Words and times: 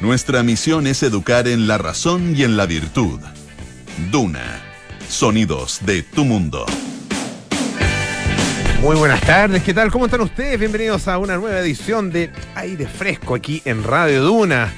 Nuestra 0.00 0.42
misión 0.42 0.86
es 0.86 1.02
educar 1.02 1.46
en 1.46 1.66
la 1.66 1.76
razón 1.76 2.34
y 2.34 2.42
en 2.42 2.56
la 2.56 2.64
virtud. 2.64 3.20
Duna. 4.10 4.62
Sonidos 5.10 5.80
de 5.84 6.02
tu 6.02 6.24
mundo. 6.24 6.64
Muy 8.80 8.96
buenas 8.96 9.20
tardes, 9.20 9.62
¿qué 9.62 9.74
tal? 9.74 9.90
¿Cómo 9.90 10.06
están 10.06 10.22
ustedes? 10.22 10.58
Bienvenidos 10.58 11.06
a 11.06 11.18
una 11.18 11.36
nueva 11.36 11.58
edición 11.58 12.10
de 12.10 12.30
Aire 12.54 12.86
Fresco 12.86 13.34
aquí 13.34 13.60
en 13.66 13.84
Radio 13.84 14.22
Duna. 14.22 14.72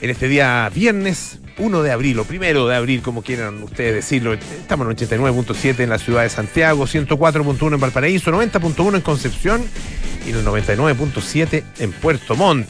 En 0.00 0.08
este 0.08 0.28
día 0.28 0.70
viernes 0.74 1.40
1 1.58 1.82
de 1.82 1.92
abril, 1.92 2.18
o 2.18 2.24
primero 2.24 2.66
de 2.66 2.76
abril, 2.76 3.02
como 3.02 3.22
quieran 3.22 3.62
ustedes 3.62 3.94
decirlo. 3.94 4.32
Estamos 4.34 4.86
en 4.86 4.96
89.7 5.08 5.80
en 5.80 5.90
la 5.90 5.98
ciudad 5.98 6.22
de 6.22 6.28
Santiago, 6.28 6.86
104.1 6.86 7.74
en 7.74 7.80
Valparaíso, 7.80 8.30
90.1 8.32 8.96
en 8.96 9.00
Concepción 9.00 9.62
y 10.26 10.30
en 10.30 10.36
el 10.36 10.44
99.7 10.44 11.62
en 11.78 11.92
Puerto 11.92 12.34
Montt. 12.34 12.66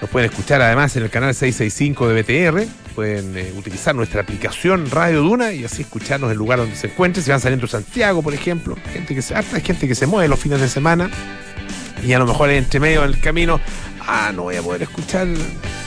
Nos 0.00 0.10
pueden 0.10 0.30
escuchar 0.30 0.62
además 0.62 0.94
en 0.96 1.02
el 1.02 1.10
canal 1.10 1.34
665 1.34 2.08
de 2.08 2.22
BTR. 2.22 2.66
Pueden 2.94 3.36
eh, 3.36 3.52
utilizar 3.56 3.94
nuestra 3.94 4.22
aplicación 4.22 4.90
Radio 4.90 5.22
Duna 5.22 5.52
y 5.52 5.64
así 5.64 5.82
escucharnos 5.82 6.30
el 6.30 6.38
lugar 6.38 6.58
donde 6.58 6.76
se 6.76 6.88
encuentren. 6.88 7.24
Si 7.24 7.30
van 7.30 7.40
saliendo 7.40 7.66
de 7.66 7.72
Santiago, 7.72 8.22
por 8.22 8.34
ejemplo, 8.34 8.76
gente 8.92 9.14
que 9.14 9.22
se, 9.22 9.34
harta 9.34 9.60
gente 9.60 9.88
que 9.88 9.94
se 9.94 10.06
mueve 10.06 10.28
los 10.28 10.38
fines 10.38 10.60
de 10.60 10.68
semana 10.68 11.10
y 12.06 12.12
a 12.12 12.18
lo 12.18 12.26
mejor 12.26 12.50
entre 12.50 12.80
medio 12.80 13.02
del 13.02 13.20
camino, 13.20 13.60
ah, 14.08 14.32
no 14.34 14.44
voy 14.44 14.56
a 14.56 14.62
poder 14.62 14.82
escuchar, 14.82 15.28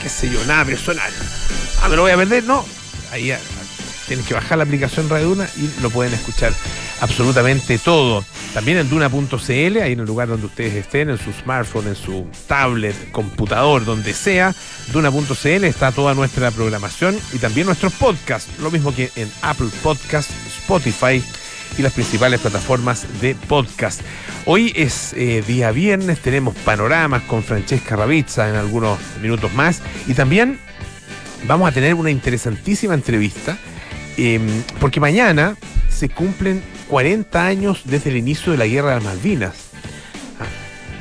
qué 0.02 0.08
sé 0.08 0.30
yo, 0.30 0.42
nada 0.46 0.64
personal. 0.64 1.10
Ah, 1.82 1.88
me 1.88 1.96
lo 1.96 2.02
voy 2.02 2.12
a 2.12 2.16
perder, 2.16 2.44
no. 2.44 2.64
Ahí 3.10 3.30
ah, 3.32 3.38
tienen 4.06 4.24
que 4.24 4.34
bajar 4.34 4.58
la 4.58 4.64
aplicación 4.64 5.08
Radio 5.08 5.28
Duna 5.30 5.48
y 5.56 5.82
lo 5.82 5.90
pueden 5.90 6.14
escuchar 6.14 6.52
absolutamente 7.00 7.78
todo. 7.78 8.24
También 8.54 8.78
en 8.78 8.88
duna.cl, 8.88 9.78
ahí 9.78 9.92
en 9.92 10.00
el 10.00 10.06
lugar 10.06 10.28
donde 10.28 10.46
ustedes 10.46 10.74
estén, 10.74 11.10
en 11.10 11.18
su 11.18 11.32
smartphone, 11.32 11.88
en 11.88 11.96
su 11.96 12.26
tablet, 12.46 13.10
computador, 13.10 13.84
donde 13.84 14.14
sea, 14.14 14.54
duna.cl 14.92 15.64
está 15.64 15.90
toda 15.90 16.14
nuestra 16.14 16.50
programación 16.50 17.18
y 17.32 17.38
también 17.38 17.66
nuestros 17.66 17.92
podcasts, 17.94 18.50
lo 18.60 18.70
mismo 18.70 18.94
que 18.94 19.10
en 19.16 19.30
Apple 19.42 19.68
Podcasts, 19.82 20.32
Spotify 20.60 21.22
y 21.78 21.82
las 21.82 21.92
principales 21.92 22.40
plataformas 22.40 23.20
de 23.20 23.34
podcast. 23.34 24.00
Hoy 24.46 24.72
es 24.76 25.12
eh, 25.14 25.42
día 25.46 25.70
viernes, 25.70 26.20
tenemos 26.20 26.54
panoramas 26.56 27.22
con 27.22 27.42
Francesca 27.42 27.96
Ravizza 27.96 28.48
en 28.48 28.56
algunos 28.56 28.98
minutos 29.20 29.52
más 29.54 29.82
y 30.06 30.14
también 30.14 30.58
vamos 31.46 31.68
a 31.68 31.72
tener 31.72 31.94
una 31.94 32.10
interesantísima 32.10 32.94
entrevista 32.94 33.58
em, 34.16 34.62
porque 34.80 35.00
mañana 35.00 35.56
se 35.88 36.08
cumplen 36.08 36.62
40 36.88 37.46
años 37.46 37.82
desde 37.84 38.10
el 38.10 38.16
inicio 38.16 38.52
de 38.52 38.58
la 38.58 38.66
Guerra 38.66 38.90
de 38.90 38.94
las 38.96 39.04
Malvinas. 39.04 39.54
Ah, 40.40 40.46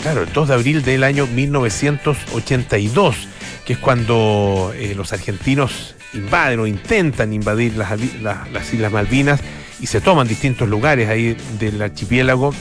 claro, 0.01 0.23
el 0.23 0.31
2 0.31 0.47
de 0.47 0.53
abril 0.53 0.83
del 0.83 1.03
año 1.03 1.27
1982, 1.27 3.27
que 3.65 3.73
es 3.73 3.79
cuando 3.79 4.73
eh, 4.75 4.93
los 4.95 5.11
argentinos 5.13 5.95
invaden 6.13 6.59
o 6.59 6.67
intentan 6.67 7.33
invadir 7.33 7.75
las, 7.75 7.99
las, 8.21 8.73
Islas 8.73 8.91
Malvinas 8.91 9.41
y 9.81 9.87
se 9.87 9.99
toman 9.99 10.27
distintos 10.27 10.69
lugares 10.69 11.09
ahí 11.09 11.35
del 11.59 11.81
archipiélago, 11.81 12.53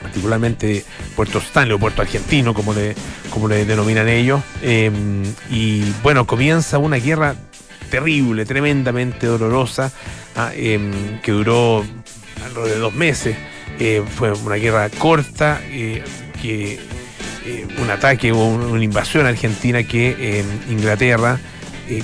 particularmente 0.00 0.84
Puerto 1.14 1.38
Stanley 1.38 1.74
o 1.74 1.78
Puerto 1.78 2.00
Argentino, 2.00 2.54
como 2.54 2.72
le, 2.72 2.94
como 3.30 3.48
le 3.48 3.66
denominan 3.66 4.08
ellos. 4.08 4.42
Em, 4.62 5.22
y 5.50 5.84
bueno, 6.02 6.26
comienza 6.26 6.78
una 6.78 6.96
guerra 6.96 7.36
terrible, 7.90 8.46
tremendamente 8.46 9.26
dolorosa, 9.26 9.92
ah, 10.34 10.50
em, 10.54 11.20
que 11.20 11.32
duró 11.32 11.84
alrededor 12.42 12.68
de 12.68 12.78
dos 12.78 12.94
meses. 12.94 13.36
Eh, 13.78 14.02
fue 14.16 14.32
una 14.32 14.56
guerra 14.56 14.88
corta, 14.88 15.60
eh, 15.66 16.02
que 16.40 16.80
eh, 17.44 17.66
un 17.78 17.90
ataque 17.90 18.32
o 18.32 18.38
una 18.38 18.82
invasión 18.82 19.26
argentina 19.26 19.82
que 19.82 20.38
em, 20.38 20.46
Inglaterra 20.70 21.38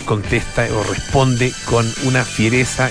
contesta 0.04 0.66
o 0.70 0.82
responde 0.82 1.50
con 1.64 1.86
una 2.04 2.22
fiereza 2.22 2.90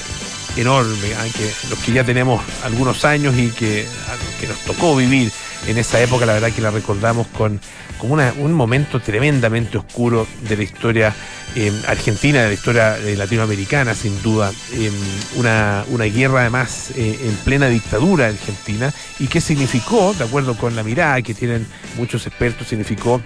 enorme, 0.58 1.14
aunque 1.20 1.52
los 1.70 1.80
que 1.80 1.92
ya 1.92 2.04
tenemos 2.04 2.44
algunos 2.64 3.06
años 3.06 3.36
y 3.38 3.50
que, 3.50 3.86
que 4.40 4.48
nos 4.48 4.60
tocó 4.60 4.96
vivir 4.96 5.32
en 5.68 5.78
esa 5.78 6.02
época, 6.02 6.26
la 6.26 6.34
verdad 6.34 6.52
que 6.52 6.62
la 6.62 6.72
recordamos 6.72 7.28
con, 7.28 7.60
un 8.00 8.54
momento 8.54 9.00
tremendamente 9.00 9.80
oscuro 9.80 10.28
de 10.48 10.56
la 10.56 10.64
historia 10.64 11.16
eh, 11.56 11.72
argentina, 11.88 12.42
de 12.44 12.48
la 12.50 12.54
historia 12.54 12.98
eh, 13.00 13.16
latinoamericana, 13.16 13.96
sin 13.96 14.22
duda. 14.22 14.52
Eh, 14.74 14.92
una, 15.36 15.84
guerra 16.06 16.42
además 16.42 16.92
en 16.96 17.36
plena 17.44 17.68
dictadura 17.68 18.28
argentina 18.28 18.94
y 19.18 19.28
que 19.28 19.42
significó, 19.42 20.14
de 20.14 20.26
acuerdo 20.26 20.56
con 20.56 20.76
la 20.76 20.84
mirada 20.84 21.22
que 21.24 21.34
tienen 21.34 21.66
muchos 21.98 22.28
expertos, 22.28 22.68
significó 22.68 23.20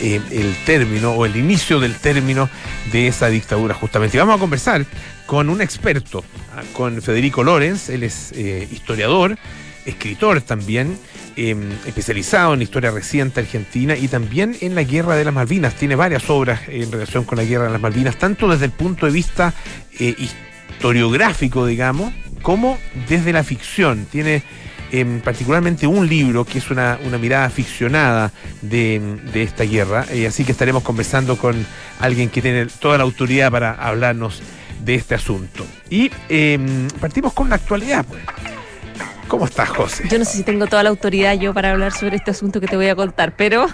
el 0.00 0.56
término 0.64 1.12
o 1.12 1.26
el 1.26 1.36
inicio 1.36 1.80
del 1.80 1.96
término 1.96 2.48
de 2.92 3.08
esa 3.08 3.28
dictadura 3.28 3.74
justamente. 3.74 4.16
Y 4.16 4.20
vamos 4.20 4.36
a 4.36 4.38
conversar 4.38 4.86
con 5.26 5.48
un 5.48 5.60
experto, 5.60 6.24
ah, 6.56 6.62
con 6.72 7.02
Federico 7.02 7.42
Lorenz, 7.44 7.88
él 7.90 8.02
es 8.02 8.32
historiador, 8.32 9.38
escritor 9.84 10.40
también, 10.40 10.98
Em, 11.40 11.70
especializado 11.86 12.52
en 12.52 12.62
historia 12.62 12.90
reciente 12.90 13.38
argentina 13.38 13.96
y 13.96 14.08
también 14.08 14.56
en 14.60 14.74
la 14.74 14.82
Guerra 14.82 15.14
de 15.14 15.24
las 15.24 15.32
Malvinas. 15.32 15.76
Tiene 15.76 15.94
varias 15.94 16.28
obras 16.30 16.62
en 16.66 16.90
relación 16.90 17.22
con 17.22 17.38
la 17.38 17.44
Guerra 17.44 17.66
de 17.66 17.70
las 17.70 17.80
Malvinas, 17.80 18.16
tanto 18.18 18.48
desde 18.48 18.64
el 18.64 18.72
punto 18.72 19.06
de 19.06 19.12
vista 19.12 19.54
eh, 20.00 20.16
historiográfico, 20.18 21.64
digamos, 21.64 22.12
como 22.42 22.76
desde 23.08 23.32
la 23.32 23.44
ficción. 23.44 24.04
Tiene 24.10 24.42
particularmente 25.22 25.86
un 25.86 26.08
libro 26.08 26.44
que 26.44 26.58
es 26.58 26.70
una, 26.70 26.98
mirada 27.20 27.50
ficcionada 27.50 28.32
de, 28.62 29.18
esta 29.34 29.64
guerra. 29.64 30.04
Eh, 30.10 30.26
así 30.26 30.44
que 30.44 30.52
estaremos 30.52 30.82
conversando 30.82 31.36
con 31.36 31.66
alguien 32.00 32.30
que 32.30 32.42
tiene 32.42 32.66
toda 32.66 32.98
la 32.98 33.04
autoridad 33.04 33.50
para 33.50 33.72
hablarnos 33.72 34.42
de 34.84 34.94
este 34.94 35.14
asunto. 35.14 35.66
Y 35.90 36.10
em, 36.28 36.88
partimos 37.00 37.32
con 37.32 37.48
la 37.48 37.56
actualidad, 37.56 38.04
pues. 38.06 38.22
¿Cómo 39.28 39.44
estás, 39.44 39.68
José? 39.68 40.08
Yo 40.08 40.18
no 40.18 40.24
sé 40.24 40.38
si 40.38 40.42
tengo 40.42 40.66
toda 40.66 40.82
la 40.82 40.88
autoridad 40.88 41.34
yo 41.34 41.52
para 41.52 41.72
hablar 41.72 41.92
sobre 41.92 42.16
este 42.16 42.30
asunto 42.30 42.60
que 42.60 42.66
te 42.66 42.76
voy 42.76 42.88
a 42.88 42.96
contar, 42.96 43.36
pero... 43.36 43.66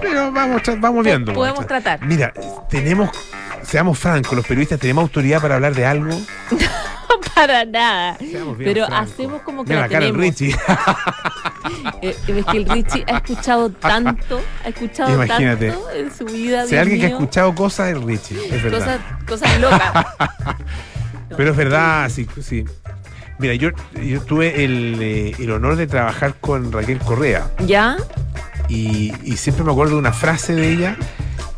Pero 0.00 0.32
vamos, 0.32 0.62
vamos 0.78 1.04
viendo. 1.04 1.32
Podemos 1.32 1.66
tratar. 1.66 2.04
Mira, 2.04 2.32
tenemos, 2.68 3.10
seamos 3.62 3.98
francos, 3.98 4.34
los 4.34 4.46
periodistas 4.46 4.80
tenemos 4.80 5.02
autoridad 5.02 5.40
para 5.40 5.54
hablar 5.54 5.74
de 5.74 5.86
algo. 5.86 6.10
Para 7.34 7.64
nada. 7.64 8.18
Pero 8.58 8.84
hacemos 8.86 9.42
como 9.42 9.64
que 9.64 9.70
Mira, 9.70 9.82
la 9.82 9.88
cara 9.88 10.06
del 10.06 10.14
Richie. 10.14 10.54
Eh, 12.00 12.16
es 12.28 12.46
que 12.46 12.56
el 12.56 12.68
Richie 12.68 13.04
ha 13.08 13.16
escuchado 13.18 13.70
tanto, 13.70 14.40
ha 14.64 14.68
escuchado 14.68 15.12
Imagínate. 15.14 15.70
tanto 15.70 15.90
en 15.90 16.14
su 16.14 16.24
vida. 16.24 16.64
Si 16.66 16.76
alguien 16.76 17.00
que 17.00 17.06
ha 17.06 17.08
escuchado 17.10 17.54
cosas, 17.54 17.88
es 17.88 18.02
Richie, 18.02 18.38
es 18.54 18.62
verdad. 18.62 19.00
Cosas, 19.26 19.40
cosas 19.42 19.60
locas. 19.60 20.06
Pero 21.36 21.50
es 21.50 21.56
verdad, 21.56 22.08
sí, 22.08 22.26
sí. 22.40 22.64
Mira, 23.38 23.54
yo, 23.54 23.70
yo 23.94 24.20
tuve 24.22 24.52
eh, 24.56 25.34
el, 25.38 25.50
honor 25.52 25.76
de 25.76 25.86
trabajar 25.86 26.34
con 26.40 26.72
Raquel 26.72 26.98
Correa. 26.98 27.48
¿Ya? 27.64 27.96
Y, 28.68 29.12
siempre 29.36 29.64
me 29.64 29.70
acuerdo 29.70 29.94
de 29.94 30.00
una 30.00 30.12
frase 30.12 30.54
de 30.54 30.72
ella 30.72 30.96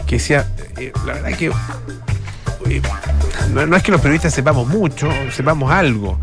que 0.06 0.16
decía, 0.16 0.46
eh, 0.76 0.92
la 1.06 1.14
verdad 1.14 1.38
que 1.38 1.46
eh, 1.46 2.82
no, 3.52 3.76
es 3.76 3.82
que 3.82 3.92
los 3.92 4.00
periodistas 4.00 4.34
sepamos 4.34 4.68
mucho, 4.68 5.08
sepamos 5.30 5.70
algo, 5.70 6.18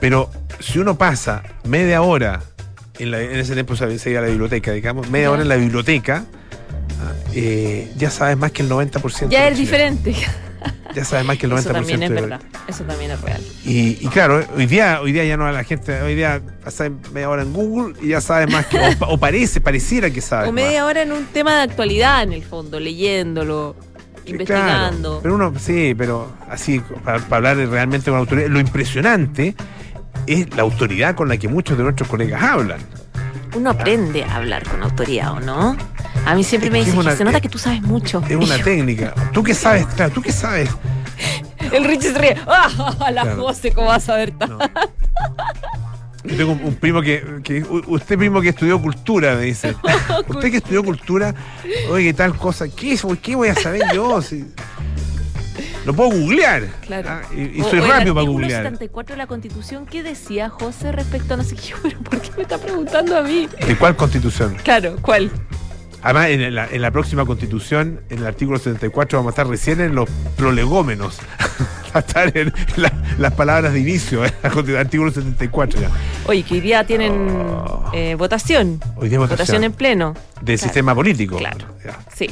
pero 0.00 0.30
si 0.60 0.78
uno 0.78 0.96
pasa 0.96 1.42
media 1.64 2.02
hora, 2.02 2.42
en, 2.98 3.14
ese 3.14 3.54
tiempo 3.54 3.76
se 3.76 4.10
iba 4.10 4.20
a 4.20 4.22
la 4.22 4.28
biblioteca, 4.28 4.72
digamos, 4.72 5.10
media 5.10 5.30
hora 5.30 5.42
en 5.42 5.48
la 5.48 5.56
biblioteca, 5.56 6.24
ah, 7.00 7.34
ya 7.96 8.10
sabes 8.10 8.36
más 8.36 8.52
que 8.52 8.62
el 8.62 8.70
90%. 8.70 9.28
Ya 9.28 9.48
es 9.48 9.58
diferente 9.58 10.14
ya 10.94 11.04
sabes 11.04 11.26
más 11.26 11.36
que 11.36 11.46
el 11.46 11.52
90% 11.52 11.58
Eso 11.58 11.72
también 11.72 12.02
es 12.02 12.10
verdad. 12.10 12.40
Eso 12.66 12.84
también 12.84 13.10
es 13.10 13.20
real. 13.20 13.42
Y, 13.64 13.94
claro, 14.08 14.44
hoy 14.56 14.66
día, 14.66 15.00
hoy 15.02 15.12
día 15.12 15.24
ya 15.24 15.36
no 15.36 15.46
a 15.46 15.52
la 15.52 15.64
gente, 15.64 16.00
hoy 16.00 16.14
día 16.14 16.40
pasa 16.64 16.90
media 17.12 17.28
hora 17.28 17.42
en 17.42 17.52
Google 17.52 17.94
y 18.00 18.08
ya 18.08 18.20
sabes 18.20 18.50
más 18.50 18.66
que, 18.66 18.78
o, 19.00 19.18
parece, 19.18 19.60
pareciera 19.60 20.10
que 20.10 20.20
sabes. 20.20 20.48
O 20.48 20.52
media 20.52 20.86
hora 20.86 21.02
en 21.02 21.12
un 21.12 21.26
tema 21.26 21.56
de 21.56 21.62
actualidad 21.62 22.22
en 22.22 22.32
el 22.32 22.42
fondo, 22.42 22.80
leyéndolo. 22.80 23.76
Investigando. 24.26 25.20
pero 25.22 25.34
uno, 25.34 25.52
sí, 25.58 25.94
pero 25.96 26.32
así, 26.50 26.80
para, 27.04 27.22
hablar 27.30 27.56
realmente 27.56 28.10
con 28.10 28.18
autoridad, 28.18 28.48
lo 28.48 28.60
impresionante 28.60 29.54
es 30.26 30.54
la 30.56 30.62
autoridad 30.62 31.14
con 31.14 31.28
la 31.28 31.36
que 31.36 31.48
muchos 31.48 31.76
de 31.76 31.84
nuestros 31.84 32.08
colegas 32.08 32.42
hablan. 32.42 32.80
Uno 33.54 33.70
aprende 33.70 34.24
a 34.24 34.36
hablar 34.36 34.64
con 34.68 34.82
autoridad, 34.82 35.32
¿o 35.32 35.40
no? 35.40 35.76
A 36.26 36.34
mí 36.34 36.44
siempre 36.44 36.70
me 36.70 36.84
dicen, 36.84 37.02
se 37.16 37.24
nota 37.24 37.40
que 37.40 37.48
tú 37.48 37.58
sabes 37.58 37.82
mucho. 37.82 38.22
Es 38.28 38.36
una 38.36 38.58
técnica. 38.62 39.14
¿Tú 39.32 39.42
qué 39.42 39.54
sabes? 39.54 39.86
Claro, 39.86 40.12
¿tú 40.12 40.22
qué 40.22 40.32
sabes? 40.32 40.68
El 41.72 41.84
Richie 41.84 42.12
se 42.12 42.18
ríe. 42.18 42.36
¡Ah! 42.46 43.10
La 43.12 43.34
José, 43.34 43.72
¿cómo 43.72 43.88
vas 43.88 44.08
a 44.08 44.16
ver 44.16 44.32
tanto? 44.32 44.58
Yo 46.26 46.36
tengo 46.36 46.52
un, 46.52 46.74
primo 46.74 47.00
que, 47.02 47.64
Usted, 47.86 48.18
primo 48.18 48.40
que 48.40 48.50
estudió 48.50 48.80
cultura, 48.80 49.34
me 49.36 49.42
dice. 49.42 49.74
usted 50.28 50.50
que 50.50 50.56
estudió 50.58 50.82
cultura, 50.82 51.34
oye, 51.90 52.06
¿qué 52.06 52.14
tal 52.14 52.36
cosa? 52.36 52.66
¿Qué, 52.68 52.98
¿Qué 53.22 53.36
voy 53.36 53.48
a 53.48 53.54
saber 53.54 53.82
yo? 53.94 54.20
Lo 55.84 55.94
puedo 55.94 56.10
googlear. 56.10 56.64
Claro. 56.80 57.08
Ah, 57.10 57.22
y, 57.32 57.62
soy 57.62 57.78
rápido 57.80 58.14
para 58.14 58.26
googlear. 58.26 58.66
El 58.66 58.72
74 58.72 59.14
de 59.14 59.18
la 59.18 59.26
Constitución, 59.28 59.86
¿qué 59.86 60.02
decía 60.02 60.48
José 60.48 60.90
respecto 60.90 61.34
a 61.34 61.36
no 61.36 61.44
sé 61.44 61.54
qué? 61.56 61.74
Pero 61.80 62.00
¿por 62.00 62.20
qué 62.20 62.30
me 62.36 62.42
está 62.42 62.58
preguntando 62.58 63.16
a 63.16 63.22
mí? 63.22 63.48
¿De 63.66 63.76
cuál 63.76 63.94
Constitución? 63.94 64.56
Claro, 64.64 64.96
¿cuál? 65.00 65.30
Además, 66.02 66.28
en 66.28 66.54
la, 66.54 66.66
en 66.66 66.82
la, 66.82 66.90
próxima 66.90 67.24
constitución, 67.24 68.00
en 68.10 68.18
el 68.18 68.26
artículo 68.26 68.58
74, 68.58 69.18
vamos 69.18 69.30
a 69.30 69.32
estar 69.32 69.48
recién 69.48 69.80
en 69.80 69.94
los 69.94 70.08
prolegómenos. 70.36 71.18
a 71.96 72.00
estar 72.00 72.36
en 72.36 72.52
las 73.18 73.32
palabras 73.32 73.72
de 73.72 73.80
inicio, 73.80 74.24
¿eh? 74.24 74.32
artículo 74.42 75.10
74 75.10 75.80
ya. 75.80 75.90
Oye, 76.26 76.42
que 76.42 76.54
hoy 76.54 76.60
día 76.60 76.84
tienen 76.84 77.28
oh. 77.30 77.90
eh, 77.92 78.14
votación. 78.14 78.80
Hoy 78.96 79.08
día 79.08 79.18
votación. 79.18 79.38
votación 79.38 79.64
en 79.64 79.72
pleno. 79.72 80.14
Del 80.40 80.58
sistema 80.58 80.94
político. 80.94 81.36
Claro. 81.36 81.66
Sí. 82.14 82.30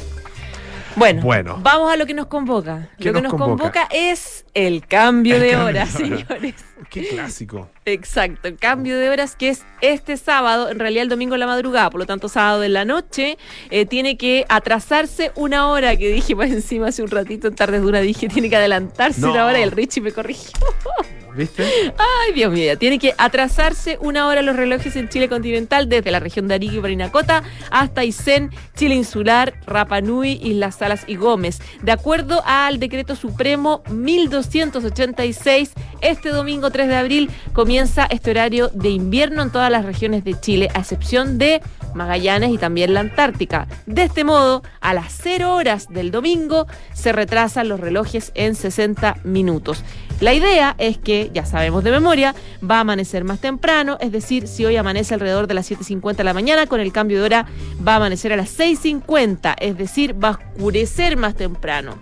Bueno, 0.95 1.59
vamos 1.61 1.91
a 1.91 1.97
lo 1.97 2.05
que 2.05 2.13
nos 2.13 2.27
convoca. 2.27 2.89
Lo 2.97 3.13
que 3.13 3.21
nos 3.21 3.33
convoca? 3.33 3.87
es 3.91 4.45
el 4.53 4.85
cambio, 4.87 5.39
de, 5.39 5.55
horas, 5.55 5.89
señores. 5.91 6.55
Qué 6.89 7.07
clásico. 7.07 7.69
Exacto, 7.85 8.47
el 8.47 8.57
cambio 8.57 8.97
de 8.97 9.09
horas 9.09 9.35
que 9.35 9.49
es 9.49 9.63
este 9.81 10.17
sábado, 10.17 10.69
en 10.69 10.79
realidad 10.79 11.03
el 11.03 11.09
domingo 11.09 11.35
en 11.35 11.41
la 11.41 11.47
madrugada, 11.47 11.89
por 11.89 11.99
lo 11.99 12.05
tanto 12.05 12.29
sábado 12.29 12.63
en 12.63 12.73
la 12.73 12.85
noche, 12.85 13.37
eh, 13.69 13.85
tiene 13.85 14.17
que 14.17 14.45
atrasarse 14.49 15.31
una 15.35 15.67
hora, 15.69 15.95
que 15.95 16.09
dije 16.09 16.35
por 16.35 16.45
encima 16.45 16.87
hace 16.87 17.03
un 17.03 17.09
ratito 17.09 17.47
en 17.47 17.55
tardes 17.55 17.81
dura, 17.81 18.01
dije 18.01 18.27
tiene 18.27 18.49
que 18.49 18.55
adelantarse 18.55 19.25
una 19.25 19.45
hora 19.45 19.59
y 19.59 19.63
el 19.63 19.71
Richie 19.71 20.01
me 20.01 20.11
corrigió. 20.11 20.51
¿Viste? 21.35 21.63
Ay, 21.97 22.33
Dios 22.33 22.53
mío, 22.53 22.77
tiene 22.77 22.97
que 22.97 23.13
atrasarse 23.17 23.97
una 23.99 24.27
hora 24.27 24.41
los 24.41 24.55
relojes 24.55 24.95
en 24.95 25.09
Chile 25.09 25.27
continental 25.27 25.89
desde 25.89 26.11
la 26.11 26.19
región 26.19 26.47
de 26.47 26.55
Arica 26.55 26.75
y 26.75 26.79
Parinacota 26.79 27.43
hasta 27.71 28.01
Aysén, 28.01 28.51
Chile 28.75 28.95
insular, 28.95 29.53
Rapa 29.65 29.99
Nui, 30.01 30.39
Islas 30.41 30.75
Salas 30.75 31.03
y 31.07 31.15
Gómez. 31.15 31.59
De 31.81 31.91
acuerdo 31.91 32.41
al 32.45 32.79
decreto 32.79 33.15
supremo 33.15 33.83
1286, 33.89 35.73
este 36.01 36.29
domingo 36.29 36.71
3 36.71 36.87
de 36.87 36.95
abril 36.95 37.29
comienza 37.53 38.05
este 38.05 38.31
horario 38.31 38.69
de 38.69 38.89
invierno 38.89 39.41
en 39.41 39.51
todas 39.51 39.71
las 39.71 39.85
regiones 39.85 40.23
de 40.23 40.39
Chile, 40.39 40.69
a 40.73 40.79
excepción 40.79 41.37
de 41.37 41.61
Magallanes 41.93 42.51
y 42.51 42.57
también 42.57 42.93
la 42.93 42.99
Antártica. 43.01 43.67
De 43.85 44.03
este 44.03 44.23
modo, 44.23 44.63
a 44.81 44.93
las 44.93 45.17
0 45.21 45.55
horas 45.55 45.87
del 45.89 46.11
domingo 46.11 46.67
se 46.93 47.11
retrasan 47.11 47.69
los 47.69 47.79
relojes 47.79 48.31
en 48.35 48.55
60 48.55 49.17
minutos. 49.23 49.83
La 50.21 50.33
idea 50.33 50.75
es 50.77 50.97
que, 50.97 51.29
ya 51.33 51.45
sabemos 51.45 51.83
de 51.83 51.91
memoria, 51.91 52.33
va 52.63 52.77
a 52.77 52.79
amanecer 52.81 53.25
más 53.25 53.39
temprano, 53.39 53.97
es 53.99 54.13
decir, 54.13 54.47
si 54.47 54.65
hoy 54.65 54.77
amanece 54.77 55.13
alrededor 55.13 55.47
de 55.47 55.53
las 55.53 55.69
7.50 55.69 56.15
de 56.15 56.23
la 56.23 56.33
mañana, 56.33 56.67
con 56.67 56.79
el 56.79 56.93
cambio 56.93 57.19
de 57.19 57.25
hora 57.25 57.45
va 57.85 57.93
a 57.93 57.95
amanecer 57.97 58.31
a 58.31 58.37
las 58.37 58.57
6.50, 58.57 59.55
es 59.59 59.77
decir, 59.77 60.15
va 60.23 60.29
a 60.29 60.31
oscurecer 60.31 61.17
más 61.17 61.35
temprano. 61.35 61.95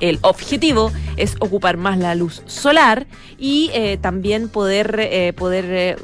El 0.00 0.18
objetivo 0.22 0.92
es 1.16 1.36
ocupar 1.40 1.76
más 1.76 1.98
la 1.98 2.14
luz 2.14 2.42
solar 2.46 3.06
y 3.38 3.70
eh, 3.74 3.98
también 4.00 4.48
poder, 4.48 4.98
eh, 5.00 5.32
poder 5.32 5.96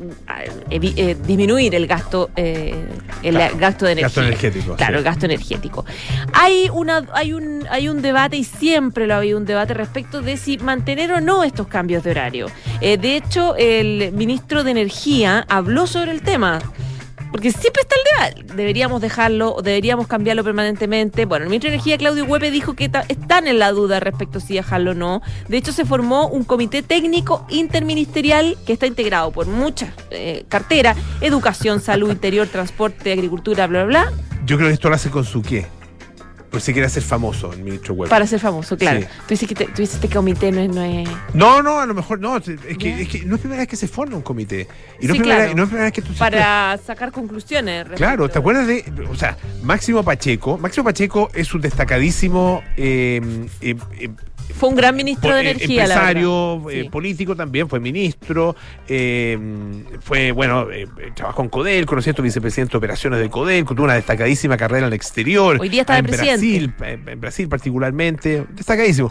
eh, 0.71 1.17
disminuir 1.27 1.75
el 1.75 1.87
gasto, 1.87 2.31
el 2.37 3.39
gasto 3.59 3.87
de 3.87 3.93
energía. 3.93 4.09
Gasto 4.09 4.23
energético. 4.23 4.77
Claro, 4.77 4.99
el 4.99 5.05
gasto 5.05 5.27
energético. 5.27 5.85
Hay, 6.33 6.71
una, 6.73 7.07
hay, 7.13 7.33
un, 7.33 7.67
hay 7.71 7.89
un 7.89 8.03
debate 8.03 8.37
y 8.37 8.45
siempre 8.45 9.07
lo 9.07 9.15
ha 9.15 9.19
habido 9.19 9.39
un 9.39 9.45
debate 9.45 9.75
respecto 9.75 10.23
de 10.23 10.37
si 10.37 10.59
mantener 10.59 11.13
o 11.13 11.21
no 11.21 11.45
estos 11.45 11.67
cambios 11.67 12.05
de 12.05 12.11
horario. 12.11 12.47
de 12.81 13.17
hecho, 13.17 13.55
el 13.57 14.13
ministro 14.13 14.65
de 14.65 14.71
Energía 14.71 15.45
habló 15.49 15.87
sobre 15.87 16.13
el 16.13 16.23
tema. 16.23 16.61
Porque 17.31 17.53
siempre 17.53 17.83
está 17.83 17.95
el 17.97 18.35
debate. 18.35 18.55
Deberíamos 18.55 19.01
dejarlo 19.01 19.55
o 19.55 19.63
deberíamos 19.63 20.07
cambiarlo 20.07 20.45
permanentemente. 20.45 21.25
Bueno, 21.25 21.45
el 21.45 21.51
ministro 21.51 21.71
de 21.71 21.75
Energía, 21.75 21.99
Claudio 21.99 22.25
Huepe, 22.25 22.51
dijo 22.51 22.75
que 22.75 22.91
están 23.09 23.47
en 23.47 23.59
la 23.59 23.73
duda 23.73 24.01
respecto 24.01 24.39
a 24.39 24.41
si 24.41 24.55
dejarlo 24.55 24.93
o 24.93 24.95
no. 24.95 25.23
De 25.49 25.57
hecho, 25.57 25.73
se 25.73 25.85
formó 25.85 26.29
un 26.29 26.45
comité 26.45 26.83
técnico 26.83 27.47
interministerial 27.49 28.57
que 28.67 28.73
está 28.73 28.87
integrado 28.87 29.31
por 29.31 29.47
muchas 29.47 29.91
eh, 30.11 30.45
carteras: 30.49 30.97
educación, 31.21 31.81
salud, 31.81 32.11
interior, 32.11 32.49
transporte, 32.49 33.13
agricultura, 33.13 33.67
bla, 33.67 33.85
bla, 33.85 34.11
bla. 34.11 34.13
Yo 34.45 34.57
creo 34.57 34.69
que 34.69 34.75
esto 34.75 34.89
lo 34.89 34.97
hace 34.97 35.11
con 35.11 35.25
su 35.25 35.43
qué 35.43 35.67
pues 36.51 36.65
si 36.65 36.73
quiere 36.73 36.89
ser 36.89 37.03
famoso 37.03 37.53
el 37.53 37.63
ministro 37.63 37.95
Webb. 37.95 38.11
Para 38.11 38.27
ser 38.27 38.41
famoso, 38.41 38.77
claro. 38.77 39.01
Tú, 39.01 39.07
dices 39.29 39.49
que 39.49 39.55
tú 39.55 39.65
dices 39.77 39.99
que 39.99 40.07
este 40.07 40.09
comité 40.09 40.51
no 40.51 40.61
es, 40.61 40.69
no 40.69 40.83
es. 40.83 41.09
No, 41.33 41.63
no, 41.63 41.81
a 41.81 41.87
lo 41.87 41.95
mejor 41.95 42.19
no. 42.19 42.37
Es 42.37 42.45
que, 42.79 43.03
es 43.03 43.09
que 43.09 43.25
no 43.25 43.37
es 43.37 43.41
primera 43.41 43.61
vez 43.61 43.69
que 43.69 43.77
se 43.77 43.87
forma 43.87 44.17
un 44.17 44.23
comité. 44.23 44.67
Y 45.01 45.07
no, 45.07 45.15
es, 45.15 45.21
primera, 45.21 45.55
no 45.55 45.63
es 45.63 45.69
primera 45.69 45.85
vez 45.85 45.93
que 45.93 46.03
tú. 46.03 46.13
Para 46.15 46.79
sacar 46.79 47.13
conclusiones. 47.13 47.87
Claro, 47.95 48.29
¿te 48.29 48.39
acuerdas 48.39 48.67
de. 48.67 48.85
O 49.09 49.15
sea, 49.15 49.37
Máximo 49.63 50.03
Pacheco. 50.03 50.59
Máximo 50.59 50.85
Pacheco 50.85 51.31
es 51.35 51.55
un 51.55 51.61
destacadísimo 51.61 52.63
eh, 52.77 53.21
eh, 53.61 53.77
eh 54.01 54.11
fue 54.55 54.69
un 54.69 54.75
gran 54.75 54.97
ministro 54.97 55.35
de 55.35 55.41
eh, 55.41 55.51
Energía. 55.51 55.83
Empresario, 55.85 56.71
eh, 56.71 56.89
político 56.91 57.37
también, 57.37 57.69
fue 57.69 57.81
ministro, 57.81 58.57
eh, 58.89 59.39
fue, 60.01 60.33
bueno, 60.33 60.67
trabajó 61.15 61.43
en 61.43 61.49
Codel, 61.49 61.87
tu 61.87 62.23
vicepresidente 62.23 62.73
de 62.73 62.79
operaciones 62.79 63.21
de 63.21 63.31
Codel, 63.31 63.65
tuvo 63.65 63.85
una 63.85 63.95
destacadísima 63.95 64.57
carrera 64.57 64.87
en 64.87 64.93
el 64.93 64.93
exterior. 64.95 65.59
Hoy 65.61 65.69
día 65.69 65.83
está 65.83 65.99
en 65.99 66.07
Brasil, 66.07 66.75
en 66.81 67.21
Brasil 67.21 67.49
particularmente, 67.49 68.47
destacadísimo. 68.51 69.11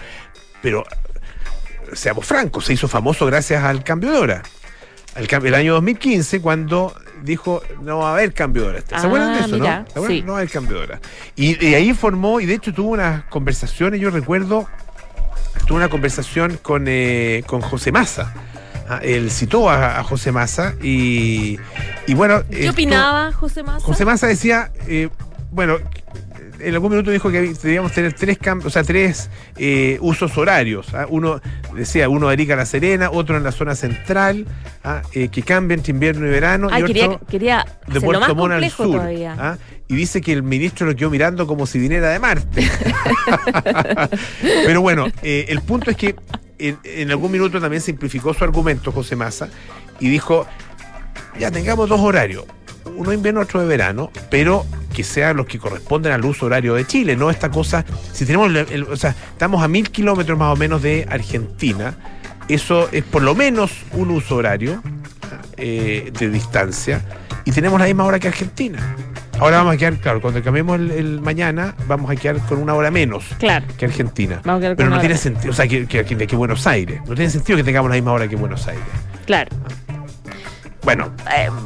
Pero, 0.62 0.83
seamos 1.94 2.25
francos, 2.25 2.65
se 2.65 2.74
hizo 2.74 2.88
famoso 2.88 3.25
gracias 3.25 3.63
al 3.63 3.83
cambio 3.83 4.12
de 4.12 4.18
hora. 4.18 4.44
El, 5.15 5.27
el 5.45 5.53
año 5.56 5.74
2015, 5.74 6.41
cuando 6.41 6.94
dijo 7.24 7.62
no 7.81 8.00
va 8.00 8.12
a 8.12 8.13
haber 8.13 8.33
cambio 8.33 8.63
de 8.63 8.69
hora. 8.69 8.81
¿Se 8.88 8.95
acuerdan 8.95 9.33
de 9.33 9.39
ah, 9.39 9.45
eso, 9.45 9.57
no? 9.57 10.25
No 10.25 10.31
va 10.33 10.38
a 10.38 10.41
haber 10.41 10.50
cambio 10.50 10.77
de 10.77 10.83
hora. 10.83 11.01
Y, 11.36 11.65
y, 11.65 11.74
ahí 11.75 11.94
formó, 11.94 12.39
y 12.39 12.45
de 12.45 12.56
hecho 12.56 12.74
tuvo 12.74 12.91
unas 12.91 13.24
conversaciones, 13.25 14.00
yo 14.00 14.09
recuerdo, 14.09 14.68
tuve 15.69 15.77
una 15.77 15.89
conversación 15.89 16.57
con, 16.63 16.86
eh, 16.88 17.44
con 17.45 17.62
José 17.62 17.92
Massa. 17.92 18.33
Ah, 18.89 19.01
él 19.04 19.30
citó 19.30 19.69
a, 19.69 20.04
José 20.04 20.31
Massa 20.31 20.74
y, 20.81 21.60
y 22.07 22.13
bueno. 22.16 22.42
¿Qué 22.50 22.71
opinaba 22.71 23.31
José 23.31 23.62
Massa? 23.62 23.86
José 23.86 24.04
Massa 24.04 24.25
decía, 24.25 24.71
eh, 24.88 25.10
bueno, 25.51 25.77
en 26.60 26.74
algún 26.74 26.89
minuto 26.89 27.12
dijo 27.12 27.30
que 27.30 27.54
debíamos 27.54 27.92
tener 27.92 28.13
tres 28.13 28.39
o 28.66 28.69
sea, 28.71 28.83
tres 28.83 29.30
eh, 29.57 29.98
usos 30.01 30.36
horarios. 30.39 30.94
¿ah? 30.95 31.06
Uno 31.07 31.39
decía 31.75 32.10
uno 32.10 32.27
de 32.27 32.33
Arica 32.33 32.54
a 32.54 32.57
La 32.57 32.65
Serena, 32.65 33.12
otro 33.12 33.38
en 33.38 33.44
la 33.44 33.51
zona 33.51 33.75
central, 33.75 34.45
¿ah? 34.83 35.04
eh, 35.13 35.30
que 35.30 35.44
cambien 35.44 35.81
entre 35.81 35.92
invierno 35.92 36.25
y 36.25 36.30
verano, 36.30 36.68
y 36.75 36.83
quería, 36.83 37.10
otro 37.10 37.27
quería 37.27 37.65
de 37.88 38.01
Puerto 38.01 38.36
Montt 38.36 38.54
al 38.54 38.69
sur. 38.72 39.01
¿ah? 39.38 39.57
Y 39.89 39.95
dice 39.95 40.21
que 40.21 40.31
el 40.31 40.44
ministro 40.44 40.88
lo 40.88 40.95
quedó 40.95 41.09
mirando 41.09 41.45
como 41.45 41.65
si 41.68 41.80
viniera 41.80 42.09
de 42.12 42.19
Marte. 42.19 42.69
Pero 44.41 44.81
bueno, 44.81 45.07
eh, 45.21 45.47
el 45.50 45.62
punto 45.62 45.91
es 45.91 45.97
que 45.97 46.15
en, 46.57 46.77
en 46.83 47.12
algún 47.12 47.31
minuto 47.31 47.59
también 47.59 47.81
simplificó 47.81 48.33
su 48.33 48.44
argumento 48.44 48.91
José 48.91 49.18
Massa 49.18 49.50
y 50.00 50.07
dijo, 50.09 50.47
ya 51.38 51.51
tengamos 51.51 51.89
dos 51.89 52.00
horarios 52.00 52.45
uno 52.95 53.13
invierno, 53.13 53.41
otro 53.41 53.62
de 53.62 53.68
verano, 53.68 54.12
pero 54.30 54.65
que 54.94 55.03
sean 55.03 55.38
los 55.38 55.45
que 55.45 55.59
corresponden 55.59 56.12
al 56.12 56.24
uso 56.25 56.45
horario 56.45 56.74
de 56.75 56.86
Chile, 56.86 57.15
no 57.15 57.30
esta 57.30 57.50
cosa, 57.50 57.86
si 58.12 58.25
tenemos, 58.25 58.51
o 58.89 58.95
sea, 58.95 59.15
estamos 59.31 59.63
a 59.63 59.68
mil 59.68 59.89
kilómetros 59.89 60.38
más 60.38 60.53
o 60.53 60.56
menos 60.56 60.81
de 60.81 61.08
Argentina, 61.10 61.96
eso 62.48 62.89
es 62.91 63.03
por 63.03 63.22
lo 63.22 63.36
menos 63.36 63.72
un 63.93 64.12
uso 64.12 64.36
horario 64.36 64.81
eh, 65.58 66.12
de 66.17 66.29
distancia 66.29 67.05
y 67.46 67.51
tenemos 67.51 67.79
la 67.79 67.86
misma 67.86 68.05
hora 68.05 68.19
que 68.19 68.27
Argentina. 68.27 68.96
Ahora 69.39 69.58
vamos 69.58 69.75
a 69.75 69.77
quedar, 69.77 69.96
claro, 69.98 70.22
cuando 70.22 70.43
cambiemos 70.43 70.77
el, 70.79 71.22
mañana, 71.22 71.74
vamos 71.88 72.12
a 72.12 72.15
quedar 72.15 72.39
con 72.39 72.62
una 72.62 72.75
hora 72.75 72.91
menos 72.91 73.24
que 73.39 73.86
Argentina. 73.86 74.41
Pero 74.43 74.89
no 74.89 75.00
tiene 75.00 75.15
sentido, 75.15 75.51
o 75.51 75.53
sea, 75.53 75.67
que, 75.67 75.88
que, 75.88 76.03
que, 76.03 76.36
Buenos 76.36 76.67
Aires. 76.67 77.00
No 77.08 77.15
tiene 77.15 77.29
sentido 77.29 77.58
que 77.58 77.63
tengamos 77.63 77.89
la 77.89 77.96
misma 77.96 78.12
hora 78.12 78.27
que 78.27 78.36
Buenos 78.36 78.67
Aires. 78.67 78.84
Claro. 79.25 79.50
Bueno. 80.84 81.12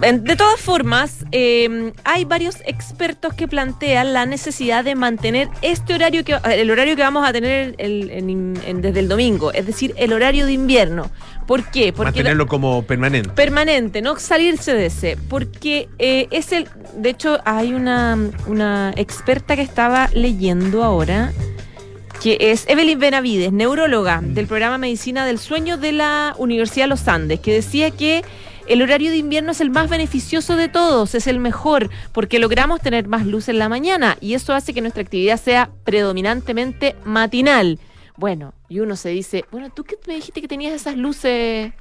Eh, 0.02 0.20
de 0.20 0.36
todas 0.36 0.60
formas, 0.60 1.23
eh, 1.36 1.92
hay 2.04 2.26
varios 2.26 2.58
expertos 2.64 3.34
que 3.34 3.48
plantean 3.48 4.14
la 4.14 4.28
necesidad 4.28 4.84
de 4.84 4.94
mantener 4.94 5.50
este 5.64 5.96
horario, 5.96 6.24
que 6.24 6.38
el 6.46 6.70
horario 6.70 6.96
que 6.96 7.02
vamos 7.02 7.28
a 7.28 7.34
tener 7.34 7.76
desde 7.76 9.00
el 9.00 9.08
domingo, 9.10 9.52
es 9.52 9.66
decir, 9.66 9.96
el 9.98 10.14
horario 10.14 10.46
de 10.46 10.54
invierno. 10.54 11.10
¿Por 11.48 11.72
qué? 11.72 11.92
Porque 11.92 12.10
Mantenerlo 12.10 12.46
como 12.46 12.84
permanente. 12.84 13.30
Permanente, 13.30 14.04
no 14.04 14.18
salirse 14.20 14.76
de 14.76 14.86
ese. 14.86 15.18
Porque 15.28 15.90
eh, 15.98 16.28
es 16.30 16.52
el. 16.52 16.70
De 16.96 17.10
hecho, 17.10 17.40
hay 17.46 17.74
una, 17.74 18.16
una 18.46 18.94
experta 18.96 19.56
que 19.56 19.64
estaba 19.64 20.10
leyendo 20.14 20.84
ahora 20.84 21.34
que 22.22 22.38
es 22.40 22.70
Evelyn 22.70 23.00
Benavides, 23.00 23.52
neuróloga 23.52 24.22
del 24.24 24.48
programa 24.48 24.78
Medicina 24.78 25.26
del 25.26 25.40
Sueño 25.40 25.78
de 25.78 25.92
la 25.92 26.36
Universidad 26.38 26.86
de 26.86 26.90
los 26.90 27.08
Andes, 27.10 27.42
que 27.42 27.52
decía 27.52 27.92
que 27.92 28.24
el 28.68 28.82
horario 28.82 29.12
de 29.12 29.18
invierno 29.18 29.52
es 29.52 29.62
el 29.62 29.70
más 29.70 29.90
beneficioso 29.90 30.56
de 30.56 30.70
todos, 30.70 31.16
es 31.16 31.28
el 31.28 31.40
mejor, 31.40 31.90
porque 32.12 32.40
logramos 32.40 32.82
tener 32.82 33.08
más 33.08 33.26
luz 33.26 33.50
en 33.50 33.60
la 33.60 33.70
mañana 33.70 34.18
y 34.22 34.34
eso 34.34 34.54
hace 34.54 34.74
que 34.74 34.82
nuestra 34.82 35.04
actividad 35.04 35.40
sea 35.40 35.70
predominantemente 35.84 36.96
matinal. 37.04 37.80
Bueno, 38.16 38.54
y 38.70 38.80
uno 38.80 38.96
se 38.96 39.10
dice, 39.10 39.46
bueno, 39.52 39.70
¿tú 39.70 39.84
qué 39.84 39.98
me 40.08 40.16
dijiste 40.16 40.42
que 40.42 40.48
tenías 40.48 40.74
esas 40.74 40.96
luces? 40.96 41.74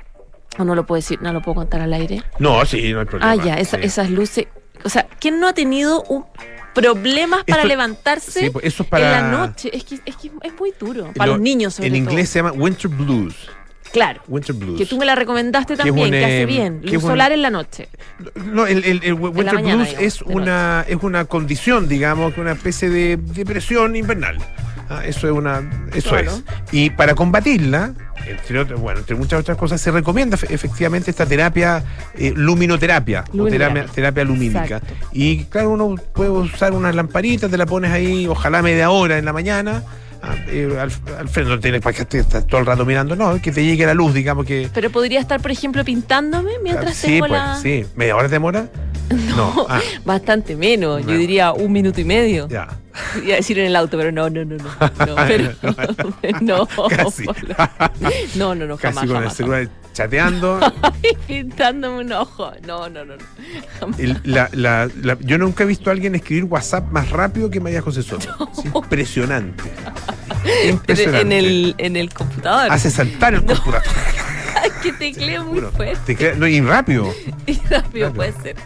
¿O 0.59 0.65
no 0.65 0.75
lo 0.75 0.87
puedo 0.87 0.97
decir? 0.97 1.21
¿No 1.23 1.33
lo 1.33 1.41
puedo 1.43 1.57
contar 1.57 1.81
al 1.81 1.93
aire? 1.93 2.23
No, 2.39 2.65
sí, 2.65 2.93
no 2.93 3.01
hay 3.01 3.07
problema. 3.07 3.33
Ah, 3.33 3.37
ya, 3.37 3.55
esas 3.55 4.11
luces. 4.11 4.47
O 4.85 4.89
sea, 4.89 5.07
¿quién 5.21 5.41
no 5.41 5.49
ha 5.49 5.53
tenido 5.53 6.03
un 6.05 6.25
problemas 6.75 7.45
para 7.45 7.65
levantarse 7.65 8.51
pues, 8.51 8.65
eso 8.65 8.83
es 8.83 8.89
para... 8.89 9.05
en 9.05 9.11
la 9.11 9.39
noche? 9.39 9.71
Es 9.73 9.85
que 9.85 10.01
es, 10.05 10.17
muy 10.59 10.73
duro. 10.79 11.13
Para 11.15 11.33
los 11.33 11.41
niños, 11.41 11.75
sobre 11.75 11.89
En 11.89 11.97
inglés 11.97 12.31
se 12.31 12.39
llama 12.39 12.53
winter 12.53 12.91
blues. 12.91 13.35
Claro. 13.93 14.23
Winter 14.29 14.55
Blues. 14.55 14.79
Que 14.79 14.87
tú 14.87 14.97
me 14.99 15.05
la 15.05 15.15
recomendaste 15.15 15.75
Que 15.77 15.83
es 15.83 15.87
también, 15.87 16.07
un, 16.07 16.13
que 16.13 16.25
hace 16.25 16.43
eh, 16.43 16.47
bien. 16.47 16.81
Luz 16.83 16.93
es 16.95 17.03
un- 17.03 17.11
solar 17.11 17.33
en 17.33 17.43
la 17.43 17.51
noche. 17.51 17.89
No, 18.47 18.67
el, 18.67 18.85
el- 18.85 19.01
el 19.05 19.13
Winter 19.15 19.55
mañana, 19.55 19.75
Blues 19.85 19.89
digamos, 19.91 20.03
es 20.03 20.23
una, 20.23 20.85
es 20.89 20.97
una 21.03 21.25
condición, 21.27 21.89
digamos, 21.89 22.33
que 22.35 22.41
una 22.41 22.53
especie 22.53 22.89
de 22.89 23.17
depresión 23.19 23.95
invernal. 23.97 24.39
Ah, 24.89 25.03
eso 25.07 25.27
es 25.27 25.33
una, 25.33 25.89
eso 25.95 26.11
Claro. 26.11 26.33
es. 26.33 26.43
Y 26.73 26.91
para 26.91 27.15
combatirla, 27.15 27.95
entre 28.27 28.59
otras, 28.59 28.79
bueno, 28.81 29.01
entre 29.01 29.17
muchas 29.17 29.41
otras 29.41 29.57
cosas, 29.57 29.81
se 29.81 29.91
recomienda 29.91 30.37
efe- 30.37 30.51
efectivamente 30.51 31.11
esta 31.11 31.25
terapia 31.25 31.83
eh, 32.15 32.33
luminoterapia, 32.37 33.25
o 33.39 33.47
terapia, 33.47 33.87
terapia 33.87 34.25
lumínica. 34.25 34.65
Exacto. 34.65 34.95
Y 35.13 35.45
claro, 35.45 35.71
uno 35.71 35.95
puede 36.15 36.31
usar 36.31 36.73
unas 36.73 36.95
lamparitas, 36.95 37.51
te 37.51 37.57
la 37.57 37.65
pones 37.67 37.91
ahí, 37.91 38.27
ojalá 38.27 38.61
media 38.63 38.91
hora 38.91 39.19
en 39.19 39.25
la 39.25 39.33
mañana. 39.33 39.83
Ah, 40.23 40.35
al, 40.81 40.91
al 41.19 41.29
frente 41.29 41.51
no 41.51 41.61
tienes 41.61 41.81
para 41.81 41.95
que 41.95 42.03
estés 42.03 42.23
estés 42.23 42.47
todo 42.47 42.61
el 42.61 42.67
rato 42.67 42.85
mirando, 42.85 43.17
no, 43.17 43.41
que 43.41 43.53
te 43.53 43.65
llegue 43.65 43.87
la 43.87 43.95
luz, 43.95 44.15
digamos 44.15 44.47
que. 44.47 44.69
Pero 44.73 44.91
podría 44.91 45.21
estar, 45.21 45.41
por 45.41 45.51
ejemplo, 45.51 45.85
pintándome 45.85 46.53
mientras 46.63 46.97
sí, 46.97 47.07
tengo 47.07 47.21
pues, 47.21 47.33
la. 47.33 47.57
sí. 47.57 47.85
¿Media 47.97 48.17
hora 48.17 48.29
demora? 48.29 48.69
No. 49.37 49.67
Ah, 49.69 49.81
Bastante 50.05 50.57
menos, 50.57 51.03
No. 51.05 51.11
yo 51.13 51.17
diría 51.19 51.53
un 51.53 51.73
minuto 51.73 52.01
y 52.01 52.05
medio. 52.05 52.49
ya. 52.49 52.69
Iba 53.25 53.33
a 53.35 53.37
decir 53.37 53.59
en 53.59 53.67
el 53.67 53.77
auto, 53.77 53.97
pero 53.97 54.13
no, 54.13 54.29
no, 54.29 54.45
no, 54.45 54.57
no. 54.57 55.07
No, 55.07 55.15
pero, 55.27 55.53
no, 56.43 56.67
Casi. 56.97 57.25
no, 58.35 58.55
no, 58.55 58.67
no, 58.67 58.77
Casi 58.77 58.95
jamás, 58.97 59.07
con 59.07 59.15
jamás, 59.17 59.31
el 59.33 59.37
celular 59.37 59.69
chateando. 59.95 60.59
jamás. 60.61 60.93
Pintándome 61.27 62.01
un 62.05 62.13
ojo. 62.13 62.53
No, 62.67 62.89
no, 62.91 63.05
no. 63.05 63.17
no. 63.17 63.23
Jamás. 63.81 63.99
El- 63.99 64.21
la- 64.25 64.51
la- 64.53 64.91
la- 65.03 65.17
yo 65.21 65.39
nunca 65.39 65.65
he 65.65 65.67
visto 65.67 65.89
a 65.89 65.93
alguien 65.95 66.15
escribir 66.15 66.45
WhatsApp 66.45 66.91
más 66.91 67.09
rápido 67.11 67.49
que 67.51 67.61
María 67.61 67.81
José 67.81 68.03
Soto. 68.03 68.29
Es 68.59 68.65
impresionante. 68.67 69.65
Impresionante. 70.69 71.21
En 71.23 71.33
el, 71.33 71.75
en 71.79 71.97
el 71.97 72.13
computador. 72.13 72.71
Hace 72.71 72.91
saltar 72.91 73.35
el 73.35 73.45
computador. 73.45 73.83
que 74.83 74.93
tecleo 74.93 75.45
muy 75.45 75.55
Juro. 75.61 75.71
fuerte. 75.73 76.35
No, 76.37 76.47
y 76.47 76.61
rápido. 76.61 77.09
Y 77.47 77.55
rápido 77.71 78.13
Claro. 78.13 78.15
puede 78.15 78.33
ser. 78.43 78.57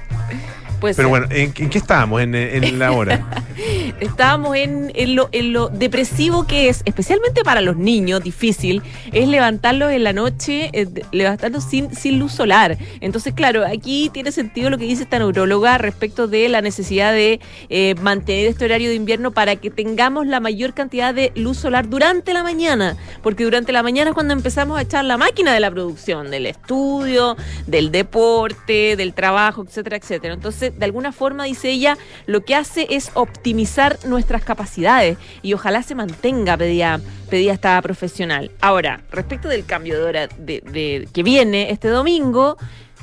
Pero 0.81 1.09
bueno, 1.09 1.27
¿en, 1.31 1.53
en 1.57 1.71
qué 1.71 1.79
estábamos 1.79 2.23
en, 2.23 2.35
en 2.35 2.79
la 2.79 2.93
hora? 2.93 3.25
Estábamos 4.01 4.57
en, 4.57 4.93
en 4.95 5.17
lo, 5.17 5.29
en 5.33 5.53
lo 5.53 5.69
depresivo 5.69 6.47
que 6.47 6.69
es, 6.69 6.83
especialmente 6.85 7.43
para 7.43 7.61
los 7.61 7.77
niños, 7.77 8.23
difícil, 8.23 8.83
es 9.13 9.29
levantarlos 9.29 9.93
en 9.93 10.05
la 10.05 10.13
noche, 10.13 10.71
eh, 10.73 10.87
levantarlos 11.13 11.65
sin, 11.65 11.95
sin 11.95 12.19
luz 12.19 12.33
solar. 12.33 12.77
Entonces, 13.01 13.33
claro, 13.35 13.65
aquí 13.67 14.11
tiene 14.13 14.33
sentido 14.33 14.71
lo 14.71 14.79
que 14.79 14.85
dice 14.85 15.05
esta 15.05 15.19
neuróloga 15.19 15.79
respecto 15.79 16.29
de 16.29 16.49
la 16.49 16.61
necesidad 16.61 17.13
de 17.13 17.41
eh, 17.69 17.95
mantener 18.03 18.47
este 18.47 18.67
horario 18.67 18.89
de 18.91 18.95
invierno 18.95 19.31
para 19.31 19.57
que 19.57 19.71
tengamos 19.71 20.27
la 20.27 20.41
mayor 20.41 20.75
cantidad 20.75 21.15
de 21.15 21.33
luz 21.35 21.57
solar 21.59 21.89
durante 21.89 22.35
la 22.35 22.43
mañana, 22.43 22.97
porque 23.23 23.45
durante 23.45 23.73
la 23.73 23.83
mañana 23.83 24.11
es 24.11 24.15
cuando 24.15 24.35
empezamos 24.35 24.79
a 24.79 24.83
echar 24.83 25.05
la 25.05 25.17
máquina 25.17 25.55
de 25.55 25.61
la 25.61 25.71
producción, 25.71 26.31
del 26.31 26.47
estudio, 26.47 27.37
del 27.67 27.91
deporte, 27.91 28.97
del 28.97 29.15
trabajo, 29.15 29.65
etcétera, 29.65 29.97
etcétera. 29.97 30.35
Entonces, 30.35 30.76
de 30.79 30.85
alguna 30.85 31.13
forma, 31.13 31.45
dice 31.45 31.71
ella, 31.71 31.97
lo 32.27 32.45
que 32.45 32.55
hace 32.55 32.87
es 32.91 33.11
optimizar 33.15 33.99
nuestras 34.05 34.45
capacidades 34.45 35.19
y 35.43 35.53
ojalá 35.55 35.83
se 35.83 35.95
mantenga, 35.95 36.57
pedía, 36.57 37.01
pedía 37.31 37.53
esta 37.53 37.81
profesional. 37.83 38.51
Ahora, 38.61 39.01
respecto 39.11 39.49
del 39.49 39.65
cambio 39.65 39.97
de 39.99 40.03
hora 40.05 40.27
de, 40.39 40.61
de- 40.61 41.09
que 41.13 41.23
viene 41.23 41.71
este 41.71 41.89
domingo, 41.89 42.57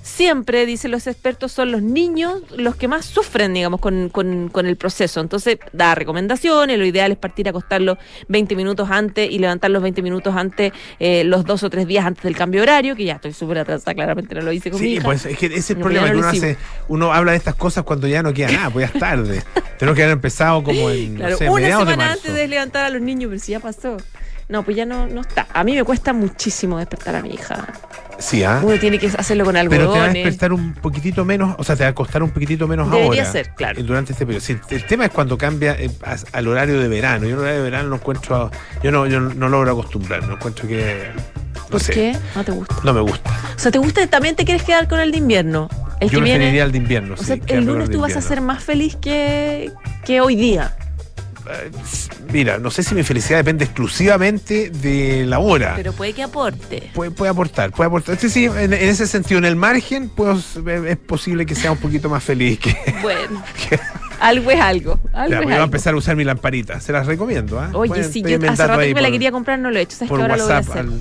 siempre, 0.03 0.65
dicen 0.65 0.91
los 0.91 1.07
expertos, 1.07 1.51
son 1.53 1.71
los 1.71 1.81
niños 1.81 2.41
los 2.55 2.75
que 2.75 2.87
más 2.87 3.05
sufren, 3.05 3.53
digamos, 3.53 3.79
con, 3.79 4.09
con- 4.09 4.49
con 4.49 4.65
el 4.67 4.75
proceso. 4.75 5.21
Entonces, 5.21 5.57
da 5.71 5.95
recomendaciones, 5.95 6.77
lo 6.77 6.85
ideal 6.85 7.11
es 7.13 7.17
partir 7.17 7.47
a 7.47 7.51
acostarlos 7.51 7.97
20 8.27 8.55
minutos 8.55 8.89
antes 8.91 9.31
y 9.31 9.39
levantarlos 9.39 9.81
20 9.81 10.01
minutos 10.01 10.35
antes, 10.35 10.73
eh, 10.99 11.23
los 11.23 11.45
dos 11.45 11.63
o 11.63 11.69
tres 11.69 11.87
días 11.87 12.05
antes 12.05 12.21
del 12.23 12.35
cambio 12.35 12.59
de 12.59 12.63
horario, 12.63 12.95
que 12.95 13.05
ya 13.05 13.13
estoy 13.13 13.33
súper 13.33 13.59
atrasada, 13.59 13.93
claramente 13.95 14.35
no 14.35 14.41
lo 14.41 14.51
hice 14.51 14.69
con 14.69 14.79
mi 14.81 14.87
Sí, 14.87 14.93
hija. 14.95 15.03
pues 15.05 15.25
es 15.25 15.37
que 15.37 15.45
ese 15.47 15.55
es 15.57 15.69
el 15.71 15.77
No, 15.79 15.83
problema, 15.85 16.07
que 16.07 16.13
no 16.13 16.19
uno, 16.19 16.27
hace, 16.27 16.57
uno 16.89 17.13
habla 17.13 17.31
de 17.31 17.37
estas 17.37 17.55
cosas 17.55 17.83
cuando 17.85 18.05
ya 18.07 18.21
no 18.21 18.33
queda 18.33 18.51
nada, 18.51 18.69
pues 18.69 18.87
ya 18.89 18.93
es 18.93 18.99
tarde. 18.99 19.43
Tenemos 19.79 19.95
que 19.95 20.03
haber 20.03 20.13
empezado 20.13 20.63
como 20.63 20.89
en, 20.89 21.13
no 21.13 21.19
Claro, 21.21 21.37
sé, 21.37 21.49
una 21.49 21.61
de 21.65 21.71
semana 21.71 21.95
marzo. 21.95 22.13
antes 22.13 22.33
de 22.33 22.47
levantar 22.47 22.85
a 22.85 22.89
los 22.89 23.01
niños, 23.01 23.29
pero 23.29 23.39
si 23.41 23.53
ya 23.53 23.59
pasó. 23.61 23.97
No, 24.49 24.63
pues 24.63 24.75
ya 24.75 24.85
no, 24.85 25.07
no 25.07 25.21
está. 25.21 25.47
A 25.53 25.63
mí 25.63 25.73
me 25.73 25.83
cuesta 25.85 26.11
muchísimo 26.11 26.77
despertar 26.77 27.15
a 27.15 27.21
mi 27.21 27.29
hija. 27.33 27.65
Sí, 28.23 28.41
¿ah? 28.41 28.61
Uno 28.63 28.79
tiene 28.79 28.97
que 28.99 29.07
hacerlo 29.07 29.43
con 29.43 29.53
Pero 29.53 29.91
te 29.91 29.99
va 29.99 30.05
a 30.05 30.09
despertar 30.09 30.53
un 30.53 30.73
poquitito 30.73 31.25
menos, 31.25 31.55
o 31.57 31.63
sea, 31.63 31.75
te 31.75 31.83
va 31.83 31.89
a 31.89 31.93
costar 31.93 32.23
un 32.23 32.29
poquitito 32.29 32.69
menos 32.69 32.89
Debería 32.89 33.21
ahora. 33.23 33.31
ser, 33.31 33.49
claro. 33.49 33.77
eh, 33.77 33.83
Durante 33.83 34.13
este 34.13 34.25
periodo. 34.25 34.43
Sí, 34.45 34.57
el 34.69 34.85
tema 34.85 35.05
es 35.05 35.11
cuando 35.11 35.37
cambia 35.37 35.75
eh, 35.77 35.91
al 36.31 36.47
horario 36.47 36.79
de 36.79 36.87
verano. 36.87 37.27
Yo 37.27 37.33
el 37.35 37.39
horario 37.41 37.57
de 37.57 37.63
verano 37.63 37.89
no 37.89 37.95
encuentro, 37.95 38.49
yo 38.81 38.91
no, 38.91 39.07
yo 39.07 39.19
no 39.19 39.49
logro 39.49 39.71
acostumbrarme, 39.73 40.27
no 40.27 40.35
encuentro 40.35 40.67
que, 40.69 41.09
no 41.55 41.65
¿Por 41.67 41.81
sé, 41.81 41.91
qué? 41.93 42.17
No 42.33 42.45
te 42.45 42.53
gusta. 42.53 42.75
no 42.81 42.93
me 42.93 43.01
gusta. 43.01 43.29
O 43.57 43.59
sea, 43.59 43.71
¿te 43.71 43.77
gusta? 43.79 44.07
¿También 44.07 44.37
te 44.37 44.45
quieres 44.45 44.63
quedar 44.63 44.87
con 44.87 45.01
el 45.01 45.11
de 45.11 45.17
invierno? 45.17 45.67
El 45.99 46.09
yo 46.09 46.19
que 46.19 46.23
viene. 46.23 46.57
el 46.57 46.71
de 46.71 46.77
invierno. 46.77 47.15
O 47.17 47.23
sea, 47.23 47.37
el 47.47 47.65
lunes 47.65 47.89
tú 47.89 47.99
vas 47.99 48.15
a 48.15 48.21
ser 48.21 48.39
más 48.39 48.63
feliz 48.63 48.95
que, 48.95 49.69
que 50.05 50.21
hoy 50.21 50.37
día. 50.37 50.73
Eh, 51.49 51.71
Mira, 52.31 52.57
no 52.57 52.71
sé 52.71 52.83
si 52.83 52.95
mi 52.95 53.03
felicidad 53.03 53.39
depende 53.39 53.65
exclusivamente 53.65 54.69
de 54.69 55.25
la 55.25 55.39
hora. 55.39 55.73
Pero 55.75 55.91
puede 55.93 56.13
que 56.13 56.23
aporte. 56.23 56.89
Puede, 56.93 57.11
puede 57.11 57.31
aportar, 57.31 57.71
puede 57.71 57.87
aportar. 57.87 58.17
Sí, 58.17 58.29
sí, 58.29 58.45
en, 58.45 58.73
en 58.73 58.73
ese 58.73 59.07
sentido, 59.07 59.37
en 59.39 59.45
el 59.45 59.55
margen, 59.55 60.09
pues 60.09 60.55
es 60.65 60.97
posible 60.97 61.45
que 61.45 61.55
sea 61.55 61.71
un 61.73 61.77
poquito 61.79 62.09
más 62.09 62.23
feliz 62.23 62.59
que. 62.59 62.75
Bueno, 63.01 63.43
algo 64.21 64.51
es 64.51 64.59
algo. 64.61 64.99
Algo 65.11 65.31
Ya, 65.31 65.39
es 65.39 65.43
voy 65.43 65.51
a 65.51 65.55
algo. 65.57 65.65
empezar 65.65 65.93
a 65.93 65.97
usar 65.97 66.15
mi 66.15 66.23
lamparita. 66.23 66.79
Se 66.79 66.93
las 66.93 67.05
recomiendo. 67.05 67.59
¿ah? 67.59 67.69
Oye, 67.73 67.89
Pueden 67.89 68.11
sí, 68.13 68.21
yo 68.21 68.37
hace 68.49 68.65
rato 68.67 68.79
que 68.79 68.93
me 68.93 69.01
la 69.01 69.11
quería 69.11 69.31
comprar, 69.31 69.59
no 69.59 69.69
lo 69.69 69.77
he 69.79 69.81
hecho. 69.81 69.97
¿Sabes 69.97 70.09
por 70.09 70.19
que 70.19 70.21
ahora 70.23 70.37
lo 70.37 70.43
voy 70.45 70.53
a 70.53 70.55
WhatsApp 70.57 70.77
hacer? 70.77 70.85
al 70.85 70.99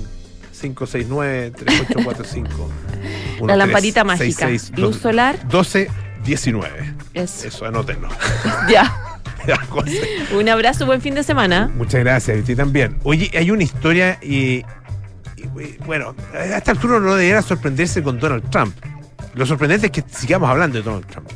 569-3845. 0.75 2.47
La 3.47 3.55
lamparita 3.55 4.03
mágica. 4.03 4.49
Luz 4.75 4.97
solar. 4.97 5.37
1219. 5.43 6.93
Eso. 7.13 7.47
Eso, 7.47 7.65
anótenlo. 7.65 8.09
Ya. 8.69 8.93
José. 9.69 10.01
Un 10.33 10.49
abrazo, 10.49 10.85
buen 10.85 11.01
fin 11.01 11.15
de 11.15 11.23
semana. 11.23 11.71
Muchas 11.75 12.01
gracias, 12.01 12.47
y 12.47 12.55
también. 12.55 12.97
Oye, 13.03 13.31
hay 13.33 13.51
una 13.51 13.63
historia 13.63 14.19
y, 14.21 14.63
y, 15.37 15.77
bueno, 15.85 16.15
a 16.33 16.57
esta 16.57 16.71
altura 16.71 16.99
no 16.99 17.15
debería 17.15 17.41
sorprenderse 17.41 18.01
con 18.03 18.19
Donald 18.19 18.49
Trump. 18.49 18.75
Lo 19.35 19.45
sorprendente 19.45 19.87
es 19.87 19.91
que 19.91 20.03
sigamos 20.15 20.49
hablando 20.49 20.77
de 20.77 20.83
Donald 20.83 21.05
Trump. 21.07 21.29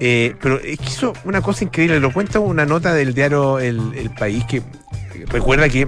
Eh, 0.00 0.34
pero 0.40 0.58
es 0.60 0.78
que 0.78 0.86
hizo 0.86 1.12
una 1.24 1.40
cosa 1.40 1.64
increíble, 1.64 2.00
lo 2.00 2.12
cuenta 2.12 2.40
una 2.40 2.66
nota 2.66 2.92
del 2.92 3.14
diario 3.14 3.58
El, 3.60 3.94
El 3.94 4.10
País 4.10 4.44
que 4.44 4.62
recuerda 5.28 5.68
que 5.68 5.86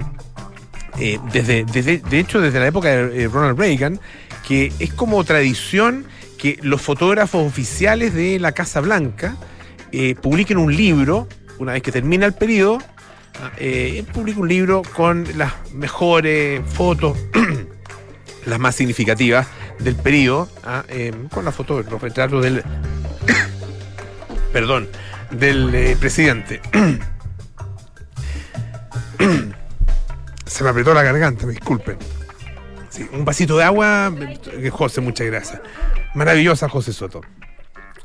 eh, 0.99 1.19
desde, 1.31 1.63
desde, 1.65 1.99
de 1.99 2.19
hecho 2.19 2.41
desde 2.41 2.59
la 2.59 2.67
época 2.67 2.89
de 2.89 3.23
eh, 3.23 3.27
Ronald 3.27 3.59
Reagan, 3.59 3.99
que 4.47 4.71
es 4.79 4.93
como 4.93 5.23
tradición 5.23 6.05
que 6.39 6.57
los 6.61 6.81
fotógrafos 6.81 7.45
oficiales 7.45 8.13
de 8.13 8.39
la 8.39 8.51
Casa 8.51 8.79
Blanca 8.79 9.35
eh, 9.91 10.15
publiquen 10.15 10.57
un 10.57 10.75
libro, 10.75 11.27
una 11.59 11.73
vez 11.73 11.81
que 11.81 11.91
termina 11.91 12.25
el 12.25 12.33
periodo, 12.33 12.79
eh, 13.57 14.03
publica 14.13 14.39
un 14.39 14.47
libro 14.47 14.81
con 14.95 15.25
las 15.37 15.53
mejores 15.73 16.61
fotos, 16.65 17.17
las 18.45 18.59
más 18.59 18.75
significativas 18.75 19.47
del 19.79 19.95
periodo, 19.95 20.49
ah, 20.63 20.83
eh, 20.89 21.13
con 21.31 21.45
las 21.45 21.55
fotos, 21.55 21.85
los 21.89 22.01
retratos 22.01 22.43
del, 22.43 22.63
perdón, 24.53 24.89
del 25.31 25.73
eh, 25.73 25.95
presidente. 25.99 26.61
Se 30.45 30.63
me 30.63 30.69
apretó 30.69 30.93
la 30.93 31.03
garganta, 31.03 31.45
me 31.45 31.51
disculpen. 31.51 31.97
Un 33.11 33.25
vasito 33.25 33.57
de 33.57 33.63
agua, 33.63 34.11
eh, 34.53 34.69
José, 34.69 35.01
muchas 35.01 35.27
gracias. 35.27 35.61
Maravillosa, 36.15 36.67
José 36.67 36.93
Soto. 36.93 37.21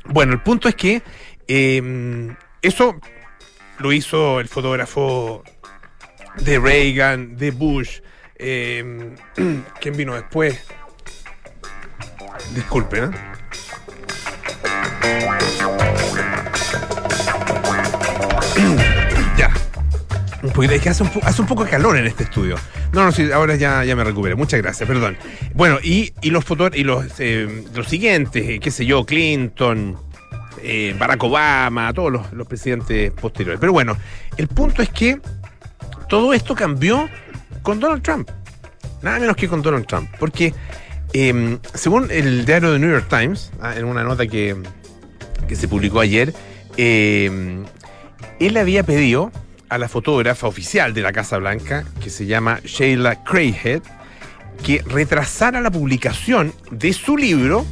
Bueno, 0.05 0.33
el 0.33 0.41
punto 0.41 0.67
es 0.67 0.75
que 0.75 1.01
eh, 1.47 2.35
eso 2.61 2.99
lo 3.79 3.91
hizo 3.91 4.39
el 4.39 4.47
fotógrafo 4.47 5.43
de 6.37 6.59
Reagan, 6.59 7.35
de 7.37 7.51
Bush. 7.51 7.99
eh, 8.35 9.15
¿Quién 9.79 9.97
vino 9.97 10.15
después? 10.15 10.59
Disculpen, 12.53 13.05
¿eh? 13.05 13.11
ya. 19.37 19.51
Un 20.41 20.51
poquito, 20.51 20.73
es 20.73 20.81
que 20.81 20.89
hace 20.89 21.03
un, 21.03 21.47
poco 21.47 21.63
de 21.63 21.69
calor 21.69 21.97
en 21.97 22.05
este 22.05 22.23
estudio. 22.23 22.57
No, 22.91 23.05
no, 23.05 23.11
sí, 23.11 23.31
ahora 23.31 23.55
ya, 23.55 23.83
ya 23.85 23.95
me 23.95 24.03
recuperé. 24.03 24.35
Muchas 24.35 24.61
gracias, 24.61 24.87
perdón. 24.87 25.17
Bueno, 25.53 25.79
y, 25.81 26.13
y 26.21 26.29
los 26.29 26.43
fotógrafos, 26.45 26.79
y 26.79 26.83
los, 26.83 27.05
eh, 27.19 27.65
los 27.73 27.87
siguientes, 27.87 28.47
eh, 28.47 28.59
qué 28.59 28.69
sé 28.71 28.85
yo, 28.85 29.05
Clinton, 29.05 29.97
eh, 30.63 30.95
Barack 30.97 31.23
Obama, 31.23 31.93
todos 31.93 32.11
los, 32.11 32.47
presidentes 32.47 33.11
posteriores. 33.11 33.59
Pero 33.59 33.73
bueno, 33.73 33.97
el 34.37 34.47
punto 34.47 34.81
es 34.81 34.89
que 34.89 35.19
todo 36.09 36.33
esto 36.33 36.55
cambió 36.55 37.09
con 37.61 37.79
Donald 37.79 38.01
Trump. 38.01 38.29
Nada 39.01 39.19
menos 39.19 39.35
que 39.35 39.47
con 39.47 39.61
Donald 39.61 39.85
Trump. 39.85 40.09
Porque 40.19 40.53
eh, 41.13 41.57
según 41.73 42.09
el 42.09 42.45
diario 42.45 42.71
The 42.71 42.79
New 42.79 42.89
York 42.89 43.07
Times, 43.09 43.51
ah, 43.61 43.75
en 43.75 43.85
una 43.85 44.03
nota 44.03 44.25
que, 44.25 44.55
que 45.47 45.55
se 45.55 45.67
publicó 45.67 45.99
ayer, 45.99 46.33
eh, 46.77 47.63
él 48.39 48.57
había 48.57 48.83
pedido 48.83 49.31
a 49.69 49.77
la 49.77 49.87
fotógrafa 49.87 50.47
oficial 50.47 50.93
de 50.93 51.01
la 51.01 51.11
Casa 51.11 51.37
Blanca, 51.37 51.83
que 52.01 52.09
se 52.09 52.25
llama 52.25 52.59
Sheila 52.63 53.23
Craighead, 53.23 53.81
que 54.63 54.81
retrasara 54.85 55.61
la 55.61 55.71
publicación 55.71 56.53
de 56.71 56.93
su 56.93 57.17
libro 57.17 57.65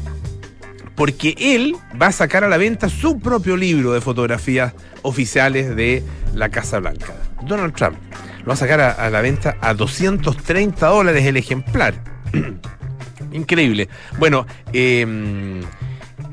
porque 0.96 1.36
él 1.40 1.76
va 2.00 2.08
a 2.08 2.12
sacar 2.12 2.44
a 2.44 2.50
la 2.50 2.58
venta 2.58 2.90
su 2.90 3.20
propio 3.20 3.58
libro 3.58 3.94
de 3.94 4.02
fotografías 4.02 4.74
oficiales 5.02 5.76
de 5.76 6.04
la 6.36 6.50
Casa 6.50 6.80
Blanca. 6.80 7.14
Donald 7.44 7.74
Trump 7.74 7.98
lo 8.42 8.48
va 8.48 8.54
a 8.54 8.58
sacar 8.58 8.80
a, 8.82 9.10
la 9.10 9.22
venta 9.22 9.58
a 9.62 9.74
230 9.74 10.88
dólares 10.88 11.26
el 11.26 11.38
ejemplar. 11.38 11.94
Increíble. 13.32 13.88
Bueno, 14.20 14.46
eh, 14.74 15.02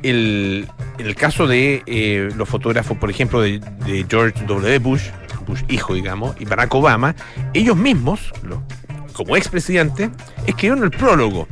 el, 0.02 0.68
en 0.98 1.06
el 1.06 1.14
caso 1.14 1.46
de 1.46 1.82
eh, 1.86 2.30
los 2.36 2.48
fotógrafos, 2.48 2.96
por 2.98 3.10
ejemplo, 3.10 3.40
de, 3.40 3.60
George 4.08 4.44
W. 4.46 4.78
Bush, 4.78 5.04
Bush 5.46 5.62
hijo, 5.68 5.94
digamos, 5.94 6.34
y 6.40 6.44
Barack 6.44 6.74
Obama, 6.74 7.14
ellos 7.54 7.76
mismos, 7.76 8.32
lo- 8.42 8.62
como 9.12 9.36
expresidente, 9.36 10.10
escribieron 10.46 10.84
el 10.84 10.90
prólogo. 10.90 11.48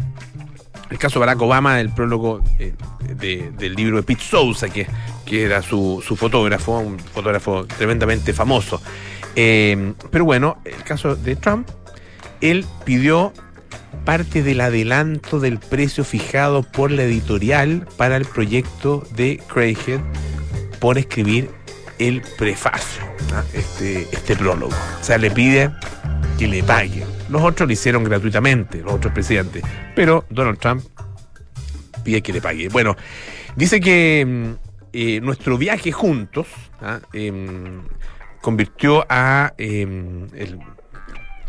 El 0.90 0.98
caso 0.98 1.18
Barack 1.20 1.40
Obama, 1.42 1.80
el 1.80 1.90
prólogo 1.90 2.42
eh, 2.58 2.72
de- 3.14 3.50
del 3.58 3.74
libro 3.74 3.96
de 3.96 4.02
Pete 4.04 4.22
Souza, 4.22 4.68
que, 4.68 4.86
que 5.24 5.42
era 5.44 5.62
su, 5.62 6.02
su 6.06 6.16
fotógrafo, 6.16 6.78
un 6.78 6.98
fotógrafo 6.98 7.66
tremendamente 7.66 8.32
famoso. 8.32 8.80
Eh, 9.34 9.92
pero 10.10 10.24
bueno, 10.24 10.58
el 10.64 10.82
caso 10.84 11.16
de 11.16 11.36
Trump, 11.36 11.68
él 12.40 12.64
pidió 12.84 13.32
parte 14.04 14.42
del 14.42 14.60
adelanto 14.60 15.40
del 15.40 15.58
precio 15.58 16.04
fijado 16.04 16.62
por 16.62 16.90
la 16.92 17.02
editorial 17.02 17.88
para 17.96 18.16
el 18.16 18.24
proyecto 18.24 19.04
de 19.16 19.40
Craighead 19.48 20.00
por 20.78 20.98
escribir 20.98 21.50
el 21.98 22.22
prefacio, 22.38 23.02
¿ah? 23.32 23.44
este, 23.52 24.02
este 24.12 24.36
prólogo. 24.36 24.74
O 25.00 25.04
sea, 25.04 25.18
le 25.18 25.30
pide 25.30 25.70
que 26.38 26.46
le 26.46 26.62
pague. 26.62 27.04
Los 27.28 27.42
otros 27.42 27.66
lo 27.68 27.72
hicieron 27.72 28.04
gratuitamente, 28.04 28.82
los 28.82 28.94
otros 28.94 29.12
presidentes. 29.12 29.62
Pero 29.94 30.24
Donald 30.30 30.58
Trump 30.58 30.84
pide 32.04 32.22
que 32.22 32.32
le 32.32 32.40
pague. 32.40 32.68
Bueno, 32.68 32.96
dice 33.56 33.80
que 33.80 34.24
mm, 34.26 34.66
eh, 34.92 35.20
nuestro 35.20 35.58
viaje 35.58 35.92
juntos 35.92 36.46
¿ah? 36.80 37.00
em, 37.12 37.82
convirtió 38.40 39.04
a 39.08 39.52
em, 39.58 40.26
el 40.34 40.58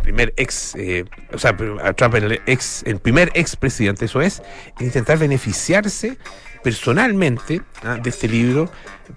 primer 0.02 0.34
ex, 0.38 0.74
eh, 0.76 1.06
o 1.34 1.38
sea, 1.38 1.56
a 1.84 1.94
Trump 1.94 2.16
el 2.16 2.42
ex, 2.46 2.84
el 2.86 3.00
primer 3.00 3.32
ex 3.36 3.56
presidente, 3.56 4.06
eso 4.06 4.22
es, 4.22 4.42
en 4.80 4.86
intentar 4.86 5.18
beneficiarse 5.18 6.18
personalmente 6.64 7.62
¿ah? 7.84 7.98
de 8.02 8.10
este 8.10 8.28
libro 8.28 8.72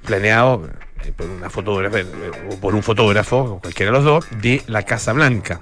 planeado 0.05 0.69
por 1.17 1.29
una 1.29 1.51
fotógrafa 1.51 2.01
eh, 2.01 2.07
o 2.51 2.57
por 2.57 2.75
un 2.75 2.83
fotógrafo, 2.83 3.61
cualquiera 3.61 3.93
de 3.93 3.99
los 3.99 4.05
dos, 4.05 4.27
de 4.41 4.63
la 4.67 4.83
Casa 4.83 5.13
Blanca. 5.13 5.61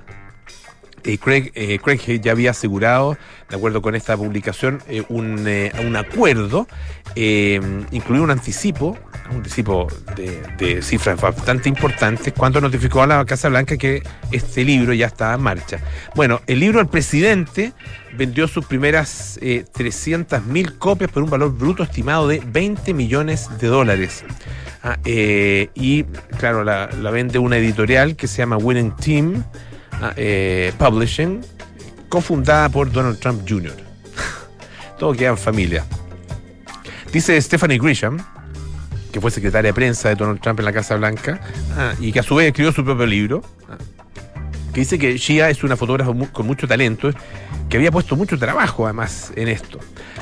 Eh, 1.04 1.18
Craig, 1.18 1.50
eh, 1.54 1.78
Craig 1.78 2.20
ya 2.20 2.32
había 2.32 2.50
asegurado, 2.50 3.16
de 3.48 3.56
acuerdo 3.56 3.80
con 3.80 3.94
esta 3.94 4.16
publicación, 4.16 4.82
eh, 4.88 5.04
un, 5.08 5.44
eh, 5.46 5.72
un 5.84 5.96
acuerdo, 5.96 6.66
eh, 7.14 7.60
incluido 7.92 8.24
un 8.24 8.30
anticipo, 8.30 8.98
un 9.30 9.36
anticipo 9.36 9.88
de, 10.16 10.82
cifras 10.82 11.20
bastante 11.20 11.68
importantes, 11.68 12.32
cuando 12.36 12.60
notificó 12.60 13.02
a 13.02 13.06
la 13.06 13.24
Casa 13.24 13.48
Blanca 13.48 13.76
que 13.76 14.02
este 14.32 14.64
libro 14.64 14.92
ya 14.92 15.06
estaba 15.06 15.34
en 15.34 15.40
marcha. 15.40 15.78
Bueno, 16.14 16.40
el 16.46 16.60
libro 16.60 16.78
del 16.78 16.88
presidente 16.88 17.72
vendió 18.18 18.48
sus 18.48 18.66
primeras 18.66 19.38
eh, 19.40 19.64
300.000 19.72 20.76
copias 20.76 21.10
por 21.10 21.22
un 21.22 21.30
valor 21.30 21.56
bruto 21.56 21.84
estimado 21.84 22.26
de 22.26 22.42
20 22.44 22.92
millones 22.92 23.48
de 23.60 23.68
dólares. 23.68 24.24
Ah, 24.82 24.98
eh, 25.04 25.70
y 25.74 26.02
claro, 26.36 26.64
la, 26.64 26.88
vende 27.12 27.38
una 27.38 27.56
editorial 27.58 28.16
que 28.16 28.26
se 28.26 28.38
llama 28.38 28.56
Winning 28.56 28.94
Team 28.96 29.44
ah, 29.92 30.12
eh, 30.16 30.72
Publishing, 30.78 31.42
cofundada 32.08 32.68
por 32.68 32.90
Donald 32.90 33.20
Trump 33.20 33.48
Jr. 33.48 33.76
Todo 34.98 35.12
queda 35.12 35.30
en 35.30 35.38
familia. 35.38 35.84
Dice 37.12 37.40
Stephanie 37.40 37.78
Grisham, 37.78 38.18
que 39.12 39.20
fue 39.20 39.30
secretaria 39.30 39.68
de 39.68 39.74
prensa 39.74 40.08
de 40.08 40.16
Donald 40.16 40.40
Trump 40.40 40.58
en 40.58 40.64
la 40.64 40.72
Casa 40.72 40.96
Blanca, 40.96 41.40
ah, 41.76 41.94
y 42.00 42.10
que 42.10 42.18
a 42.18 42.24
su 42.24 42.34
vez 42.34 42.48
escribió 42.48 42.72
su 42.72 42.84
propio 42.84 43.06
libro, 43.06 43.42
que 44.74 44.80
dice 44.80 44.98
que 44.98 45.16
Shia 45.16 45.50
es 45.50 45.62
una 45.62 45.76
fotógrafa 45.76 46.12
con 46.32 46.46
mucho 46.46 46.66
talento, 46.66 47.12
que 47.68 47.76
había 47.76 47.90
puesto 47.90 48.16
mucho 48.16 48.38
trabajo 48.38 48.86
además 48.86 49.32
en 49.36 49.48
esto. 49.48 49.78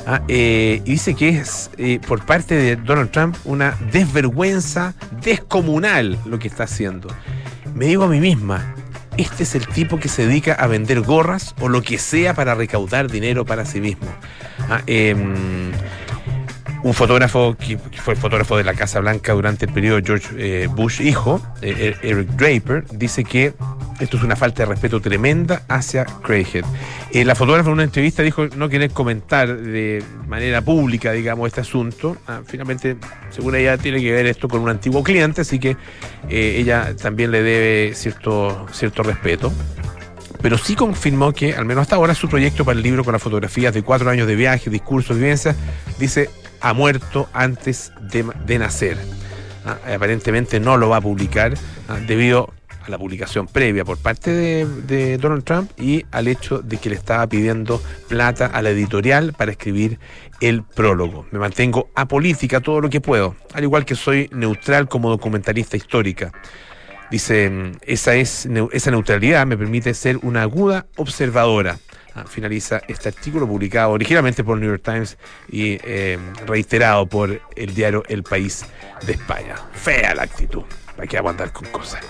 Ah, 0.06 0.22
eh, 0.28 0.82
y 0.84 0.92
dice 0.92 1.14
que 1.14 1.30
es 1.30 1.70
eh, 1.78 2.00
por 2.06 2.24
parte 2.24 2.54
de 2.54 2.76
Donald 2.76 3.10
Trump 3.10 3.36
una 3.44 3.76
desvergüenza 3.92 4.94
descomunal 5.22 6.18
lo 6.24 6.38
que 6.38 6.48
está 6.48 6.64
haciendo. 6.64 7.08
Me 7.74 7.86
digo 7.86 8.04
a 8.04 8.08
mí 8.08 8.20
misma, 8.20 8.74
este 9.16 9.42
es 9.42 9.54
el 9.54 9.66
tipo 9.66 9.98
que 9.98 10.08
se 10.08 10.26
dedica 10.26 10.54
a 10.54 10.66
vender 10.66 11.00
gorras 11.00 11.54
o 11.60 11.68
lo 11.68 11.82
que 11.82 11.98
sea 11.98 12.34
para 12.34 12.54
recaudar 12.54 13.10
dinero 13.10 13.44
para 13.44 13.64
sí 13.64 13.80
mismo. 13.80 14.08
Ah, 14.68 14.82
em, 14.86 15.72
un 16.82 16.94
fotógrafo 16.94 17.56
que 17.56 17.78
fue 17.78 18.16
fotógrafo 18.16 18.56
de 18.56 18.64
la 18.64 18.74
Casa 18.74 19.00
Blanca 19.00 19.32
durante 19.32 19.66
el 19.66 19.72
periodo 19.72 20.00
George 20.04 20.28
eh, 20.38 20.66
Bush 20.68 21.00
hijo, 21.00 21.40
eh, 21.62 21.96
Eric 22.02 22.28
Draper, 22.30 22.84
dice 22.92 23.24
que 23.24 23.54
esto 24.00 24.18
es 24.18 24.22
una 24.22 24.36
falta 24.36 24.62
de 24.62 24.66
respeto 24.66 25.00
tremenda 25.00 25.62
hacia 25.68 26.04
Craighead. 26.04 26.64
Eh, 27.12 27.24
la 27.24 27.34
fotógrafa 27.34 27.70
en 27.70 27.74
una 27.74 27.84
entrevista 27.84 28.22
dijo 28.22 28.46
no 28.56 28.68
querer 28.68 28.90
comentar 28.90 29.56
de 29.56 30.02
manera 30.28 30.60
pública, 30.60 31.12
digamos, 31.12 31.46
este 31.46 31.62
asunto. 31.62 32.16
Ah, 32.26 32.42
finalmente, 32.44 32.96
según 33.30 33.54
ella, 33.56 33.78
tiene 33.78 34.00
que 34.00 34.12
ver 34.12 34.26
esto 34.26 34.48
con 34.48 34.60
un 34.60 34.68
antiguo 34.68 35.02
cliente, 35.02 35.40
así 35.40 35.58
que 35.58 35.76
eh, 36.28 36.56
ella 36.58 36.94
también 36.96 37.30
le 37.30 37.42
debe 37.42 37.94
cierto, 37.94 38.66
cierto 38.70 39.02
respeto 39.02 39.50
pero 40.46 40.58
sí 40.58 40.76
confirmó 40.76 41.32
que, 41.32 41.56
al 41.56 41.64
menos 41.64 41.82
hasta 41.82 41.96
ahora, 41.96 42.14
su 42.14 42.28
proyecto 42.28 42.64
para 42.64 42.76
el 42.76 42.82
libro 42.84 43.02
con 43.02 43.12
las 43.12 43.20
fotografías 43.20 43.74
de 43.74 43.82
cuatro 43.82 44.08
años 44.10 44.28
de 44.28 44.36
viaje, 44.36 44.70
discursos, 44.70 45.16
vivencias, 45.16 45.56
dice, 45.98 46.30
ha 46.60 46.72
muerto 46.72 47.28
antes 47.32 47.90
de, 48.00 48.56
nacer. 48.56 48.96
Ah, 49.64 49.76
aparentemente 49.96 50.60
no 50.60 50.76
lo 50.76 50.88
va 50.88 50.98
a 50.98 51.00
publicar 51.00 51.54
ah, 51.88 51.98
debido 52.06 52.54
a 52.80 52.88
la 52.88 52.96
publicación 52.96 53.48
previa 53.48 53.84
por 53.84 53.98
parte 53.98 54.30
de, 54.30 54.66
de 54.86 55.18
Donald 55.18 55.42
Trump 55.42 55.68
y 55.80 56.06
al 56.12 56.28
hecho 56.28 56.60
de 56.60 56.76
que 56.76 56.90
le 56.90 56.94
estaba 56.94 57.26
pidiendo 57.26 57.82
plata 58.06 58.46
a 58.46 58.62
la 58.62 58.70
editorial 58.70 59.32
para 59.32 59.50
escribir 59.50 59.98
el 60.40 60.62
prólogo. 60.62 61.26
Me 61.32 61.40
mantengo 61.40 61.90
apolítica 61.96 62.60
todo 62.60 62.80
lo 62.80 62.88
que 62.88 63.00
puedo, 63.00 63.34
al 63.52 63.64
igual 63.64 63.84
que 63.84 63.96
soy 63.96 64.30
neutral 64.30 64.86
como 64.86 65.10
documentalista 65.10 65.76
histórica. 65.76 66.30
Dice, 67.10 67.50
mm, 67.50 67.72
esa, 67.82 68.14
es, 68.14 68.48
esa 68.72 68.90
neutralidad 68.90 69.46
me 69.46 69.56
permite 69.56 69.94
ser 69.94 70.18
una 70.22 70.42
aguda 70.42 70.86
observadora. 70.96 71.78
Ah, 72.14 72.24
finaliza 72.26 72.80
este 72.88 73.10
artículo 73.10 73.46
publicado 73.46 73.90
originalmente 73.90 74.42
por 74.42 74.56
el 74.56 74.62
New 74.62 74.70
York 74.70 74.82
Times 74.82 75.18
y 75.50 75.78
eh, 75.84 76.18
reiterado 76.46 77.04
por 77.06 77.42
el 77.54 77.74
diario 77.74 78.04
El 78.08 78.22
País 78.22 78.64
de 79.04 79.12
España. 79.12 79.54
Fea 79.74 80.14
la 80.14 80.22
actitud. 80.22 80.62
Hay 80.98 81.08
que 81.08 81.18
aguantar 81.18 81.52
con 81.52 81.68
cosas. 81.68 82.00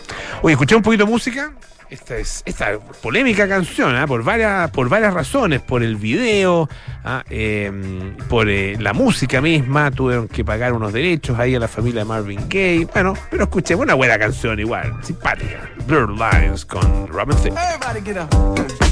Oye, 0.42 0.52
escuché 0.52 0.76
un 0.76 0.82
poquito 0.82 1.08
música. 1.08 1.52
Esta 1.88 2.16
es 2.16 2.42
esta 2.46 2.78
polémica 3.00 3.48
canción, 3.48 3.94
¿ah? 3.94 4.06
por, 4.06 4.24
varias, 4.24 4.70
por 4.70 4.88
varias 4.88 5.14
razones, 5.14 5.60
por 5.60 5.82
el 5.84 5.96
video, 5.96 6.68
¿ah? 7.04 7.22
Eh, 7.30 7.70
por 8.28 8.48
eh, 8.48 8.76
la 8.80 8.92
música 8.92 9.40
misma, 9.40 9.90
tuvieron 9.92 10.26
que 10.26 10.44
pagar 10.44 10.72
unos 10.72 10.92
derechos 10.92 11.38
ahí 11.38 11.54
a 11.54 11.60
la 11.60 11.68
familia 11.68 12.00
de 12.00 12.06
Marvin 12.06 12.48
Gaye. 12.48 12.88
Bueno, 12.92 13.14
pero 13.30 13.44
escuché 13.44 13.74
una 13.76 13.94
buena 13.94 14.18
canción 14.18 14.58
igual, 14.58 14.96
simpática. 15.02 15.70
Blurred 15.86 16.16
Lines 16.18 16.64
con 16.64 17.06
Robin 17.06 17.36
Thicke. 17.36 18.85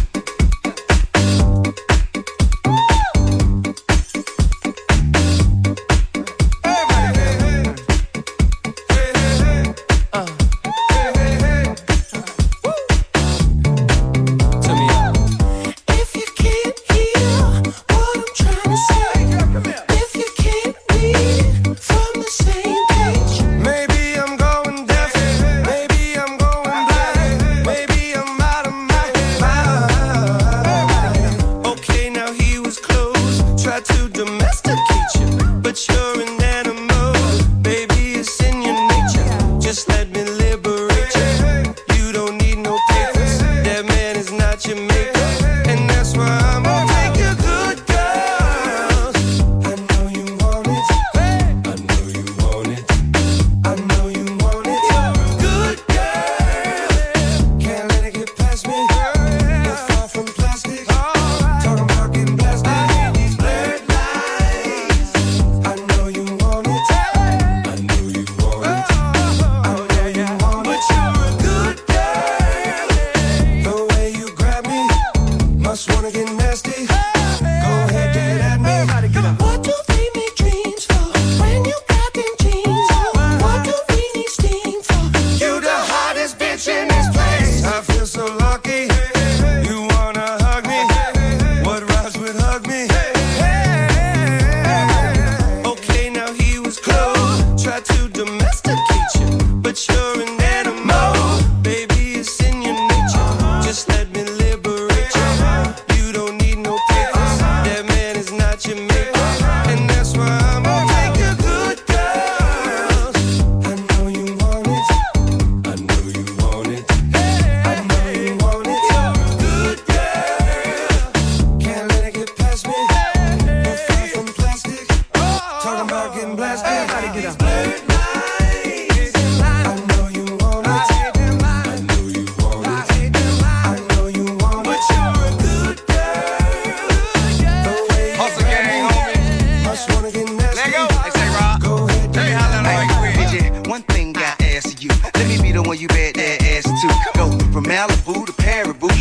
that 44.55 44.69
you 44.69 44.77
make 44.77 45.04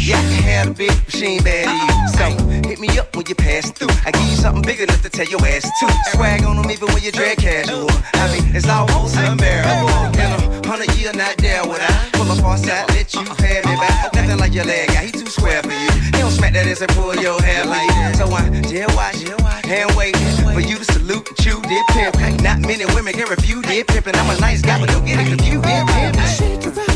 Yeah, 0.04 0.20
I 0.20 0.22
can 0.28 0.44
have 0.44 0.68
a 0.68 0.74
big 0.74 0.92
machine 1.06 1.42
bad. 1.44 1.72
So 2.12 2.28
hit 2.68 2.78
me 2.78 2.90
up 3.00 3.16
when 3.16 3.26
you 3.26 3.36
pass 3.36 3.72
through. 3.72 3.88
I 4.04 4.12
give 4.12 4.28
you 4.28 4.36
something 4.36 4.62
big 4.62 4.82
enough 4.82 5.02
to 5.02 5.10
tell 5.10 5.26
your 5.26 5.40
ass 5.48 5.64
to. 5.64 5.88
Swag 6.12 6.44
on 6.44 6.58
them 6.58 6.70
even 6.70 6.92
when 6.92 7.02
you 7.02 7.12
drag 7.14 7.38
casual. 7.38 7.88
I 8.20 8.28
mean, 8.36 8.54
it's 8.54 8.68
almost 8.68 9.16
unbearable. 9.16 9.88
In 10.20 10.28
a 10.28 10.68
hundred 10.68 10.92
year, 11.00 11.14
not 11.14 11.38
there 11.38 11.64
would 11.64 11.80
I 11.80 12.10
pull 12.12 12.30
up 12.30 12.44
on 12.44 12.58
side, 12.58 12.90
let 12.90 13.14
you 13.14 13.24
have 13.24 13.64
me 13.64 13.76
back. 13.80 14.14
Nothing 14.14 14.40
like 14.40 14.54
your 14.54 14.66
leg 14.66 14.90
guy, 14.90 15.06
he 15.06 15.12
too 15.12 15.26
square 15.26 15.64
for 15.64 15.72
you. 15.72 15.92
He 16.12 16.20
don't 16.20 16.32
smack 16.32 16.52
that 16.52 16.68
ass 16.68 16.82
and 16.82 16.92
pull 16.92 17.16
your 17.16 17.42
hair 17.42 17.64
like 17.64 17.88
that. 17.96 18.18
So 18.18 18.28
I 18.28 18.44
jail 18.68 18.92
watch 19.00 19.24
and 19.24 19.96
wait 19.96 20.18
for 20.52 20.60
you 20.60 20.80
to 20.80 20.84
salute 20.84 21.30
and 21.30 21.38
chew 21.40 21.62
dip 21.64 21.88
pimp. 21.96 22.44
Not 22.44 22.60
many 22.60 22.84
women 22.92 23.14
can 23.14 23.30
refuse 23.30 23.64
dip 23.64 23.88
pimp, 23.88 24.08
and 24.08 24.18
I'm 24.18 24.36
a 24.36 24.40
nice 24.42 24.62
guy, 24.62 24.82
but 24.82 24.90
don't 24.90 25.06
get 25.06 25.24
it 25.24 25.32
confused. 25.32 25.64
Dip 25.64 25.88
pimp. 25.88 26.93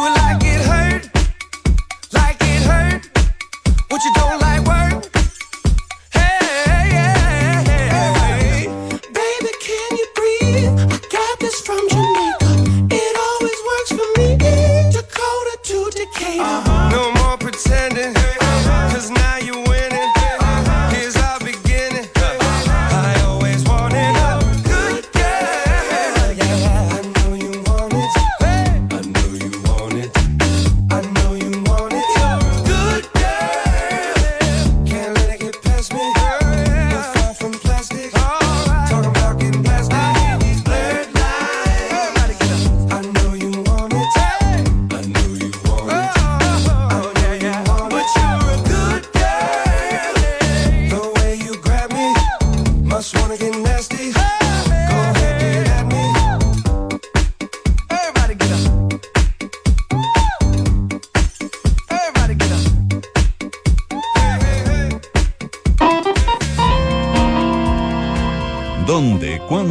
Do 0.00 0.06
it 0.06 0.16
like 0.16 0.42
it 0.44 0.62
hurt, 0.62 1.10
like 2.14 2.38
it 2.40 2.62
hurt. 2.62 3.04
What 3.90 4.02
you 4.02 4.12
don't 4.14 4.40
like 4.40 4.59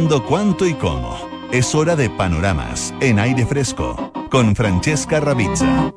cuándo, 0.00 0.24
cuánto 0.24 0.66
y 0.66 0.72
cómo? 0.72 1.18
Es 1.52 1.74
hora 1.74 1.94
de 1.94 2.08
panoramas 2.08 2.94
en 3.00 3.18
aire 3.18 3.44
fresco 3.44 4.10
con 4.30 4.56
Francesca 4.56 5.20
Ravizza. 5.20 5.92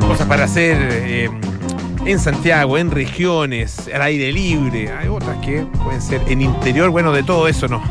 Cosas 0.00 0.26
para 0.26 0.44
hacer 0.44 0.78
eh, 0.80 1.30
en 2.06 2.18
Santiago, 2.18 2.78
en 2.78 2.90
regiones, 2.90 3.90
al 3.94 4.00
aire 4.00 4.32
libre. 4.32 4.90
Hay 4.92 5.08
otras 5.08 5.36
que 5.44 5.66
pueden 5.84 6.00
ser 6.00 6.22
en 6.26 6.40
interior. 6.40 6.88
Bueno, 6.88 7.12
de 7.12 7.22
todo 7.22 7.46
eso 7.48 7.68
no. 7.68 7.82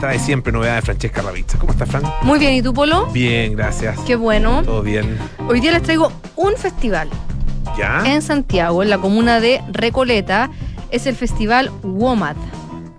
Trae 0.00 0.18
siempre 0.18 0.52
novedades 0.52 0.84
Francesca 0.84 1.22
Ravizza. 1.22 1.58
¿Cómo 1.58 1.72
estás, 1.72 1.88
Fran? 1.88 2.02
Muy 2.22 2.38
bien, 2.38 2.52
¿y 2.52 2.62
tú, 2.62 2.74
Polo? 2.74 3.06
Bien, 3.06 3.56
gracias. 3.56 3.98
Qué 4.00 4.16
bueno. 4.16 4.62
Todo 4.62 4.82
bien. 4.82 5.16
Hoy 5.48 5.60
día 5.60 5.72
les 5.72 5.82
traigo 5.82 6.12
un 6.36 6.56
festival 6.58 7.08
¿Ya? 7.78 8.02
en 8.04 8.20
Santiago, 8.20 8.82
en 8.82 8.90
la 8.90 8.98
comuna 8.98 9.40
de 9.40 9.62
Recoleta. 9.72 10.50
Es 10.90 11.06
el 11.06 11.16
festival 11.16 11.70
WOMAD. 11.82 12.36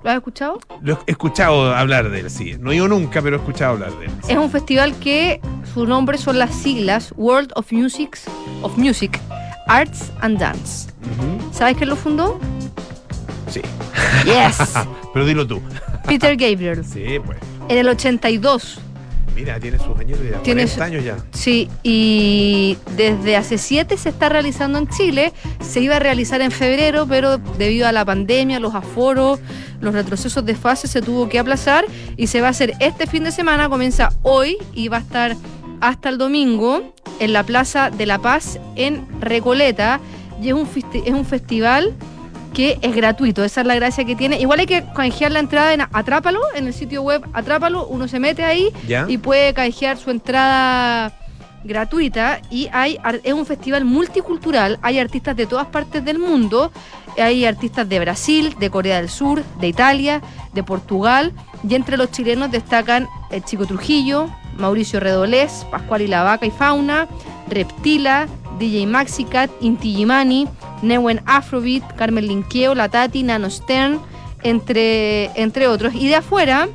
¿Lo 0.04 0.10
has 0.10 0.18
escuchado? 0.18 0.60
Lo 0.82 1.00
he 1.06 1.12
escuchado 1.12 1.76
hablar 1.76 2.10
de 2.10 2.22
él, 2.22 2.30
sí. 2.30 2.56
No 2.60 2.72
he 2.72 2.76
ido 2.76 2.88
nunca, 2.88 3.22
pero 3.22 3.36
he 3.36 3.40
escuchado 3.40 3.74
hablar 3.74 3.92
de 4.00 4.06
él. 4.06 4.12
Es 4.28 4.38
un 4.38 4.50
festival 4.50 4.96
que 5.00 5.42
su 5.74 5.86
nombre 5.86 6.18
son 6.18 6.40
las 6.40 6.56
siglas 6.56 7.14
World 7.18 7.52
of 7.56 7.72
Music, 7.72 8.18
of 8.62 8.78
Music 8.78 9.20
Arts 9.68 10.12
and 10.22 10.40
Dance. 10.40 10.90
¿Sabes 11.52 11.78
quién 11.78 11.90
lo 11.90 11.96
fundó? 11.96 12.40
Sí. 13.50 13.62
Yes. 14.26 14.58
pero 15.14 15.26
dilo 15.26 15.46
tú. 15.46 15.62
Peter 16.08 16.36
Gabriel. 16.36 16.84
Sí, 16.86 17.20
pues. 17.24 17.38
En 17.68 17.78
el 17.78 17.90
82. 17.90 18.80
Mira, 19.40 19.60
tiene 19.60 19.78
sus 19.78 19.98
años 19.98 20.20
de 20.20 20.32
Tiene 20.44 20.64
40 20.66 20.76
su- 20.76 20.82
años 20.84 21.04
ya. 21.04 21.18
Sí, 21.32 21.70
y 21.84 22.78
desde 22.96 23.38
hace 23.38 23.58
siete 23.58 23.98
se 23.98 24.10
está 24.10 24.30
realizando 24.30 24.78
en 24.80 24.88
Chile. 24.90 25.34
Se 25.62 25.80
iba 25.80 25.96
a 25.96 26.00
realizar 26.00 26.42
en 26.42 26.52
febrero, 26.52 27.06
pero 27.08 27.38
debido 27.38 27.88
a 27.88 27.92
la 27.92 28.04
pandemia, 28.06 28.60
los 28.60 28.76
aforos, 28.76 29.40
los 29.80 29.94
retrocesos 29.94 30.46
de 30.46 30.56
fase, 30.56 30.88
se 30.88 31.02
tuvo 31.02 31.30
que 31.30 31.40
aplazar 31.40 31.86
y 32.18 32.28
se 32.28 32.42
va 32.42 32.48
a 32.48 32.50
hacer 32.52 32.74
este 32.80 33.08
fin 33.08 33.24
de 33.24 33.32
semana. 33.32 33.70
Comienza 33.70 34.10
hoy 34.24 34.58
y 34.74 34.90
va 34.90 34.98
a 34.98 35.02
estar 35.02 35.36
hasta 35.82 36.10
el 36.10 36.18
domingo 36.18 36.94
en 37.20 37.32
la 37.32 37.44
Plaza 37.44 37.90
de 37.90 38.06
la 38.06 38.20
Paz 38.20 38.60
en 38.76 39.08
Recoleta. 39.22 40.02
Y 40.42 40.50
es 40.50 40.54
un, 40.54 40.68
es 41.06 41.14
un 41.14 41.26
festival 41.26 41.94
que 42.54 42.80
es 42.82 42.96
gratuito, 42.96 43.44
esa 43.44 43.62
es 43.62 43.68
la 43.68 43.76
gracia 43.76 44.06
que 44.06 44.16
tiene. 44.16 44.40
Igual 44.40 44.60
hay 44.60 44.66
que 44.66 44.84
canjear 44.96 45.32
la 45.32 45.40
entrada 45.40 45.74
en 45.74 45.82
Atrápalo, 45.82 46.42
en 46.56 46.68
el 46.68 46.74
sitio 46.74 47.02
web 47.02 47.24
Atrápalo, 47.34 47.88
uno 47.88 48.08
se 48.08 48.20
mete 48.20 48.44
ahí 48.44 48.70
¿Ya? 48.88 49.06
y 49.08 49.18
puede 49.18 49.54
canjear 49.54 49.98
su 49.98 50.12
entrada 50.12 51.14
gratuita. 51.64 52.42
Y 52.50 52.70
hay 52.72 52.98
es 53.24 53.34
un 53.34 53.46
festival 53.46 53.86
multicultural, 53.86 54.80
hay 54.82 55.00
artistas 55.00 55.36
de 55.36 55.46
todas 55.46 55.68
partes 55.68 56.04
del 56.04 56.20
mundo, 56.20 56.72
hay 57.18 57.46
artistas 57.46 57.88
de 57.88 58.00
Brasil, 58.00 58.56
de 58.60 58.70
Corea 58.70 58.98
del 58.98 59.10
Sur, 59.10 59.44
de 59.60 59.68
Italia, 59.68 60.22
de 60.54 60.64
Portugal. 60.64 61.34
Y 61.68 61.76
entre 61.76 61.98
los 61.98 62.12
chilenos 62.12 62.52
destacan 62.52 63.08
el 63.32 63.44
Chico 63.44 63.66
Trujillo, 63.66 64.30
Mauricio 64.58 65.00
Redolés, 65.00 65.66
Pascual 65.72 66.02
y 66.02 66.08
la 66.08 66.24
Vaca 66.24 66.46
y 66.46 66.52
Fauna, 66.52 67.08
Reptila, 67.50 68.28
DJ 68.60 68.86
Maxicat, 68.88 69.50
Inti 69.62 69.96
Gimani, 69.96 70.48
Newen 70.82 71.22
Afrobeat, 71.26 71.96
Carmen 71.96 72.28
Linqueo, 72.28 72.76
La 72.76 72.90
Tati, 72.90 73.24
Nano 73.24 73.50
Stern, 73.50 74.00
entre, 74.44 75.26
entre 75.40 75.68
otros. 75.68 75.94
Y 75.96 76.08
de 76.08 76.16
afuera 76.16 76.68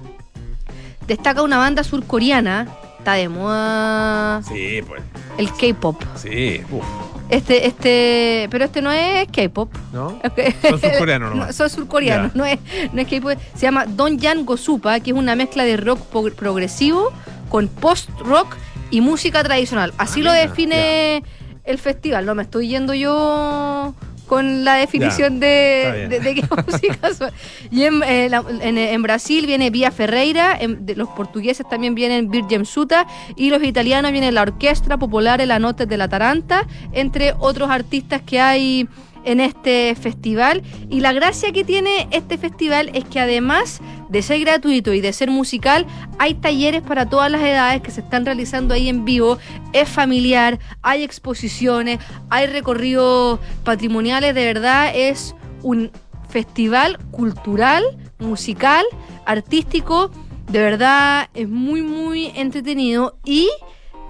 destaca 1.06 1.42
una 1.42 1.58
banda 1.58 1.84
surcoreana, 1.84 2.66
está 2.98 3.14
de 3.14 3.28
moda 3.28 4.42
Sí, 4.42 4.80
pues. 4.86 5.02
el 5.38 5.50
K-pop. 5.52 6.02
Sí. 6.16 6.60
Uf. 6.70 6.84
Este, 7.30 7.66
este, 7.66 8.48
pero 8.50 8.66
este 8.66 8.82
no 8.82 8.92
es 8.92 9.26
K-pop. 9.28 9.74
¿No? 9.92 10.18
Son 10.68 10.80
surcoreanos. 10.80 11.34
No, 11.34 11.52
son 11.52 11.70
surcoreanos, 11.70 12.34
no 12.34 12.44
es, 12.44 12.58
no 12.92 13.00
es 13.00 13.08
K-pop. 13.08 13.32
Se 13.54 13.62
llama 13.62 13.86
Don 13.86 14.18
Jan 14.20 14.44
Gosupa, 14.44 15.00
que 15.00 15.10
es 15.12 15.16
una 15.16 15.34
mezcla 15.34 15.64
de 15.64 15.76
rock 15.78 16.00
progresivo 16.34 17.12
con 17.48 17.68
post-rock 17.68 18.54
y 18.90 19.00
música 19.00 19.42
tradicional. 19.42 19.92
Así 19.96 20.20
Ah, 20.20 20.24
lo 20.24 20.32
define 20.32 21.22
el 21.64 21.78
festival. 21.78 22.26
No 22.26 22.34
me 22.34 22.42
estoy 22.42 22.68
yendo 22.68 22.94
yo 22.94 23.94
con 24.26 24.64
la 24.64 24.76
definición 24.76 25.38
de, 25.38 26.06
de, 26.08 26.20
de 26.20 26.34
qué 26.34 26.42
música 26.66 27.12
son. 27.12 27.30
Y 27.70 27.82
en, 27.84 28.02
eh, 28.02 28.28
la- 28.30 28.42
en- 28.62 28.78
en 28.78 29.02
Brasil 29.02 29.44
viene 29.46 29.68
Vía 29.70 29.90
Ferreira, 29.90 30.56
en- 30.58 30.86
de- 30.86 30.96
los 30.96 31.08
portugueses 31.10 31.68
también 31.68 31.94
vienen 31.94 32.30
Virgem 32.30 32.64
Suta 32.64 33.06
y 33.36 33.50
los 33.50 33.62
italianos 33.62 34.12
vienen 34.12 34.34
la 34.34 34.42
Orquestra 34.42 34.96
Popular, 34.96 35.46
la 35.46 35.58
Notes 35.58 35.86
de 35.88 35.96
la 35.98 36.08
Taranta, 36.08 36.66
entre 36.92 37.34
otros 37.38 37.68
artistas 37.70 38.22
que 38.22 38.40
hay 38.40 38.88
en 39.24 39.40
este 39.40 39.94
festival. 39.94 40.62
Y 40.90 41.00
la 41.00 41.12
gracia 41.12 41.52
que 41.52 41.64
tiene 41.64 42.08
este 42.10 42.38
festival 42.38 42.90
es 42.94 43.04
que 43.04 43.20
además 43.20 43.80
de 44.08 44.22
ser 44.22 44.40
gratuito 44.40 44.92
y 44.92 45.00
de 45.00 45.12
ser 45.12 45.30
musical, 45.30 45.86
hay 46.18 46.34
talleres 46.34 46.82
para 46.82 47.08
todas 47.08 47.30
las 47.30 47.42
edades 47.42 47.82
que 47.82 47.90
se 47.90 48.00
están 48.00 48.24
realizando 48.24 48.74
ahí 48.74 48.88
en 48.88 49.04
vivo. 49.04 49.38
Es 49.72 49.88
familiar, 49.88 50.58
hay 50.82 51.02
exposiciones, 51.02 51.98
hay 52.30 52.46
recorridos 52.46 53.40
patrimoniales, 53.64 54.34
de 54.34 54.44
verdad 54.44 54.92
es 54.94 55.34
un 55.62 55.90
festival 56.28 56.98
cultural, 57.10 57.82
musical, 58.18 58.84
artístico, 59.24 60.10
de 60.50 60.58
verdad 60.58 61.28
es 61.34 61.48
muy, 61.48 61.82
muy 61.82 62.26
entretenido 62.34 63.16
y 63.24 63.48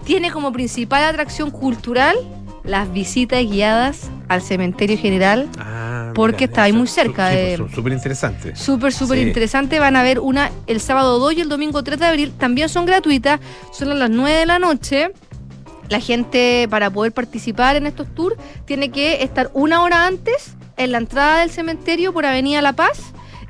tiene 0.05 0.31
como 0.31 0.53
principal 0.53 1.05
atracción 1.05 1.51
cultural 1.51 2.17
las 2.65 2.93
visitas 2.93 3.43
guiadas 3.43 4.11
al 4.29 4.43
cementerio 4.43 4.99
general. 4.99 5.49
Ah, 5.59 6.13
Porque 6.15 6.45
está 6.45 6.63
ahí 6.65 6.73
muy 6.73 6.87
cerca 6.87 7.29
de- 7.29 7.57
pues, 7.59 7.71
Son 7.71 7.75
súper 7.77 7.93
interesantes. 7.93 8.59
Súper, 8.59 8.93
súper 8.93 9.19
Sí. 9.19 9.25
interesante. 9.27 9.79
Van 9.81 9.97
a 9.97 10.03
ver 10.03 10.21
una 10.21 10.51
el 10.67 10.81
sábado 10.81 11.19
2 11.19 11.35
y 11.35 11.41
el 11.41 11.49
domingo 11.49 11.83
3 11.83 11.99
de 11.99 12.07
abril. 12.07 12.33
También 12.39 12.69
son 12.69 12.87
gratuitas. 12.87 13.41
Son 13.73 13.91
a 13.91 13.95
las 13.95 14.11
9 14.11 14.39
de 14.39 14.47
la 14.47 14.59
noche. 14.59 15.11
La 15.91 16.01
gente, 16.01 16.67
para 16.71 16.89
poder 16.91 17.13
participar 17.13 17.77
en 17.77 17.87
estos 17.87 18.07
tours, 18.15 18.37
tiene 18.65 18.91
que 18.91 19.23
estar 19.23 19.51
una 19.55 19.83
hora 19.83 20.07
antes 20.07 20.55
en 20.77 20.93
la 20.93 20.99
entrada 20.99 21.41
del 21.41 21.51
cementerio 21.51 22.13
por 22.13 22.25
Avenida 22.25 22.63
La 22.63 22.73
Paz 22.73 22.99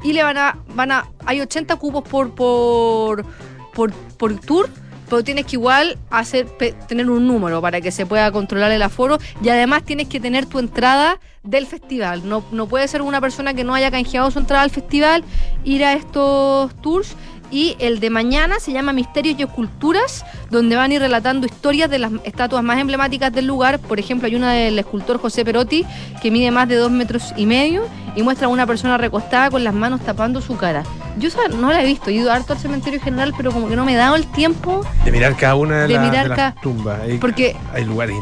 y 0.02 0.12
le 0.14 0.22
van 0.24 0.36
a, 0.38 0.58
van 0.74 0.90
a, 0.90 1.06
hay 1.26 1.40
80 1.40 1.76
cupos 1.76 2.02
por, 2.08 2.34
por, 2.34 3.24
por, 3.72 3.92
por 3.92 4.34
tour, 4.40 4.68
pero 5.08 5.22
tienes 5.24 5.46
que 5.46 5.56
igual 5.56 5.98
hacer, 6.10 6.46
tener 6.88 7.10
un 7.10 7.26
número 7.26 7.60
para 7.60 7.80
que 7.80 7.90
se 7.90 8.06
pueda 8.06 8.30
controlar 8.32 8.72
el 8.72 8.82
aforo 8.82 9.18
y 9.42 9.48
además 9.48 9.84
tienes 9.84 10.08
que 10.08 10.20
tener 10.20 10.46
tu 10.46 10.58
entrada 10.58 11.20
del 11.42 11.66
festival. 11.66 12.28
No, 12.28 12.44
no 12.52 12.66
puede 12.66 12.88
ser 12.88 13.02
una 13.02 13.20
persona 13.20 13.54
que 13.54 13.64
no 13.64 13.74
haya 13.74 13.90
canjeado 13.90 14.30
su 14.30 14.38
entrada 14.38 14.62
al 14.62 14.70
festival, 14.70 15.24
ir 15.64 15.84
a 15.84 15.92
estos 15.92 16.74
tours. 16.80 17.16
Y 17.50 17.76
el 17.78 18.00
de 18.00 18.10
mañana 18.10 18.58
se 18.58 18.72
llama 18.72 18.92
Misterios 18.92 19.38
y 19.38 19.42
Esculturas, 19.42 20.24
donde 20.50 20.74
van 20.76 20.90
a 20.90 20.94
ir 20.94 21.00
relatando 21.00 21.46
historias 21.46 21.88
de 21.88 21.98
las 22.00 22.10
estatuas 22.24 22.64
más 22.64 22.78
emblemáticas 22.78 23.32
del 23.32 23.46
lugar. 23.46 23.78
Por 23.78 24.00
ejemplo, 24.00 24.26
hay 24.26 24.34
una 24.34 24.52
del 24.52 24.78
escultor 24.78 25.20
José 25.20 25.44
Perotti, 25.44 25.84
que 26.20 26.30
mide 26.30 26.50
más 26.50 26.68
de 26.68 26.76
dos 26.76 26.90
metros 26.90 27.32
y 27.36 27.46
medio, 27.46 27.84
y 28.16 28.22
muestra 28.22 28.46
a 28.46 28.50
una 28.50 28.66
persona 28.66 28.96
recostada 28.98 29.50
con 29.50 29.62
las 29.64 29.74
manos 29.74 30.00
tapando 30.00 30.40
su 30.40 30.56
cara. 30.56 30.82
Yo 31.18 31.28
no 31.56 31.68
la 31.70 31.82
he 31.82 31.86
visto, 31.86 32.10
he 32.10 32.14
ido 32.14 32.32
harto 32.32 32.52
al 32.54 32.58
cementerio 32.58 33.00
general, 33.00 33.32
pero 33.36 33.52
como 33.52 33.68
que 33.68 33.76
no 33.76 33.84
me 33.84 33.92
he 33.92 33.96
dado 33.96 34.16
el 34.16 34.26
tiempo 34.26 34.84
De 35.04 35.12
mirar 35.12 35.36
cada 35.36 35.54
una 35.54 35.82
de, 35.82 35.88
De 35.88 35.94
la- 35.94 36.00
mirar 36.02 36.28
de 36.28 36.36
las 36.36 36.54
tumbas. 36.60 37.00
Hay, 37.02 37.18
porque- 37.18 37.56
hay 37.72 37.84
lugares 37.84 38.16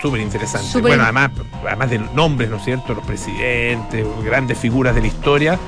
súper 0.00 0.20
interesantes. 0.22 0.70
Súper- 0.70 0.92
Bueno, 0.92 1.02
además, 1.04 1.30
además 1.66 1.90
de 1.90 1.98
nombres, 2.14 2.48
¿no 2.48 2.56
es 2.56 2.64
cierto? 2.64 2.94
Los 2.94 3.04
presidentes, 3.04 4.06
grandes 4.24 4.56
figuras 4.58 4.94
de 4.94 5.02
la 5.02 5.06
historia, 5.08 5.58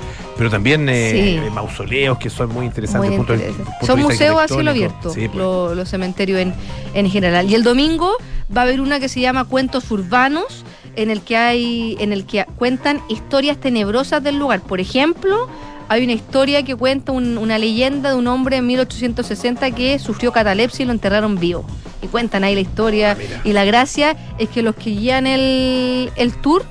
pero 0.40 0.48
también 0.48 0.88
eh, 0.88 1.10
Sí. 1.12 1.46
eh, 1.46 1.50
mausoleos 1.50 2.16
que 2.16 2.30
son 2.30 2.48
muy 2.50 2.64
interesantes. 2.64 3.10
Muy 3.10 3.18
punto 3.18 3.34
de- 3.34 3.40
interesante. 3.40 3.70
punto 3.78 3.86
Son 3.86 4.00
museos 4.00 4.40
a 4.40 4.48
cielo 4.48 4.70
abierto, 4.70 5.10
Sí, 5.12 5.26
pues. 5.28 5.34
lo- 5.36 5.74
los 5.74 5.86
cementerios 5.90 6.40
en, 6.40 6.54
en 6.94 7.10
general. 7.10 7.50
Y 7.50 7.54
el 7.54 7.62
domingo 7.62 8.10
va 8.56 8.62
a 8.62 8.64
haber 8.64 8.80
una 8.80 8.98
que 9.00 9.10
se 9.10 9.20
llama 9.20 9.44
Cuentos 9.44 9.90
Urbanos, 9.90 10.64
en 10.96 11.10
el 11.10 11.20
que 11.20 11.36
hay, 11.36 11.94
en 12.00 12.14
el 12.14 12.24
que 12.24 12.46
cuentan 12.56 13.02
historias 13.10 13.58
tenebrosas 13.58 14.22
del 14.24 14.38
lugar. 14.38 14.62
Por 14.62 14.80
ejemplo, 14.80 15.46
hay 15.90 16.04
una 16.04 16.14
historia 16.14 16.62
que 16.62 16.74
cuenta 16.74 17.12
un- 17.12 17.36
una 17.36 17.58
leyenda 17.58 18.08
de 18.08 18.14
un 18.16 18.26
hombre 18.26 18.56
en 18.56 18.66
1860 18.66 19.70
que 19.72 19.98
sufrió 19.98 20.32
catalepsia 20.32 20.84
y 20.84 20.86
lo 20.86 20.92
enterraron 20.92 21.38
vivo. 21.38 21.66
Y 22.00 22.06
cuentan 22.06 22.44
ahí 22.44 22.54
la 22.54 22.62
historia. 22.62 23.14
Ah, 23.20 23.40
y 23.44 23.52
la 23.52 23.66
gracia 23.66 24.16
es 24.38 24.48
que 24.48 24.62
los 24.62 24.74
que 24.74 24.88
guían 24.88 25.26
el, 25.26 26.10
el 26.16 26.32
tour 26.32 26.64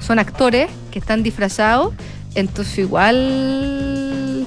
son 0.00 0.18
actores 0.18 0.68
que 0.90 0.98
están 0.98 1.22
disfrazados. 1.22 1.94
Entonces 2.38 2.78
igual 2.78 4.46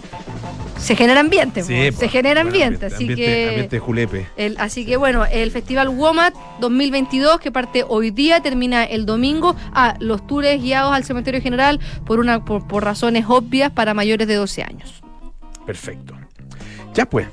se 0.78 0.96
genera 0.96 1.20
ambiente, 1.20 1.62
Sí, 1.64 1.74
pues, 1.76 1.96
se 1.98 2.08
genera 2.10 2.42
bueno, 2.42 2.56
ambiente, 2.56 2.86
así 2.88 3.08
que 3.08 3.50
Ambiente 3.50 3.80
julepe. 3.80 4.28
el- 4.36 4.56
así 4.60 4.84
que 4.86 4.98
bueno, 4.98 5.26
el 5.26 5.52
Festival 5.52 5.90
WOMAT 5.90 6.34
2022 6.60 7.40
que 7.40 7.52
parte 7.52 7.86
hoy 7.88 8.10
día, 8.12 8.40
termina 8.42 8.84
el 8.84 9.06
domingo. 9.06 9.56
Ah, 9.74 9.96
los 10.00 10.26
tours 10.26 10.60
guiados 10.62 10.94
al 10.94 11.04
cementerio 11.04 11.40
general 11.42 11.80
por 12.06 12.20
una 12.20 12.44
por, 12.44 12.68
por 12.68 12.84
razones 12.84 13.26
obvias 13.28 13.72
para 13.72 13.94
mayores 13.94 14.28
de 14.28 14.36
12 14.36 14.64
años. 14.64 15.02
Perfecto. 15.66 16.16
Ya 16.96 17.06
pues. 17.06 17.28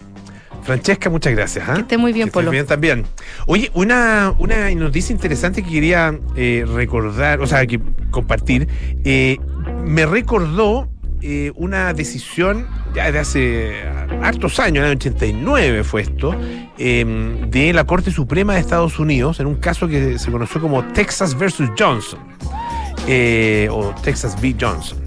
Francesca, 0.69 1.09
muchas 1.09 1.33
gracias. 1.35 1.67
¿ah? 1.67 1.75
Que 1.75 1.81
esté 1.81 1.97
muy 1.99 2.13
bien, 2.13 2.29
Que 2.29 2.33
Polo. 2.33 2.51
bien 2.51 2.67
también. 2.67 3.05
Oye, 3.47 3.71
una, 3.75 4.35
una 4.39 4.71
noticia 4.75 5.15
interesante 5.15 5.63
que 5.63 5.71
quería 5.71 6.15
eh, 6.37 6.67
recordar, 6.73 7.41
o 7.41 7.47
sea, 7.47 7.67
que 7.67 7.81
compartir. 8.11 8.69
eh, 9.05 9.39
me 9.85 10.05
recordó 10.05 10.89
eh, 11.23 11.53
una 11.57 11.95
decisión 11.95 12.67
ya 12.95 13.11
de 13.11 13.19
hace 13.19 13.83
hartos 14.23 14.61
años, 14.61 14.83
en 14.85 14.91
el 14.91 14.97
89 14.97 15.83
fue 15.85 16.03
esto, 16.03 16.35
eh, 16.77 17.05
de 17.49 17.73
la 17.73 17.85
Corte 17.85 18.11
Suprema 18.11 18.55
de 18.55 18.61
Estados 18.61 18.99
Unidos, 18.99 19.41
en 19.41 19.47
un 19.47 19.57
caso 19.57 19.89
que 19.89 20.19
se 20.19 20.31
conoció 20.31 20.61
como 20.61 20.85
Texas 20.93 21.37
versus 21.37 21.71
Johnson, 21.79 22.21
eh, 23.07 23.69
o 23.71 23.95
Texas 24.03 24.37
v. 24.41 24.55
Johnson. 24.61 24.99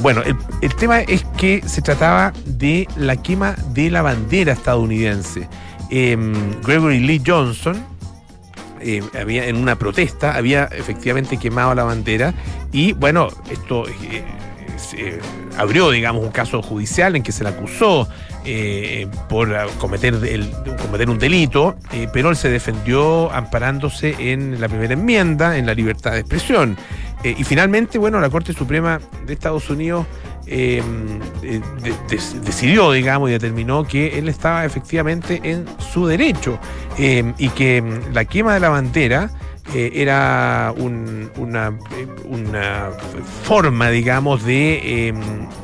Bueno, 0.00 0.22
el, 0.22 0.36
el 0.60 0.74
tema 0.74 1.00
es 1.00 1.24
que 1.36 1.62
se 1.66 1.82
trataba 1.82 2.32
de 2.44 2.86
la 2.96 3.16
quema 3.16 3.54
de 3.72 3.90
la 3.90 4.02
bandera 4.02 4.52
estadounidense. 4.52 5.48
Em, 5.90 6.34
Gregory 6.62 7.00
Lee 7.00 7.22
Johnson, 7.24 7.76
eh, 8.80 9.02
había 9.18 9.46
en 9.46 9.56
una 9.56 9.76
protesta, 9.76 10.36
había 10.36 10.64
efectivamente 10.64 11.38
quemado 11.38 11.74
la 11.74 11.84
bandera 11.84 12.34
y 12.72 12.92
bueno, 12.92 13.28
esto 13.50 13.86
eh, 13.88 14.22
se 14.76 15.18
abrió, 15.56 15.90
digamos, 15.90 16.22
un 16.22 16.30
caso 16.30 16.62
judicial 16.62 17.16
en 17.16 17.22
que 17.22 17.32
se 17.32 17.42
le 17.44 17.50
acusó 17.50 18.08
eh, 18.44 19.08
por 19.28 19.48
cometer, 19.78 20.14
cometer 20.80 21.10
un 21.10 21.18
delito, 21.18 21.76
eh, 21.92 22.08
pero 22.12 22.30
él 22.30 22.36
se 22.36 22.48
defendió 22.48 23.32
amparándose 23.32 24.14
en 24.18 24.60
la 24.60 24.68
primera 24.68 24.92
enmienda, 24.92 25.56
en 25.56 25.66
la 25.66 25.74
libertad 25.74 26.12
de 26.12 26.20
expresión. 26.20 26.76
Eh, 27.26 27.34
y 27.36 27.42
finalmente, 27.42 27.98
bueno, 27.98 28.20
la 28.20 28.30
Corte 28.30 28.52
Suprema 28.52 29.00
de 29.26 29.32
Estados 29.32 29.68
Unidos 29.68 30.06
eh, 30.46 30.80
eh, 31.42 31.60
de- 31.82 31.90
de- 32.16 32.40
decidió, 32.44 32.92
digamos, 32.92 33.30
y 33.30 33.32
determinó 33.32 33.82
que 33.82 34.16
él 34.16 34.28
estaba 34.28 34.64
efectivamente 34.64 35.40
en 35.42 35.64
su 35.92 36.06
derecho 36.06 36.56
y 36.96 37.48
que 37.48 37.82
la 38.12 38.24
quema 38.26 38.54
de 38.54 38.60
la 38.60 38.68
bandera 38.68 39.28
era 39.74 40.72
un- 40.76 41.28
una, 41.36 41.72
forma, 43.42 43.90
digamos, 43.90 44.44
de, 44.44 45.12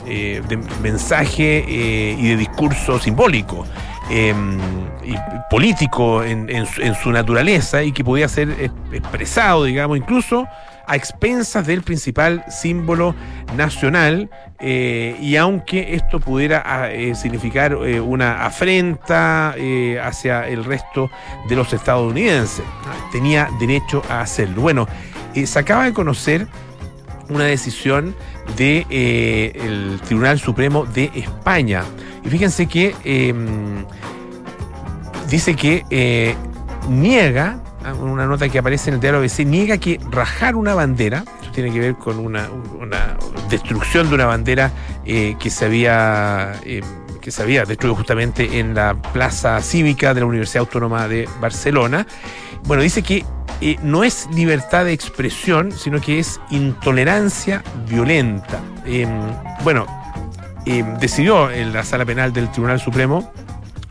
de 0.05 0.59
mensaje 0.83 1.65
y 1.69 2.29
de 2.31 2.37
discurso 2.37 2.99
simbólico. 2.99 3.65
y 4.11 5.15
político 5.49 6.25
en, 6.25 6.51
en 6.51 6.67
su, 6.67 6.81
en 6.83 6.95
su 6.97 7.13
naturaleza 7.13 7.85
y 7.85 7.93
que 7.93 8.03
podía 8.03 8.29
ser 8.29 8.71
expresado, 8.93 9.65
digamos, 9.65 9.97
incluso 9.99 10.47
a 10.87 10.97
expensas 10.97 11.67
del 11.67 11.83
principal 11.83 12.45
símbolo 12.49 13.15
nacional 13.57 14.31
eh, 14.61 15.17
y 15.21 15.37
aunque 15.37 15.95
esto 15.95 16.21
pudiera 16.21 16.63
ah, 16.65 16.91
eh, 16.91 17.15
significar 17.17 17.73
eh, 17.73 18.01
una 18.01 18.45
afrenta 18.47 19.55
hacia 20.03 20.47
el 20.47 20.65
resto 20.65 21.11
de 21.49 21.57
los 21.57 21.73
estadounidenses, 21.73 22.65
tenía 23.11 23.49
derecho 23.59 24.03
a 24.09 24.21
hacerlo. 24.21 24.63
Bueno, 24.63 24.87
se 25.35 25.59
acaba 25.59 25.85
de 25.85 25.93
conocer 25.93 26.47
una 27.29 27.45
decisión 27.45 28.15
del 28.57 28.87
de, 28.89 29.53
el 29.55 30.01
Tribunal 30.05 30.39
Supremo 30.39 30.85
de 30.87 31.11
España. 31.15 31.83
Y 32.25 32.29
fíjense 32.29 32.67
que 32.67 32.95
eh, 33.05 33.35
dice 35.29 35.57
que 35.57 36.37
niega, 36.89 37.59
una 38.01 38.27
nota 38.27 38.49
que 38.49 38.59
aparece 38.59 38.91
en 38.91 38.95
el 38.95 39.01
diario 39.01 39.21
ABC, 39.21 39.41
niega 39.41 39.79
que 39.79 40.01
rajar 40.11 40.57
una 40.57 40.75
bandera, 40.75 41.25
esto 41.41 41.53
tiene 41.53 41.73
que 41.73 41.81
ver 41.81 41.95
con 41.95 42.19
una, 42.19 42.49
destrucción 43.51 44.09
de 44.09 44.15
una 44.15 44.27
bandera 44.27 44.71
eh, 45.05 45.37
que 45.39 45.51
se 45.51 45.65
había... 45.65 46.53
eh, 46.65 46.83
que 47.21 47.31
se 47.31 47.41
había 47.41 47.65
destruido 47.65 47.95
justamente 47.95 48.59
en 48.59 48.75
la 48.75 48.95
plaza 48.95 49.63
cívica 49.63 50.13
de 50.13 50.21
la 50.21 50.27
Universidad 50.27 50.63
Autónoma 50.63 51.07
de 51.07 51.29
Barcelona. 51.41 52.05
Bueno, 52.65 52.83
dice 52.83 53.03
que 53.03 53.25
eh, 53.61 53.77
no 53.81 54.03
es 54.03 54.29
libertad 54.35 54.85
de 54.85 54.93
expresión, 54.93 55.71
sino 55.71 56.01
que 56.01 56.19
es 56.19 56.41
intolerancia 56.51 57.63
violenta. 57.89 58.61
Eh, 58.85 59.07
bueno, 59.63 59.87
eh, 60.67 60.85
decidió 61.01 61.49
en 61.51 61.73
la 61.73 61.85
sala 61.85 62.05
penal 62.05 62.33
del 62.33 62.51
Tribunal 62.51 62.81
Supremo 62.81 63.33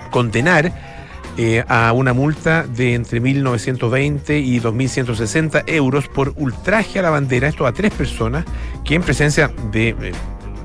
condenar 0.10 0.91
eh, 1.38 1.64
a 1.70 1.94
una 1.94 2.12
multa 2.12 2.64
de 2.64 2.94
entre 2.94 3.22
1.920 3.22 4.44
y 4.44 4.60
2.160 4.60 5.64
euros 5.68 6.10
por 6.10 6.34
ultraje 6.36 7.00
a 7.00 7.04
la 7.04 7.10
bandera, 7.10 7.48
esto 7.48 7.66
a 7.66 7.72
tres 7.72 7.94
personas 7.94 8.44
que 8.84 8.96
en 8.96 9.02
presencia 9.02 9.50
de 9.72 9.90
eh, 9.90 10.12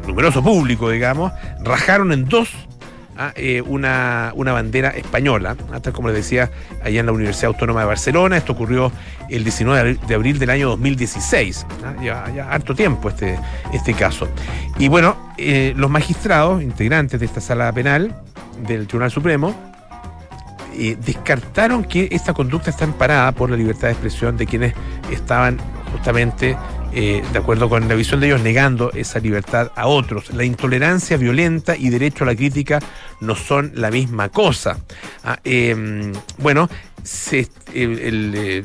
numeroso 0.09 0.43
público, 0.43 0.91
digamos, 0.91 1.33
rajaron 1.63 2.11
en 2.11 2.25
dos 2.25 2.51
eh, 3.37 3.63
una, 3.63 4.33
una 4.35 4.53
bandera 4.53 4.91
española, 4.91 5.57
hasta 5.73 5.93
como 5.93 6.09
les 6.09 6.17
decía, 6.17 6.51
allá 6.83 6.99
en 6.99 7.07
la 7.07 7.13
Universidad 7.13 7.53
Autónoma 7.53 7.81
de 7.81 7.87
Barcelona. 7.87 8.37
Esto 8.37 8.53
ocurrió 8.53 8.91
el 9.31 9.45
19 9.45 9.77
de 9.77 9.81
abril, 9.81 10.01
de 10.09 10.15
abril 10.17 10.39
del 10.41 10.51
año 10.51 10.69
2016. 10.71 11.65
¿ah? 11.85 11.95
Ya, 12.03 12.31
ya 12.35 12.51
harto 12.51 12.75
tiempo 12.75 13.09
este, 13.09 13.39
este 13.73 13.95
caso. 13.95 14.29
Y 14.79 14.89
bueno, 14.89 15.17
los 15.39 15.91
magistrados, 15.91 16.61
integrantes 16.61 17.21
de 17.21 17.27
esta 17.27 17.41
sala 17.41 17.73
penal 17.73 18.15
del 18.67 18.87
Tribunal 18.89 19.11
Supremo, 19.13 19.55
eh, 20.79 20.97
descartaron 21.05 21.85
que 21.85 22.09
esta 22.11 22.35
conducta 22.35 22.71
está 22.71 22.85
amparada 22.85 23.33
por 23.33 23.51
la 23.51 23.57
libertad 23.57 23.89
de 23.89 23.93
expresión 23.93 24.37
de 24.37 24.47
quienes 24.47 24.75
estaban 25.11 25.59
justamente, 25.93 26.57
eh, 26.93 27.23
de 27.33 27.39
acuerdo 27.39 27.69
con 27.69 27.89
la 27.89 27.95
visión 27.95 28.21
de 28.21 28.27
ellos, 28.29 28.43
negando 28.43 28.93
esa 28.93 29.19
libertad 29.19 29.71
a 29.75 29.87
otros. 29.87 30.33
La 30.35 30.45
intolerancia 30.45 31.17
violenta 31.17 31.77
y 31.77 31.91
derecho 31.91 32.25
a 32.25 32.27
la 32.27 32.35
crítica 32.35 32.81
no 33.21 33.35
son 33.35 33.73
la 33.75 33.91
misma 33.91 34.29
cosa. 34.29 34.79
Ah, 35.25 35.39
eh, 35.45 36.13
bueno, 36.39 36.69
eh, 37.33 37.47
el 37.75 38.63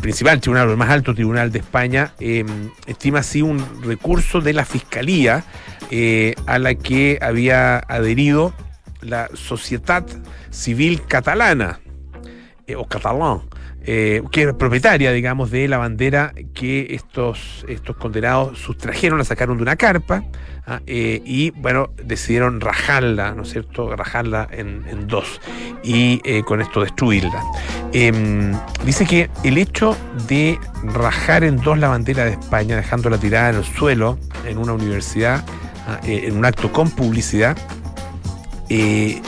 principal 0.00 0.40
tribunal, 0.40 0.70
el 0.70 0.76
más 0.76 0.90
alto 0.90 1.14
tribunal 1.14 1.52
de 1.52 1.58
España, 1.60 2.12
eh, 2.20 2.44
estima 2.86 3.20
así 3.20 3.42
un 3.42 3.64
recurso 3.82 4.40
de 4.40 4.52
la 4.52 4.64
Fiscalía 4.64 5.44
a 6.46 6.58
la 6.58 6.74
que 6.74 7.18
había 7.22 7.78
adherido 7.78 8.52
la 9.04 9.28
Sociedad 9.34 10.04
Civil 10.50 11.02
Catalana, 11.06 11.80
eh, 12.66 12.76
o 12.76 12.86
catalán, 12.86 13.42
eh, 13.84 14.22
que 14.30 14.44
es 14.44 14.54
propietaria, 14.54 15.12
digamos, 15.12 15.50
de 15.50 15.68
la 15.68 15.76
bandera 15.76 16.32
que 16.54 16.94
estos, 16.94 17.66
estos 17.68 17.94
condenados 17.96 18.58
sustrajeron, 18.58 19.18
la 19.18 19.24
sacaron 19.24 19.58
de 19.58 19.64
una 19.64 19.76
carpa 19.76 20.24
ah, 20.66 20.80
eh, 20.86 21.20
y, 21.26 21.50
bueno, 21.50 21.90
decidieron 22.02 22.62
rajarla, 22.62 23.34
¿no 23.34 23.42
es 23.42 23.50
cierto? 23.50 23.94
Rajarla 23.94 24.48
en, 24.50 25.06
dos 25.06 25.42
y 25.82 26.20
con 26.44 26.62
esto 26.62 26.80
destruirla. 26.80 27.42
Em, 27.92 28.54
dice 28.86 29.04
que 29.04 29.28
el 29.42 29.58
hecho 29.58 29.94
de 30.26 30.58
rajar 30.84 31.44
en 31.44 31.58
dos 31.58 31.78
la 31.78 31.88
bandera 31.88 32.24
de 32.24 32.30
España, 32.30 32.76
dejándola 32.76 33.18
tirada 33.18 33.50
en 33.50 33.56
el 33.56 33.64
suelo 33.64 34.18
en 34.46 34.56
una 34.56 34.72
universidad, 34.72 35.44
ah, 35.86 36.00
en 36.04 36.34
un 36.38 36.46
acto 36.46 36.72
con 36.72 36.90
publicidad, 36.90 37.58
eh, 38.68 39.20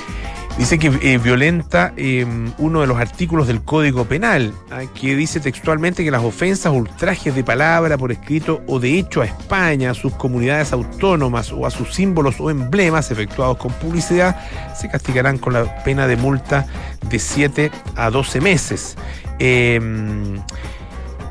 dice 0.59 0.79
que 0.79 0.87
eh, 1.03 1.19
violenta 1.19 1.93
eh, 1.97 2.27
uno 2.59 2.81
de 2.81 2.87
los 2.87 2.99
artículos 2.99 3.47
del 3.47 3.63
Código 3.63 4.07
Penal, 4.07 4.55
ah, 4.71 4.83
que 4.95 5.15
dice 5.15 5.41
textualmente 5.41 6.05
que 6.05 6.11
las 6.11 6.23
ofensas 6.23 6.73
ultrajes 6.73 7.35
de 7.35 7.45
palabra 7.45 7.99
por 7.99 8.13
escrito 8.13 8.63
o 8.67 8.81
de 8.81 8.99
hecho 8.99 9.23
a 9.23 9.27
España, 9.27 9.91
a 9.91 9.95
sus 9.95 10.15
comunidades 10.15 10.73
autónomas 10.73 11.53
o 11.53 11.67
a 11.67 11.71
sus 11.71 11.95
símbolos 11.95 12.41
o 12.41 12.51
emblemas 12.51 13.11
efectuados 13.11 13.59
con 13.59 13.73
publicidad 13.73 14.37
se 14.75 14.89
castigarán 14.89 15.39
con 15.39 15.53
la 15.53 15.85
pena 15.85 16.07
de 16.07 16.17
multa 16.17 16.67
de 17.09 17.19
7 17.19 17.71
a 17.97 18.11
12 18.11 18.41
meses. 18.41 18.97
Eh, 19.39 19.81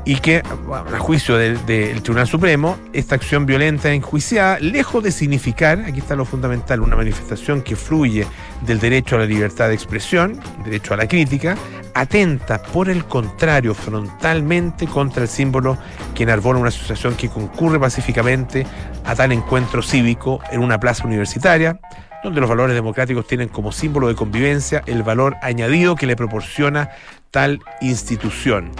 y 0.06 0.14
que, 0.20 0.40
a 0.72 0.98
juicio 1.00 1.36
del, 1.36 1.58
Tribunal 2.00 2.28
Supremo, 2.28 2.78
esta 2.92 3.16
acción 3.16 3.44
violenta 3.44 3.92
enjuiciada, 3.92 4.60
lejos 4.60 5.02
de 5.02 5.10
significar, 5.10 5.80
aquí 5.80 5.98
está 5.98 6.14
lo 6.14 6.24
fundamental, 6.24 6.80
una 6.80 6.94
manifestación 6.94 7.60
que 7.60 7.74
fluye 7.74 8.24
del 8.62 8.78
derecho 8.78 9.16
a 9.16 9.18
la 9.18 9.26
libertad 9.26 9.66
de 9.66 9.74
expresión, 9.74 10.40
derecho 10.64 10.94
a 10.94 10.96
la 10.96 11.08
crítica, 11.08 11.56
atenta, 11.92 12.62
por 12.62 12.88
el 12.88 13.04
contrario, 13.06 13.74
frontalmente 13.74 14.86
contra 14.86 15.24
el 15.24 15.28
símbolo 15.28 15.76
que 16.14 16.22
enarbola 16.22 16.60
una 16.60 16.68
asociación 16.68 17.16
que 17.16 17.28
concurre 17.28 17.80
pacíficamente 17.80 18.64
a 19.04 19.16
tal 19.16 19.32
encuentro 19.32 19.82
cívico 19.82 20.38
en 20.52 20.60
una 20.60 20.78
plaza 20.78 21.04
universitaria, 21.04 21.80
donde 22.22 22.40
los 22.40 22.48
valores 22.48 22.74
democráticos 22.74 23.26
tienen 23.26 23.48
como 23.48 23.72
símbolo 23.72 24.08
de 24.08 24.14
convivencia 24.14 24.82
el 24.86 25.02
valor 25.02 25.36
añadido 25.42 25.96
que 25.96 26.06
le 26.06 26.16
proporciona 26.16 26.90
tal 27.36 27.60
institución. 27.82 28.70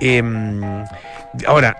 Em, 0.00 0.60
ahora, 1.46 1.76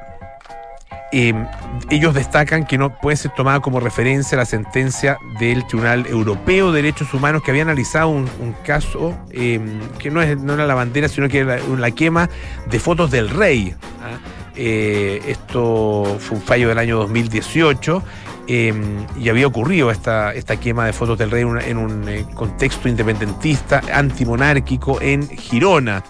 em, 1.11 1.45
ellos 1.90 2.14
destacan 2.14 2.64
que 2.64 2.79
no 2.79 2.97
puede 3.01 3.16
ser 3.16 3.33
tomada 3.33 3.59
como 3.59 3.81
referencia 3.81 4.38
la 4.38 4.45
sentencia 4.45 5.19
del 5.40 5.66
Tribunal 5.66 6.07
Europeo 6.07 6.71
de 6.71 6.83
Derechos 6.83 7.12
Humanos 7.12 7.43
que 7.43 7.51
había 7.51 7.64
analizado 7.64 8.11
un, 8.11 8.55
caso 8.64 9.19
em, 9.33 9.81
que 9.99 10.12
no, 10.12 10.23
es, 10.23 10.38
no 10.38 10.55
era 10.55 10.69
la 10.69 10.75
bandera, 10.75 11.09
sino 11.09 11.29
que 11.29 11.40
era 11.40 11.59
la, 11.59 11.90
quema 11.90 12.31
de 12.71 12.79
fotos 12.79 13.11
del 13.11 13.29
rey. 13.29 13.75
¿ah? 14.01 14.21
Eh, 14.55 15.21
esto 15.27 16.16
fue 16.21 16.37
un 16.37 16.45
fallo 16.45 16.69
del 16.69 16.79
año 16.79 16.97
2018 16.99 18.05
eh, 18.47 18.73
y 19.16 19.29
había 19.29 19.47
ocurrido 19.47 19.93
esta, 19.93 20.33
esta 20.35 20.59
quema 20.59 20.85
de 20.85 20.93
fotos 20.93 21.16
del 21.19 21.31
rey 21.31 21.43
en 21.43 21.77
un 21.77 22.09
eh, 22.09 22.25
contexto 22.35 22.88
independentista, 22.88 23.81
antimonárquico 23.93 25.01
en 25.01 25.29
Girona. 25.29 26.03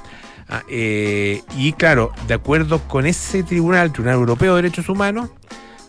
Ah, 0.52 0.64
eh, 0.68 1.42
y 1.56 1.72
claro, 1.74 2.12
de 2.26 2.34
acuerdo 2.34 2.80
con 2.88 3.06
ese 3.06 3.44
tribunal, 3.44 3.92
Tribunal 3.92 4.16
Europeo 4.16 4.56
de 4.56 4.62
Derechos 4.62 4.88
Humanos, 4.88 5.30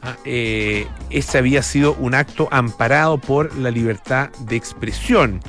ah, 0.03 0.15
eh, 0.23 0.85
ese 1.09 1.39
había 1.39 1.63
sido 1.63 1.95
un 1.95 2.13
acto 2.13 2.47
amparado 2.51 3.17
por 3.17 3.55
la 3.57 3.71
libertad 3.71 4.29
de 4.41 4.55
expresión. 4.55 5.41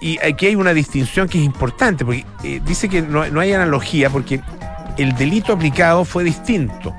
Y 0.00 0.18
aquí 0.18 0.46
hay 0.46 0.56
una 0.56 0.74
distinción 0.74 1.28
que 1.28 1.38
es 1.38 1.44
importante, 1.44 2.04
porque 2.04 2.26
eh, 2.42 2.60
dice 2.66 2.88
que 2.88 3.00
no, 3.00 3.28
no 3.30 3.40
hay 3.40 3.52
analogía, 3.52 4.10
porque 4.10 4.40
el 4.98 5.14
delito 5.14 5.52
aplicado 5.52 6.04
fue 6.04 6.24
distinto. 6.24 6.92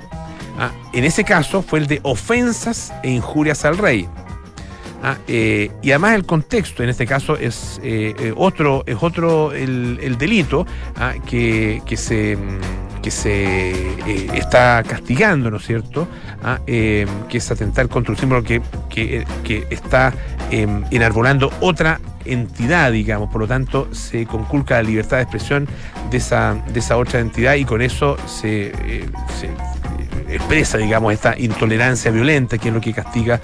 Ah, 0.57 0.71
en 0.93 1.03
ese 1.03 1.25
caso 1.25 1.61
fue 1.61 1.79
el 1.79 1.87
de 1.87 1.99
ofensas 2.03 2.93
e 3.03 3.11
injurias 3.11 3.65
al 3.65 3.77
rey. 3.77 4.07
Ah, 5.03 5.17
eh, 5.27 5.69
y 5.81 5.91
además 5.91 6.15
el 6.15 6.25
contexto, 6.25 6.83
en 6.83 6.89
este 6.89 7.05
caso 7.05 7.37
es 7.37 7.79
eh, 7.83 8.15
eh, 8.19 8.33
otro, 8.35 8.83
es 8.87 8.97
otro 9.01 9.51
el, 9.51 9.99
el 10.01 10.17
delito 10.17 10.65
ah, 10.95 11.13
que, 11.25 11.81
que 11.85 11.97
se, 11.97 12.35
mm, 12.35 13.01
que 13.01 13.11
se 13.11 14.35
está 14.35 14.83
castigando, 14.87 15.51
¿no 15.51 15.57
es 15.57 15.65
cierto? 15.65 16.07
Ah, 16.43 16.59
que 16.65 17.07
es 17.31 17.51
atentar 17.51 17.87
contra 17.87 18.13
un 18.13 18.17
símbolo 18.17 18.43
que, 18.43 18.61
que, 18.89 19.25
que 19.43 19.67
está 19.69 20.11
eh, 20.51 20.67
enarbolando 20.91 21.51
otra 21.59 21.99
entidad, 22.23 22.91
digamos, 22.91 23.29
por 23.31 23.41
lo 23.41 23.47
tanto 23.47 23.93
se 23.93 24.25
conculca 24.25 24.75
la 24.75 24.83
libertad 24.83 25.17
de 25.17 25.23
expresión 25.23 25.67
de 26.11 26.17
esa, 26.17 26.55
de 26.71 26.79
esa 26.79 26.97
otra 26.97 27.19
entidad 27.19 27.55
y 27.55 27.65
con 27.65 27.81
eso 27.81 28.17
se, 28.27 28.71
expresa, 30.37 30.77
digamos, 30.77 31.13
esta 31.13 31.37
intolerancia 31.37 32.11
violenta 32.11 32.57
que 32.57 32.69
es 32.69 32.73
lo 32.73 32.81
que 32.81 32.93
castiga 32.93 33.41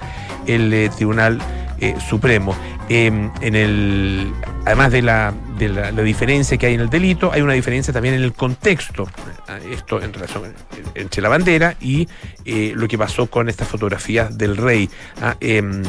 el 0.48 0.74
eh, 0.74 0.90
Tribunal 0.96 1.40
eh, 1.80 1.96
Supremo. 2.00 2.56
Eh, 2.94 3.06
en 3.06 3.56
el, 3.56 4.34
además 4.66 4.92
de, 4.92 5.02
la, 5.02 5.34
de 5.58 5.70
la, 5.70 5.92
diferencia 6.04 6.58
que 6.58 6.66
hay 6.66 6.74
en 6.74 6.82
el 6.82 6.90
delito, 6.90 7.32
hay 7.32 7.42
una 7.42 7.54
diferencia 7.54 7.94
también 7.94 8.16
en 8.16 8.22
el 8.22 8.34
contexto. 8.34 9.10
Ah, 9.48 9.60
Esto 9.72 10.02
en 10.02 10.12
relación 10.12 10.46
eh, 10.48 10.84
entre 10.96 11.22
la 11.22 11.30
bandera 11.30 11.78
y 11.80 12.10
eh, 12.44 12.74
lo 12.76 12.90
que 12.90 12.98
pasó 12.98 13.28
con 13.28 13.48
estas 13.48 13.70
fotografías 13.70 14.38
del 14.38 14.58
rey. 14.58 14.90
Ah, 15.22 15.38
em, 15.40 15.84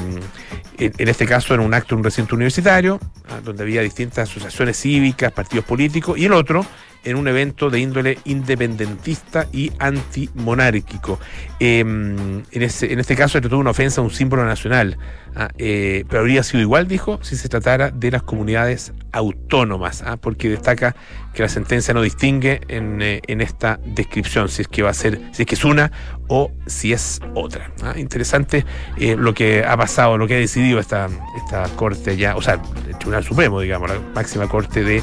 en, 0.79 0.93
en 0.97 1.09
este 1.09 1.27
caso, 1.27 1.55
en 1.55 1.61
un 1.61 1.75
acto 1.75 1.97
en 1.97 1.99
un 1.99 2.05
recinto 2.05 2.37
universitario, 2.37 3.01
ah, 3.29 3.41
donde 3.43 3.65
había 3.65 3.83
distintas 3.83 4.31
asociaciones 4.31 4.81
cívicas, 4.81 5.33
partidos 5.33 5.65
políticos, 5.65 6.17
y 6.19 6.27
el 6.27 6.33
otro 6.33 6.65
en 7.05 7.17
un 7.17 7.27
evento 7.29 7.71
de 7.71 7.81
índole 7.81 8.19
independentista 8.25 9.47
y 9.53 9.73
antimonárquico. 9.79 11.19
Eh, 11.61 11.81
en, 11.81 12.45
ese- 12.63 12.93
en 12.93 13.01
este 13.01 13.17
caso 13.17 13.33
se 13.35 13.41
trató 13.41 13.59
una 13.59 13.71
ofensa 13.71 14.01
a 14.01 14.05
un 14.05 14.11
símbolo 14.11 14.45
nacional, 14.45 14.99
ah, 15.37 15.49
eh, 15.59 16.05
pero 16.09 16.21
habría 16.21 16.43
sido 16.43 16.61
igual, 16.61 16.89
dijo, 16.89 17.19
si 17.23 17.37
se 17.37 17.49
tratara 17.49 17.91
de 17.91 18.11
las 18.11 18.23
comunidades 18.23 18.93
autónomas, 19.13 20.03
ah, 20.07 20.17
porque 20.17 20.49
destaca 20.49 20.95
que 21.35 21.43
la 21.43 21.49
sentencia 21.49 21.95
no 21.95 22.03
distingue 22.03 22.61
en, 22.69 23.01
eh, 23.03 23.21
en 23.27 23.41
esta 23.41 23.81
descripción 23.85 24.49
si 24.49 24.63
es 24.63 24.69
que 24.69 24.83
va 24.83 24.91
a 24.91 24.95
ser, 24.95 25.21
si 25.33 25.43
es 25.43 25.47
que 25.49 25.55
es 25.55 25.65
una 25.65 25.91
o 26.29 26.51
si 26.67 26.93
es 26.93 27.21
otra. 27.35 27.71
ah. 27.83 27.95
Interesante 27.97 28.65
eh, 28.99 29.17
lo 29.19 29.35
que 29.35 29.65
ha 29.65 29.77
pasado, 29.77 30.19
lo 30.19 30.27
que 30.27 30.35
ha 30.35 30.39
decidido 30.39 30.79
esta, 30.79 31.09
esta 31.37 31.65
corte 31.77 32.17
ya, 32.17 32.37
o 32.37 32.43
sea, 32.43 32.61
el 32.89 32.97
Tribunal 32.99 33.25
Supremo, 33.25 33.61
digamos, 33.61 33.91
la 33.91 33.99
máxima 34.15 34.49
corte 34.49 34.83
de 34.85 35.03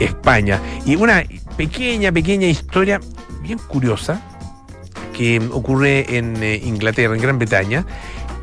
España. 0.00 0.60
Y 0.84 0.96
una 0.96 1.24
pequeña, 1.56 2.12
pequeña 2.12 2.46
historia 2.46 3.00
bien 3.42 3.58
curiosa 3.58 4.20
que 5.12 5.40
ocurre 5.52 6.16
en 6.16 6.42
eh, 6.42 6.60
Inglaterra, 6.64 7.14
en 7.14 7.20
Gran 7.20 7.38
Bretaña, 7.38 7.86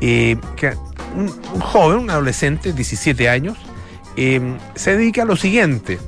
eh, 0.00 0.36
que 0.56 0.74
un, 1.16 1.28
joven, 1.60 1.98
un 1.98 2.10
adolescente, 2.10 2.72
17 2.72 3.28
años, 3.28 3.58
eh, 4.16 4.40
se 4.74 4.96
dedica 4.96 5.22
a 5.22 5.24
lo 5.24 5.36
siguiente. 5.36 5.98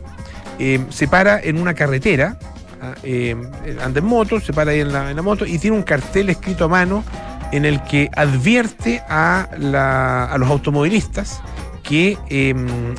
Eh, 0.58 0.84
se 0.90 1.08
para 1.08 1.40
en 1.40 1.60
una 1.60 1.74
carretera, 1.74 2.38
ah, 2.80 2.94
eh, 3.02 3.36
anda 3.82 4.00
en 4.00 4.06
moto, 4.06 4.40
se 4.40 4.52
para 4.52 4.70
ahí 4.72 4.80
en 4.80 4.92
la, 4.92 5.22
moto 5.22 5.46
y 5.46 5.58
tiene 5.58 5.76
un 5.76 5.82
cartel 5.82 6.30
escrito 6.30 6.66
a 6.66 6.68
mano 6.68 7.04
en 7.52 7.64
el 7.64 7.82
que 7.82 8.10
advierte 8.14 9.02
a, 9.08 9.48
los 10.36 10.50
automovilistas 10.50 11.40
que 11.82 12.16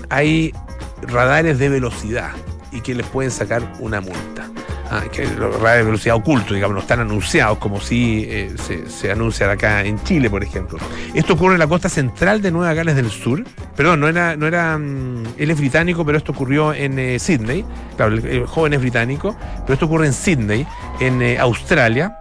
hay 0.10 0.54
radares 1.01 1.59
de 1.59 1.69
velocidad 1.69 2.32
y 2.71 2.82
que 2.82 2.95
les 2.95 3.05
pueden 3.07 3.32
sacar 3.32 3.73
una 3.80 4.01
multa. 4.01 4.49
Ah, 4.91 5.03
que 5.11 5.26
los 5.26 5.55
radares 5.55 5.80
de 5.80 5.86
velocidad 5.86 6.15
ocultos, 6.15 6.53
digamos, 6.53 6.76
no 6.76 6.82
están 6.82 6.99
anunciados 6.99 7.57
como 7.57 7.82
si 7.82 8.26
eh, 8.28 8.53
se, 8.55 8.88
se 8.88 9.11
anuncian 9.11 9.49
acá 9.49 9.84
en 9.84 10.01
Chile, 10.03 10.30
por 10.30 10.43
ejemplo. 10.43 10.78
Esto 11.15 11.34
ocurre 11.34 11.53
en 11.53 11.59
la 11.59 11.67
costa 11.67 11.89
central 11.89 12.41
de 12.41 12.51
Nueva 12.51 12.73
Gales 12.76 12.95
del 12.95 13.09
Sur. 13.09 13.43
Perdón, 13.76 13.99
no 13.99 14.07
era, 14.07 14.36
no 14.36 14.45
era, 14.45 14.78
mm, 14.78 15.34
él 15.38 15.49
es 15.49 15.57
británico, 15.57 16.05
pero 16.05 16.19
esto 16.19 16.34
ocurrió 16.34 16.71
en 16.71 16.99
eh, 16.99 17.17
Sydney. 17.17 17.65
Claro, 17.95 18.15
el, 18.15 18.45
joven 18.45 18.73
es 18.73 18.82
británico, 18.82 19.36
pero 19.61 19.73
esto 19.73 19.88
ocurre 19.88 20.05
en 20.05 20.13
Sydney, 20.13 20.67
en 20.99 21.21
eh, 21.21 21.39
Australia. 21.39 22.15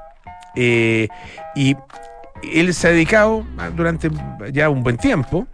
Eh, 0.57 1.09
y 1.55 1.76
él 2.52 2.72
se 2.72 2.88
ha 2.88 2.90
dedicado 2.90 3.44
ah, 3.59 3.68
durante 3.70 4.11
ya 4.52 4.70
un 4.70 4.82
buen 4.82 4.96
tiempo 4.96 5.46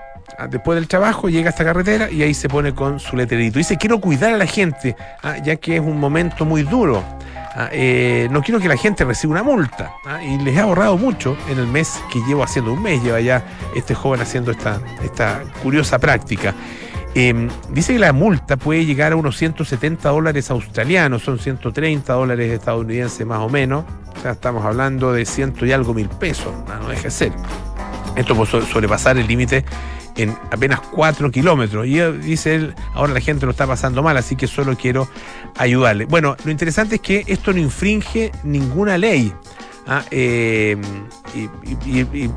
después 0.48 0.76
del 0.76 0.88
trabajo 0.88 1.28
llega 1.28 1.48
a 1.48 1.50
esta 1.50 1.64
carretera 1.64 2.10
y 2.10 2.22
ahí 2.22 2.34
se 2.34 2.48
pone 2.48 2.74
con 2.74 3.00
su 3.00 3.16
letrerito. 3.16 3.58
Dice, 3.58 3.76
quiero 3.76 4.00
cuidar 4.00 4.34
a 4.34 4.36
la 4.36 4.46
gente, 4.46 4.96
ah, 5.22 5.36
ya 5.38 5.56
que 5.56 5.76
es 5.76 5.80
un 5.82 5.98
momento 5.98 6.44
muy 6.44 6.62
duro. 6.62 7.02
Ah, 7.52 7.68
eh, 7.72 8.28
no 8.30 8.42
quiero 8.42 8.60
que 8.60 8.68
la 8.68 8.76
gente 8.76 9.04
reciba 9.04 9.32
una 9.32 9.42
multa. 9.42 9.92
ah, 10.06 10.22
y 10.22 10.38
les 10.38 10.56
he 10.56 10.60
ahorrado 10.60 10.96
mucho 10.96 11.36
en 11.48 11.58
el 11.58 11.66
mes 11.66 12.00
que 12.12 12.20
llevo 12.28 12.44
haciendo. 12.44 12.72
Un 12.72 12.82
mes 12.82 13.02
lleva 13.02 13.20
ya 13.20 13.42
este 13.74 13.94
joven 13.94 14.20
haciendo 14.20 14.50
esta, 14.52 14.80
esta 15.02 15.42
curiosa 15.62 15.98
práctica. 15.98 16.54
Eh, 17.16 17.48
dice 17.70 17.92
que 17.94 17.98
la 17.98 18.12
multa 18.12 18.56
puede 18.56 18.86
llegar 18.86 19.10
a 19.12 19.16
unos 19.16 19.36
170 19.36 20.08
dólares 20.10 20.48
australianos, 20.48 21.22
son 21.24 21.40
130 21.40 22.12
dólares 22.12 22.52
estadounidenses 22.52 23.26
más 23.26 23.40
o 23.40 23.48
menos. 23.48 23.84
O 24.16 24.22
sea, 24.22 24.30
estamos 24.32 24.64
hablando 24.64 25.12
de 25.12 25.24
ciento 25.24 25.66
y 25.66 25.72
algo 25.72 25.92
mil 25.92 26.08
pesos, 26.08 26.54
ah, 26.68 26.78
no 26.80 26.88
deja 26.88 27.02
de 27.04 27.10
ser. 27.10 27.32
Esto 28.14 28.36
por 28.36 28.46
so- 28.46 28.62
sobrepasar 28.62 29.18
el 29.18 29.26
límite 29.26 29.64
en 30.22 30.36
apenas 30.50 30.80
4 30.80 31.30
kilómetros. 31.30 31.86
Y 31.86 32.00
dice 32.00 32.54
él, 32.54 32.74
ahora 32.94 33.12
la 33.14 33.20
gente 33.20 33.46
lo 33.46 33.52
está 33.52 33.66
pasando 33.66 34.02
mal, 34.02 34.16
así 34.16 34.36
que 34.36 34.46
solo 34.46 34.76
quiero 34.76 35.08
ayudarle. 35.56 36.04
Bueno, 36.06 36.36
lo 36.44 36.50
interesante 36.50 36.96
es 36.96 37.00
que 37.00 37.24
esto 37.26 37.52
no 37.52 37.58
infringe 37.58 38.32
ninguna 38.44 38.98
ley. 38.98 39.32
¿ah? 39.86 40.02
Eh, 40.10 40.76
y- 41.34 42.30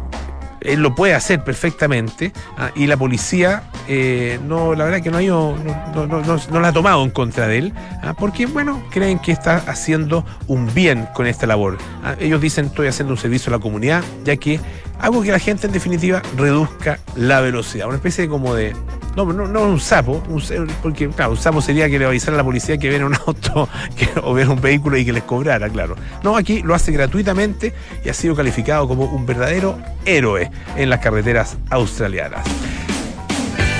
él 0.62 0.80
lo 0.82 0.96
puede 0.96 1.14
hacer 1.14 1.44
perfectamente 1.44 2.32
¿ah? 2.58 2.72
y 2.74 2.88
la 2.88 2.96
policía 2.96 3.64
eh, 3.90 4.40
no 4.46 4.74
la 4.76 4.86
verdad 4.86 5.02
que 5.02 5.12
no, 5.12 5.18
ha 5.18 5.22
ido- 5.22 5.58
no, 5.94 6.08
no- 6.08 6.22
no- 6.22 6.38
no- 6.50 6.60
la 6.62 6.70
ha 6.70 6.72
tomado 6.72 7.04
en 7.04 7.10
contra 7.10 7.48
de 7.48 7.58
él 7.58 7.74
¿ah? 8.02 8.14
porque 8.18 8.46
bueno 8.46 8.82
creen 8.90 9.20
que 9.20 9.34
está 9.34 9.58
haciendo 9.68 10.26
un 10.48 10.74
bien 10.74 11.06
con 11.14 11.28
esta 11.28 11.48
labor 11.48 11.78
ellos 12.18 12.40
dicen 12.40 12.68
estoy 12.68 12.88
haciendo 12.88 13.14
un 13.14 13.20
servicio 13.20 13.52
a 13.54 13.58
la 13.58 13.62
comunidad 13.62 14.06
ya 14.24 14.38
que 14.38 14.62
hago 15.04 15.22
que 15.22 15.32
la 15.32 15.39
gente 15.39 15.68
en 15.68 15.74
definitiva 15.74 16.22
reduzca 16.38 16.97
la 17.16 17.41
velocidad 17.41 17.88
una 17.88 17.97
especie 17.97 18.30
como 18.30 18.56
de 18.56 18.74
no, 19.16 19.26
no, 19.26 19.47
no 19.47 19.64
un 19.64 19.80
sapo, 19.80 20.24
un 20.28 20.41
porque 20.82 21.08
claro, 21.10 21.32
un 21.32 21.38
sapo 21.38 21.62
sería 21.62 21.88
que 21.88 21.99
le 21.99 22.06
avisara 22.06 22.36
a 22.36 22.38
la 22.38 22.43
policía 22.43 22.78
que 22.78 22.89
viene 22.89 23.06
un 23.06 23.14
auto 23.28 23.70
que, 23.95 24.10
o 24.24 24.34
viene 24.34 24.51
un 24.51 24.62
vehículo 24.62 24.97
y 24.97 25.06
que 25.06 25.14
les 25.14 25.24
cobrara, 25.24 25.70
claro. 25.70 25.95
No, 26.24 26.36
aquí 26.36 26.64
lo 26.64 26.74
hace 26.74 26.91
gratuitamente 26.91 27.74
y 28.04 28.10
ha 28.10 28.14
sido 28.14 28.36
calificado 28.36 28.88
como 28.88 29.06
un 29.06 29.28
verdadero 29.28 29.78
héroe 30.06 30.49
en 30.78 30.89
las 30.89 30.99
carreteras 30.99 31.58
australianas. 31.70 32.43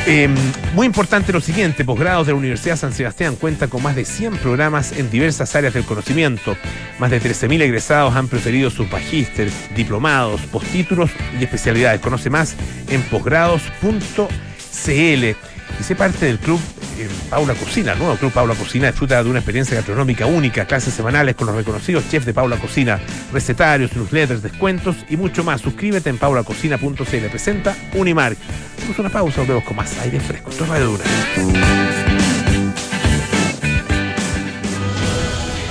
Eh, 0.06 0.28
muy 0.76 0.86
importante 0.86 1.32
lo 1.32 1.40
siguiente, 1.40 1.86
posgrados 1.86 2.28
de 2.28 2.34
la 2.34 2.38
Universidad 2.38 2.76
San 2.76 2.92
Sebastián 2.92 3.38
cuenta 3.38 3.70
con 3.70 3.82
más 3.82 3.96
de 3.96 4.04
100 4.04 4.36
programas 4.38 4.92
en 4.92 5.10
diversas 5.10 5.56
áreas 5.56 5.74
del 5.74 5.86
conocimiento. 5.86 6.58
Más 7.00 7.10
de 7.10 7.22
13.000 7.22 7.62
egresados 7.62 8.14
han 8.14 8.28
preferido 8.28 8.70
sus 8.70 8.92
magísteres, 8.92 9.54
diplomados, 9.74 10.42
postítulos 10.42 11.10
y 11.40 11.44
especialidades. 11.44 12.02
Conoce 12.02 12.30
más 12.30 12.56
en 12.90 13.02
posgrados.cl. 13.04 15.53
Y 15.80 15.84
sé 15.84 15.96
parte 15.96 16.26
del 16.26 16.40
club 16.40 16.60
eh, 16.98 17.10
Paula 17.30 17.54
Cocina, 17.56 17.96
nuevo 17.96 18.16
club 18.16 18.32
Paula 18.32 18.56
Cocina. 18.56 18.88
Disfruta 18.88 19.24
de 19.24 19.30
una 19.30 19.40
experiencia 19.40 19.76
gastronómica 19.76 20.26
única, 20.26 20.66
clases 20.66 20.94
semanales 20.94 21.36
con 21.36 21.48
los 21.48 21.56
reconocidos 21.56 22.08
chefs 22.10 22.26
de 22.26 22.34
Paula 22.34 22.58
Cocina, 22.58 23.00
recetarios, 23.32 23.96
newsletters, 23.96 24.42
descuentos 24.42 24.96
y 25.10 25.18
mucho 25.18 25.44
más. 25.44 25.62
Suscríbete 25.62 26.10
en 26.10 26.18
paulacocina.cl. 26.18 27.26
Presenta 27.30 27.76
Unimark. 27.94 28.38
Hacemos 28.78 29.00
una 29.00 29.10
pausa, 29.10 29.42
volvemos 29.42 29.64
con 29.64 29.76
más 29.76 29.98
aire 30.00 30.20
fresco. 30.20 30.50
Esto 30.50 30.64
es 30.64 30.70
Radio 30.70 30.86
Duna. 30.86 31.93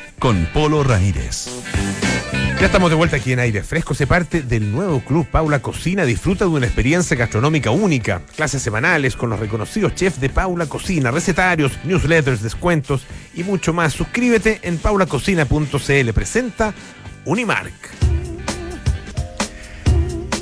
con 0.21 0.45
Polo 0.53 0.83
Ramírez. 0.83 1.47
Ya 2.59 2.67
estamos 2.67 2.91
de 2.91 2.95
vuelta 2.95 3.15
aquí 3.15 3.33
en 3.33 3.39
Aire 3.39 3.63
Fresco. 3.63 3.95
Se 3.95 4.05
parte 4.05 4.43
del 4.43 4.71
nuevo 4.71 4.99
club 5.01 5.25
Paula 5.25 5.63
Cocina. 5.63 6.05
Disfruta 6.05 6.45
de 6.45 6.51
una 6.51 6.67
experiencia 6.67 7.17
gastronómica 7.17 7.71
única. 7.71 8.21
Clases 8.35 8.61
semanales 8.61 9.15
con 9.15 9.31
los 9.31 9.39
reconocidos 9.39 9.95
chefs 9.95 10.21
de 10.21 10.29
Paula 10.29 10.67
Cocina, 10.67 11.09
recetarios, 11.09 11.71
newsletters, 11.85 12.43
descuentos 12.43 13.01
y 13.33 13.43
mucho 13.43 13.73
más. 13.73 13.93
Suscríbete 13.93 14.59
en 14.61 14.77
paulacocina.cl. 14.77 16.13
Presenta 16.13 16.75
Unimark. 17.25 17.73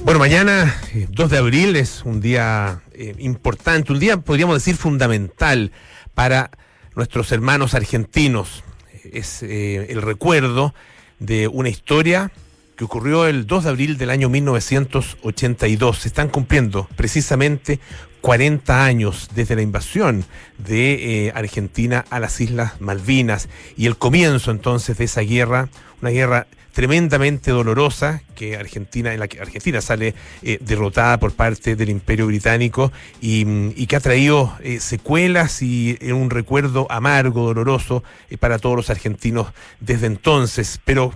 Bueno, 0.04 0.20
mañana, 0.20 0.76
eh, 0.94 1.08
2 1.10 1.30
de 1.30 1.38
abril, 1.38 1.78
es 1.78 2.04
un 2.04 2.20
día 2.20 2.82
eh, 2.92 3.16
importante, 3.20 3.94
un 3.94 4.00
día 4.00 4.18
podríamos 4.18 4.56
decir 4.56 4.76
fundamental 4.76 5.72
para 6.14 6.52
nuestros 6.96 7.32
hermanos 7.32 7.76
argentinos. 7.76 8.66
Es 9.12 9.44
eh, 9.44 9.88
el 9.90 10.02
recuerdo 10.02 10.74
de 11.20 11.48
una 11.48 11.70
historia 11.70 12.32
que 12.76 12.86
ocurrió 12.86 13.28
el 13.28 13.46
2 13.46 13.66
de 13.66 13.70
abril 13.70 13.98
del 13.98 14.10
año 14.10 14.30
1982. 14.30 16.00
Se 16.00 16.08
están 16.08 16.30
cumpliendo 16.30 16.88
precisamente 16.96 17.80
40 18.22 18.86
años 18.86 19.30
desde 19.36 19.56
la 19.56 19.62
invasión 19.62 20.26
de 20.58 21.28
eh, 21.28 21.32
Argentina 21.36 22.06
a 22.10 22.20
las 22.20 22.40
Islas 22.40 22.80
Malvinas 22.80 23.50
y 23.78 23.86
el 23.86 23.98
comienzo 23.98 24.52
entonces 24.52 24.98
de 24.98 25.06
esa 25.06 25.22
guerra, 25.22 25.70
una 26.02 26.12
guerra 26.12 26.48
tremendamente 26.74 27.52
dolorosa 27.52 28.22
que 28.36 28.56
Argentina 28.56 29.14
en 29.14 29.20
la 29.20 29.28
que 29.28 29.42
Argentina 29.42 29.82
sale 29.82 30.14
eh, 30.44 30.58
derrotada 30.62 31.20
por 31.20 31.34
parte 31.34 31.76
del 31.76 31.90
Imperio 31.90 32.28
Británico 32.28 32.92
y, 33.22 33.46
mm, 33.46 33.86
que 33.88 33.96
ha 33.96 34.00
traído 34.00 34.56
eh, 34.62 34.80
secuelas 34.80 35.62
y 35.62 35.98
eh, 36.02 36.14
un 36.14 36.30
recuerdo 36.30 36.88
amargo, 36.92 37.46
doloroso 37.46 38.04
para 38.40 38.60
todos 38.60 38.76
los 38.76 38.90
argentinos 38.90 39.48
desde 39.80 40.08
entonces. 40.08 40.80
Pero 40.86 41.14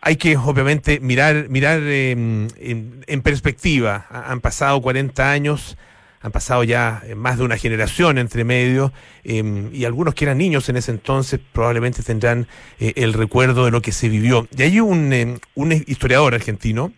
hay 0.00 0.16
que 0.16 0.36
obviamente 0.36 1.00
mirar, 1.00 1.48
mirar 1.48 1.80
eh, 1.82 2.12
en, 2.12 3.04
en 3.06 3.22
perspectiva. 3.22 4.06
Ha- 4.10 4.30
Han 4.32 4.40
pasado 4.40 4.80
40 4.80 5.30
años, 5.30 5.76
han 6.20 6.32
pasado 6.32 6.64
ya 6.64 7.02
eh, 7.06 7.14
más 7.14 7.38
de 7.38 7.44
una 7.44 7.56
generación 7.56 8.18
entre 8.18 8.44
medio, 8.44 8.92
eh, 9.24 9.68
y 9.72 9.84
algunos 9.84 10.14
que 10.14 10.24
eran 10.24 10.38
niños 10.38 10.68
en 10.68 10.76
ese 10.76 10.90
entonces 10.90 11.40
probablemente 11.52 12.02
tendrán 12.02 12.48
eh, 12.80 12.92
el 12.96 13.12
recuerdo 13.12 13.64
de 13.64 13.70
lo 13.70 13.82
que 13.82 13.92
se 13.92 14.08
vivió. 14.08 14.48
Y 14.56 14.62
hay 14.62 14.80
un, 14.80 15.12
eh, 15.12 15.38
un 15.54 15.72
historiador 15.72 16.34
argentino, 16.34 16.92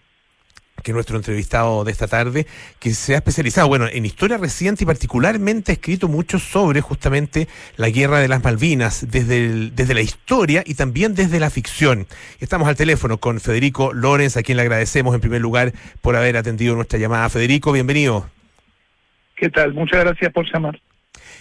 que 0.82 0.92
es 0.92 0.94
nuestro 0.94 1.18
entrevistado 1.18 1.84
de 1.84 1.92
esta 1.92 2.08
tarde, 2.08 2.46
que 2.78 2.94
se 2.94 3.14
ha 3.14 3.18
especializado, 3.18 3.68
bueno, 3.68 3.86
en 3.86 4.06
historia 4.06 4.38
reciente 4.38 4.84
y 4.84 4.86
particularmente 4.86 5.72
ha 5.72 5.74
escrito 5.74 6.08
mucho 6.08 6.38
sobre 6.38 6.80
justamente 6.80 7.48
la 7.76 7.90
guerra 7.90 8.18
de 8.18 8.28
las 8.28 8.42
Malvinas, 8.42 9.06
desde, 9.10 9.70
desde 9.72 9.92
la 9.92 10.00
historia 10.00 10.62
y 10.64 10.74
también 10.74 11.14
desde 11.14 11.38
la 11.38 11.50
ficción. 11.50 12.06
Estamos 12.38 12.66
al 12.66 12.76
teléfono 12.76 13.18
con 13.18 13.40
Federico 13.40 13.92
Lorenz, 13.92 14.38
a 14.38 14.42
quien 14.42 14.56
le 14.56 14.62
agradecemos 14.62 15.14
en 15.14 15.20
primer 15.20 15.42
lugar 15.42 15.74
por 16.00 16.16
haber 16.16 16.38
atendido 16.38 16.74
nuestra 16.74 16.98
llamada. 16.98 17.28
Federico, 17.28 17.72
bienvenido. 17.72 18.39
¿Qué 19.40 19.48
tal? 19.48 19.72
Muchas 19.72 20.04
gracias 20.04 20.30
por 20.34 20.44
llamar. 20.52 20.78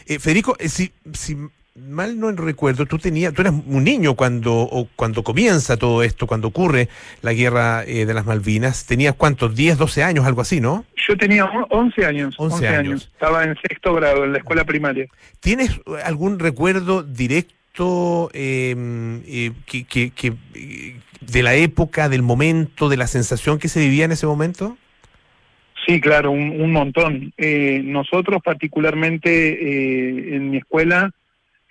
Eh, 0.05 0.19
Federico, 0.19 0.55
eh, 0.57 0.69
si, 0.69 0.93
si 1.13 1.35
mal 1.75 2.17
no 2.17 2.31
recuerdo, 2.31 2.85
tú 2.85 2.97
tenías, 2.97 3.33
tú 3.33 3.41
eras 3.41 3.53
un 3.67 3.83
niño 3.83 4.15
cuando, 4.15 4.53
o 4.55 4.87
cuando 4.95 5.21
comienza 5.21 5.75
todo 5.75 6.01
esto, 6.01 6.25
cuando 6.25 6.47
ocurre 6.47 6.87
la 7.21 7.33
guerra 7.33 7.83
eh, 7.85 8.05
de 8.05 8.13
las 8.13 8.25
Malvinas. 8.25 8.85
¿Tenías 8.85 9.15
cuántos? 9.15 9.53
10, 9.53 9.77
12 9.77 10.01
años, 10.03 10.25
algo 10.25 10.39
así, 10.41 10.61
¿no? 10.61 10.85
Yo 11.07 11.17
tenía 11.17 11.43
on- 11.43 11.65
11 11.69 12.05
años. 12.05 12.35
11 12.37 12.67
años. 12.69 13.09
Estaba 13.13 13.43
en 13.43 13.55
sexto 13.61 13.93
grado 13.93 14.23
en 14.23 14.31
la 14.31 14.37
escuela 14.39 14.63
primaria. 14.63 15.05
¿Tienes 15.41 15.79
algún 16.05 16.39
recuerdo 16.39 17.03
directo 17.03 18.29
eh, 18.33 18.75
eh, 19.27 19.51
que, 19.65 19.83
que- 19.83 20.11
que, 20.11 20.33
eh, 20.55 20.99
de 21.19 21.43
la 21.43 21.53
época, 21.55 22.07
del 22.07 22.21
momento, 22.21 22.87
de 22.87 22.95
la 22.97 23.07
sensación 23.07 23.59
que 23.59 23.67
se 23.67 23.81
vivía 23.81 24.05
en 24.05 24.13
ese 24.13 24.25
momento? 24.25 24.77
Sí, 25.89 25.99
claro, 25.99 26.29
un, 26.29 26.71
montón. 26.71 27.33
Eh, 27.35 27.81
nosotros 27.83 28.43
particularmente 28.43 29.31
eh, 29.31 30.35
en 30.35 30.51
mi 30.51 30.57
escuela 30.57 31.11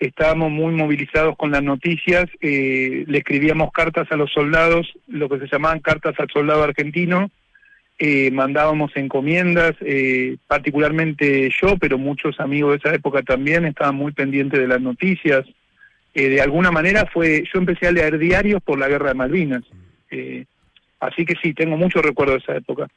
estábamos 0.00 0.50
muy 0.50 0.74
movilizados 0.74 1.36
con 1.36 1.52
las 1.52 1.62
noticias, 1.62 2.26
eh, 2.40 3.04
le 3.06 3.18
escribíamos 3.18 3.70
cartas 3.70 4.10
a 4.10 4.16
los 4.16 4.32
soldados, 4.32 4.92
lo 5.06 5.28
que 5.28 5.38
se 5.38 5.46
llamaban 5.46 5.78
cartas 5.78 6.18
al 6.18 6.28
soldado 6.30 6.64
argentino, 6.64 7.30
eh, 7.96 8.32
mandábamos 8.32 8.90
encomiendas, 8.96 9.76
eh, 9.82 10.36
particularmente 10.48 11.48
yo, 11.62 11.76
pero 11.78 11.96
muchos 11.96 12.40
amigos 12.40 12.72
de 12.72 12.76
esa 12.78 12.96
época 12.96 13.22
también 13.22 13.66
estaban 13.66 13.94
muy 13.94 14.10
pendientes 14.10 14.58
de 14.58 14.66
las 14.66 14.80
noticias. 14.80 15.46
De 16.12 16.40
alguna 16.40 16.72
manera 16.72 17.06
fue, 17.06 17.44
yo 17.52 17.60
empecé 17.60 17.86
a 17.86 17.92
leer 17.92 18.18
diarios 18.18 18.60
por 18.60 18.80
la 18.80 18.88
guerra 18.88 19.10
de 19.10 19.14
Malvinas. 19.14 19.62
Así 20.98 21.24
que 21.24 21.36
sí, 21.40 21.54
tengo 21.54 21.76
mucho 21.76 22.02
recuerdo 22.02 22.32
de 22.32 22.38
esa 22.38 22.56
época. 22.56 22.88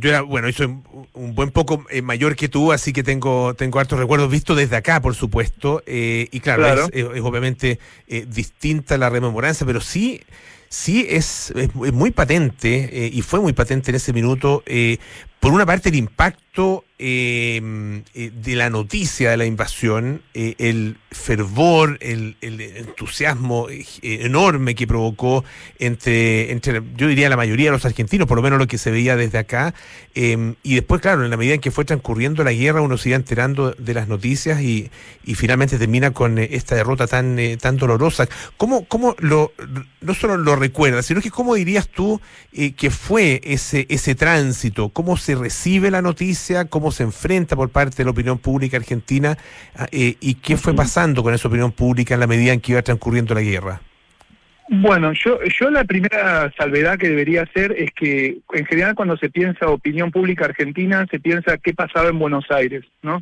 Yo 0.00 0.08
era, 0.10 0.22
bueno, 0.22 0.48
yo 0.48 0.56
soy 0.56 0.66
un, 0.66 0.82
un 1.14 1.34
buen 1.34 1.50
poco 1.50 1.84
eh, 1.90 2.02
mayor 2.02 2.34
que 2.36 2.48
tú, 2.48 2.72
así 2.72 2.92
que 2.92 3.02
tengo, 3.02 3.54
tengo 3.54 3.78
hartos 3.78 3.98
recuerdos 3.98 4.30
vistos 4.30 4.56
desde 4.56 4.76
acá, 4.76 5.00
por 5.02 5.14
supuesto. 5.14 5.82
eh, 5.86 6.28
y 6.32 6.40
claro, 6.40 6.62
Claro. 6.62 6.82
Es, 6.92 7.04
es- 7.04 7.16
es 7.16 7.20
obviamente 7.22 7.78
eh, 8.08 8.26
distinta 8.28 8.96
la 8.98 9.10
rememoranza, 9.10 9.64
pero 9.66 9.80
sí, 9.80 10.20
sí 10.68 11.06
es, 11.08 11.52
es 11.56 11.74
muy- 11.74 12.10
patente, 12.12 13.06
eh, 13.06 13.10
y 13.12 13.22
fue 13.22 13.40
muy 13.40 13.52
patente 13.52 13.90
en 13.90 13.96
ese 13.96 14.12
minuto, 14.12 14.62
eh, 14.66 14.98
por 15.40 15.52
una 15.52 15.64
parte 15.66 15.88
el 15.88 15.94
impacto 15.96 16.84
eh, 16.98 18.02
eh, 18.14 18.30
de 18.34 18.56
la 18.56 18.68
noticia 18.70 19.30
de 19.30 19.36
la 19.36 19.46
invasión, 19.46 20.22
eh, 20.34 20.54
el 20.58 20.96
fervor, 21.10 21.98
el, 22.00 22.36
el 22.40 22.60
entusiasmo 22.60 23.68
eh, 23.68 23.84
enorme 24.02 24.74
que 24.74 24.86
provocó 24.86 25.44
entre, 25.78 26.52
entre, 26.52 26.82
yo 26.96 27.08
diría, 27.08 27.28
la 27.28 27.36
mayoría 27.36 27.66
de 27.66 27.72
los 27.72 27.84
argentinos, 27.84 28.28
por 28.28 28.36
lo 28.36 28.42
menos 28.42 28.58
lo 28.60 28.68
que 28.68 28.78
se 28.78 28.90
veía 28.92 29.16
desde 29.16 29.38
acá. 29.38 29.74
eh, 30.14 30.54
y 30.62 30.74
después, 30.76 31.00
claro, 31.00 31.24
en 31.24 31.30
la 31.30 31.36
medida 31.36 31.54
en 31.54 31.60
que 31.60 31.72
fue 31.72 31.84
transcurriendo 31.84 32.44
la 32.44 32.52
guerra, 32.52 32.80
uno 32.80 32.96
se 32.96 33.08
iba 33.08 33.16
enterando 33.16 33.72
de 33.72 33.94
las 33.94 34.06
noticias 34.06 34.60
y, 34.62 34.90
y 35.24 35.34
finalmente 35.34 35.78
termina 35.78 36.12
con 36.12 36.38
eh, 36.38 36.48
esta 36.52 36.76
derrota 36.76 37.08
tan, 37.08 37.38
eh, 37.38 37.56
tan 37.56 37.76
dolorosa. 37.76 38.28
¿Cómo, 38.56 38.84
cómo 38.84 39.16
lo, 39.18 39.52
no 40.00 40.14
solo 40.14 40.36
lo 40.36 40.54
recuerdas, 40.54 41.06
sino 41.06 41.20
que 41.20 41.30
cómo 41.30 41.56
dirías 41.56 41.88
tú 41.88 42.20
eh, 42.52 42.72
que 42.72 42.90
fue 42.90 43.40
ese, 43.42 43.86
ese 43.88 44.14
tránsito? 44.14 44.90
¿Cómo 44.90 45.16
se 45.16 45.34
recibe 45.34 45.90
la 45.90 46.02
noticia? 46.02 46.66
¿Cómo 46.66 46.92
se 46.92 47.02
enfrenta 47.02 47.56
por 47.56 47.70
parte 47.70 47.96
de 47.96 48.04
la 48.04 48.10
opinión 48.12 48.38
pública 48.38 48.76
argentina? 48.76 49.36
Ah, 49.74 49.88
eh, 49.90 50.16
¿Y 50.20 50.34
qué 50.34 50.56
fue 50.56 50.74
pasando 50.74 50.99
con 51.22 51.32
esa 51.32 51.48
opinión 51.48 51.72
pública 51.72 52.14
en 52.14 52.20
la 52.20 52.26
medida 52.26 52.52
en 52.52 52.60
que 52.60 52.72
iba 52.72 52.82
transcurriendo 52.82 53.34
la 53.34 53.40
guerra? 53.40 53.80
Bueno, 54.68 55.12
yo, 55.14 55.40
yo 55.44 55.70
la 55.70 55.84
primera 55.84 56.52
salvedad 56.56 56.98
que 56.98 57.08
debería 57.08 57.42
hacer 57.42 57.74
es 57.76 57.90
que 57.92 58.38
en 58.52 58.66
general 58.66 58.94
cuando 58.94 59.16
se 59.16 59.30
piensa 59.30 59.68
opinión 59.68 60.10
pública 60.10 60.44
argentina, 60.44 61.06
se 61.10 61.18
piensa 61.18 61.58
qué 61.58 61.72
pasaba 61.74 62.10
en 62.10 62.18
Buenos 62.18 62.44
Aires, 62.50 62.84
¿no? 63.02 63.20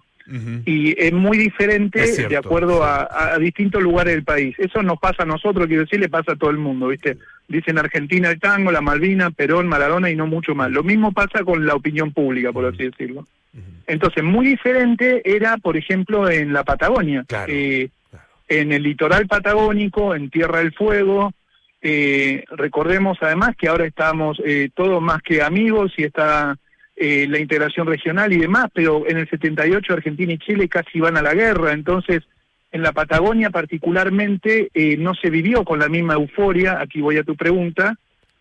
Y 0.66 0.94
es 1.00 1.10
muy 1.10 1.38
diferente 1.38 2.02
Es 2.02 2.16
cierto, 2.16 2.30
de 2.30 2.36
acuerdo 2.36 2.84
a, 2.84 3.32
a 3.32 3.38
distintos 3.38 3.82
lugares 3.82 4.12
del 4.12 4.24
país. 4.24 4.54
Eso 4.58 4.82
nos 4.82 4.98
pasa 4.98 5.22
a 5.22 5.26
nosotros, 5.26 5.66
quiero 5.66 5.84
decir, 5.84 6.00
le 6.00 6.10
pasa 6.10 6.32
a 6.32 6.36
todo 6.36 6.50
el 6.50 6.58
mundo, 6.58 6.88
¿viste? 6.88 7.16
Dicen 7.48 7.78
Argentina 7.78 8.28
el 8.28 8.38
tango, 8.38 8.70
la 8.70 8.82
Malvina, 8.82 9.30
Perón, 9.30 9.68
Maradona 9.68 10.10
y 10.10 10.16
no 10.16 10.26
mucho 10.26 10.54
más. 10.54 10.70
Lo 10.70 10.82
mismo 10.82 11.12
pasa 11.12 11.44
con 11.44 11.64
la 11.64 11.74
opinión 11.74 12.12
pública, 12.12 12.52
por 12.52 12.66
así 12.66 12.84
decirlo. 12.84 13.26
Entonces, 13.86 14.22
muy 14.22 14.46
diferente 14.46 15.22
era, 15.24 15.56
por 15.56 15.76
ejemplo, 15.76 16.28
en 16.28 16.52
la 16.52 16.64
Patagonia. 16.64 17.24
Eh, 17.48 17.88
En 18.50 18.72
el 18.72 18.82
litoral 18.82 19.26
patagónico, 19.26 20.14
en 20.14 20.30
Tierra 20.30 20.58
del 20.60 20.72
Fuego. 20.72 21.32
eh, 21.82 22.44
recordemos 22.50 23.18
además 23.20 23.54
que 23.56 23.68
ahora 23.68 23.84
estamos 23.86 24.40
eh, 24.44 24.70
todos 24.74 25.00
más 25.02 25.20
que 25.22 25.42
amigos 25.42 25.92
y 25.96 26.04
está 26.04 26.56
eh, 26.96 27.26
la 27.28 27.38
integración 27.38 27.86
regional 27.86 28.32
y 28.32 28.38
demás, 28.38 28.66
pero 28.74 29.06
en 29.06 29.18
el 29.18 29.28
78 29.28 29.92
Argentina 29.92 30.32
y 30.32 30.38
Chile 30.38 30.66
casi 30.68 30.98
van 30.98 31.16
a 31.16 31.22
la 31.22 31.34
guerra, 31.34 31.72
entonces 31.72 32.24
en 32.72 32.82
la 32.82 32.92
Patagonia 32.92 33.50
particularmente 33.50 34.70
eh, 34.74 34.96
no 34.96 35.14
se 35.14 35.30
vivió 35.30 35.64
con 35.64 35.78
la 35.78 35.88
misma 35.88 36.14
euforia, 36.14 36.80
aquí 36.80 37.00
voy 37.00 37.16
a 37.18 37.22
tu 37.24 37.36
pregunta, 37.36 37.94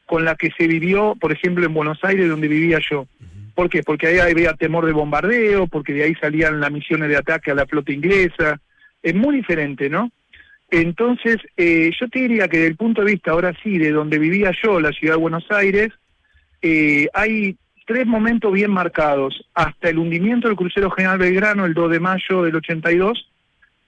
con 0.06 0.24
la 0.26 0.36
que 0.36 0.50
se 0.58 0.68
vivió, 0.68 1.16
por 1.20 1.32
ejemplo, 1.32 1.66
en 1.66 1.74
Buenos 1.74 2.00
Aires, 2.04 2.28
donde 2.30 2.48
vivía 2.48 2.80
yo. 2.90 3.08
¿Por 3.58 3.72
qué? 3.72 3.82
Porque 3.82 4.06
ahí 4.06 4.20
había 4.20 4.54
temor 4.54 4.86
de 4.86 4.92
bombardeo, 4.92 5.66
porque 5.66 5.92
de 5.92 6.04
ahí 6.04 6.14
salían 6.14 6.60
las 6.60 6.72
misiones 6.72 7.10
de 7.10 7.18
ataque 7.18 7.50
a 7.50 7.56
la 7.56 7.66
flota 7.66 7.92
inglesa. 7.92 8.62
Es 9.02 9.16
muy 9.16 9.38
diferente, 9.38 9.90
¿no? 9.90 10.12
Entonces, 10.70 11.38
eh, 11.58 11.90
yo 12.00 12.08
te 12.08 12.20
diría 12.20 12.48
que 12.48 12.58
desde 12.58 12.70
el 12.70 12.76
punto 12.76 13.02
de 13.02 13.14
vista, 13.14 13.32
ahora 13.32 13.56
sí, 13.64 13.80
de 13.80 13.90
donde 13.90 14.20
vivía 14.20 14.52
yo, 14.62 14.80
la 14.80 14.92
ciudad 14.92 15.16
de 15.16 15.22
Buenos 15.22 15.50
Aires, 15.50 15.90
eh, 16.62 17.08
hay 17.16 17.58
tres 17.88 18.06
momentos 18.06 18.54
bien 18.54 18.70
marcados. 18.70 19.50
Hasta 19.56 19.90
el 19.90 19.98
hundimiento 19.98 20.48
del 20.48 20.56
crucero 20.56 20.92
General 20.92 21.18
Belgrano, 21.18 21.66
el 21.66 21.74
2 21.74 21.90
de 21.94 22.00
mayo 22.00 22.44
del 22.44 22.58
82, 22.58 23.28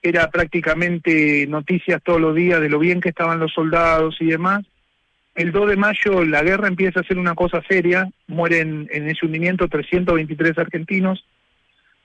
era 0.02 0.28
prácticamente 0.32 1.46
noticias 1.46 2.02
todos 2.02 2.20
los 2.20 2.34
días 2.34 2.60
de 2.60 2.70
lo 2.70 2.80
bien 2.80 3.00
que 3.00 3.10
estaban 3.10 3.38
los 3.38 3.52
soldados 3.52 4.16
y 4.18 4.26
demás. 4.26 4.66
El 5.34 5.52
2 5.52 5.70
de 5.70 5.76
mayo 5.76 6.24
la 6.24 6.42
guerra 6.42 6.68
empieza 6.68 7.00
a 7.00 7.04
ser 7.04 7.18
una 7.18 7.34
cosa 7.34 7.62
seria, 7.68 8.08
mueren 8.26 8.88
en 8.90 9.08
ese 9.08 9.26
hundimiento 9.26 9.68
323 9.68 10.58
argentinos. 10.58 11.24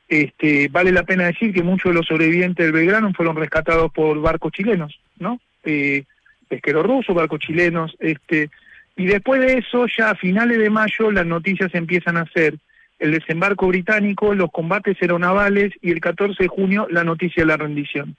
Este, 0.08 0.68
vale 0.68 0.92
la 0.92 1.04
pena 1.04 1.26
decir 1.26 1.52
que 1.52 1.64
muchos 1.64 1.92
de 1.92 1.96
los 1.96 2.06
sobrevivientes 2.06 2.64
del 2.64 2.74
Belgrano 2.74 3.12
fueron 3.14 3.36
rescatados 3.36 3.92
por 3.92 4.22
barcos 4.22 4.52
chilenos, 4.52 5.00
¿no? 5.18 5.40
Eh, 5.64 6.04
pesqueros 6.48 6.86
rusos, 6.86 7.16
barcos 7.16 7.40
chilenos, 7.40 7.96
este, 8.00 8.52
y 8.96 9.06
después 9.06 9.42
de 9.42 9.58
eso, 9.58 9.86
ya 9.88 10.12
a 10.12 10.16
finales 10.16 10.58
de 10.58 10.70
mayo, 10.70 11.12
las 11.12 11.26
noticias 11.26 11.74
empiezan 11.74 12.18
a 12.18 12.22
hacer 12.22 12.56
el 13.00 13.12
desembarco 13.12 13.68
británico, 13.68 14.34
los 14.34 14.52
combates 14.52 14.98
aeronavales 15.02 15.74
y 15.82 15.92
el 15.92 16.00
14 16.00 16.44
de 16.44 16.48
junio 16.48 16.88
la 16.90 17.04
noticia 17.04 17.44
de 17.44 17.48
la 17.48 17.58
rendición. 17.58 18.16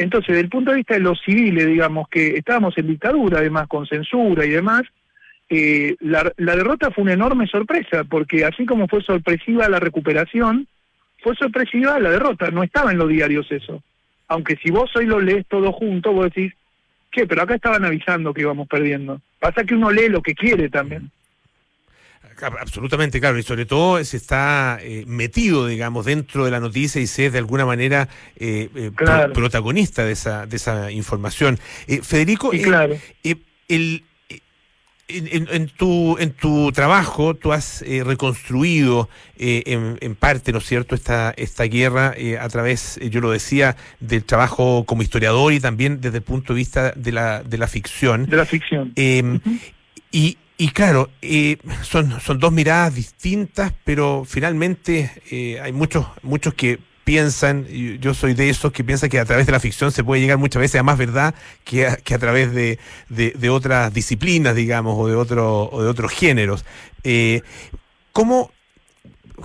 Entonces, 0.00 0.28
desde 0.28 0.40
el 0.40 0.48
punto 0.48 0.70
de 0.70 0.78
vista 0.78 0.94
de 0.94 1.00
los 1.00 1.20
civiles, 1.20 1.66
digamos 1.66 2.08
que 2.08 2.28
estábamos 2.28 2.76
en 2.78 2.86
dictadura, 2.86 3.40
además 3.40 3.68
con 3.68 3.86
censura 3.86 4.46
y 4.46 4.50
demás, 4.50 4.82
eh, 5.50 5.94
la, 6.00 6.32
la 6.38 6.56
derrota 6.56 6.90
fue 6.90 7.02
una 7.02 7.12
enorme 7.12 7.46
sorpresa, 7.46 8.04
porque 8.04 8.46
así 8.46 8.64
como 8.64 8.88
fue 8.88 9.02
sorpresiva 9.02 9.68
la 9.68 9.78
recuperación, 9.78 10.66
fue 11.18 11.36
sorpresiva 11.36 12.00
la 12.00 12.10
derrota, 12.10 12.50
no 12.50 12.62
estaba 12.62 12.92
en 12.92 12.98
los 12.98 13.10
diarios 13.10 13.52
eso. 13.52 13.82
Aunque 14.28 14.56
si 14.56 14.70
vos 14.70 14.90
hoy 14.96 15.04
lo 15.04 15.20
lees 15.20 15.46
todo 15.46 15.70
junto, 15.70 16.12
vos 16.12 16.32
decís, 16.32 16.54
¿qué? 17.10 17.26
Pero 17.26 17.42
acá 17.42 17.56
estaban 17.56 17.84
avisando 17.84 18.32
que 18.32 18.40
íbamos 18.40 18.68
perdiendo. 18.68 19.20
Pasa 19.38 19.64
que 19.64 19.74
uno 19.74 19.90
lee 19.90 20.08
lo 20.08 20.22
que 20.22 20.34
quiere 20.34 20.70
también. 20.70 21.10
Ab- 22.42 22.58
Absolutamente, 22.60 23.20
claro, 23.20 23.38
y 23.38 23.42
sobre 23.42 23.66
todo 23.66 24.02
se 24.04 24.16
está 24.16 24.78
eh, 24.82 25.04
metido, 25.06 25.66
digamos, 25.66 26.06
dentro 26.06 26.44
de 26.44 26.50
la 26.50 26.60
noticia 26.60 27.00
y 27.00 27.06
se 27.06 27.26
es 27.26 27.32
de 27.32 27.38
alguna 27.38 27.66
manera 27.66 28.08
eh, 28.36 28.68
eh, 28.74 28.90
pro- 28.96 29.06
Claro. 29.06 29.32
protagonista 29.32 30.04
de 30.04 30.12
esa, 30.12 30.46
de 30.46 30.56
esa 30.56 30.90
información. 30.90 31.58
Federico, 32.02 32.50
claro. 32.62 32.96
el, 33.68 34.04
en, 35.12 35.68
tu, 35.70 36.16
en 36.18 36.30
tu 36.30 36.70
trabajo 36.70 37.34
tú 37.34 37.52
has 37.52 37.82
eh, 37.82 38.04
reconstruido 38.04 39.08
eh, 39.36 39.64
en, 39.66 39.98
en 40.00 40.14
parte, 40.14 40.52
¿no 40.52 40.58
es 40.58 40.66
cierto?, 40.66 40.94
esta, 40.94 41.34
esta 41.36 41.64
guerra 41.64 42.14
eh, 42.16 42.38
a 42.38 42.48
través, 42.48 42.96
yo 43.10 43.20
lo 43.20 43.32
decía, 43.32 43.76
del 43.98 44.22
trabajo 44.24 44.84
como 44.86 45.02
historiador 45.02 45.52
y 45.52 45.58
también 45.58 46.00
desde 46.00 46.18
el 46.18 46.22
punto 46.22 46.52
de 46.52 46.58
vista 46.58 46.92
de 46.94 47.10
la, 47.10 47.42
de 47.42 47.58
la 47.58 47.66
ficción. 47.66 48.26
De 48.26 48.36
la 48.36 48.46
ficción. 48.46 48.92
Eh, 48.94 49.40
y, 50.12 50.38
y 50.60 50.68
claro, 50.72 51.08
eh, 51.22 51.56
son, 51.82 52.20
son 52.20 52.38
dos 52.38 52.52
miradas 52.52 52.94
distintas, 52.94 53.72
pero 53.82 54.24
finalmente 54.26 55.10
eh, 55.30 55.58
hay 55.60 55.72
muchos, 55.72 56.06
muchos 56.22 56.52
que 56.52 56.78
piensan, 57.04 57.66
yo 57.98 58.12
soy 58.12 58.34
de 58.34 58.50
esos 58.50 58.70
que 58.70 58.84
piensan 58.84 59.08
que 59.08 59.18
a 59.18 59.24
través 59.24 59.46
de 59.46 59.52
la 59.52 59.58
ficción 59.58 59.90
se 59.90 60.04
puede 60.04 60.20
llegar 60.20 60.36
muchas 60.36 60.60
veces 60.60 60.78
a 60.78 60.82
más 60.82 60.98
verdad 60.98 61.34
que 61.64 61.86
a, 61.86 61.96
que 61.96 62.14
a 62.14 62.18
través 62.18 62.52
de, 62.52 62.78
de- 63.08 63.30
de 63.30 63.48
otras 63.50 63.92
disciplinas, 63.94 64.54
digamos, 64.54 64.96
o 64.98 65.08
de, 65.08 65.14
otro, 65.14 65.70
o 65.72 65.82
de 65.82 65.88
otros 65.88 66.12
géneros. 66.12 66.66
Eh, 67.02 67.40
¿cómo, 68.12 68.52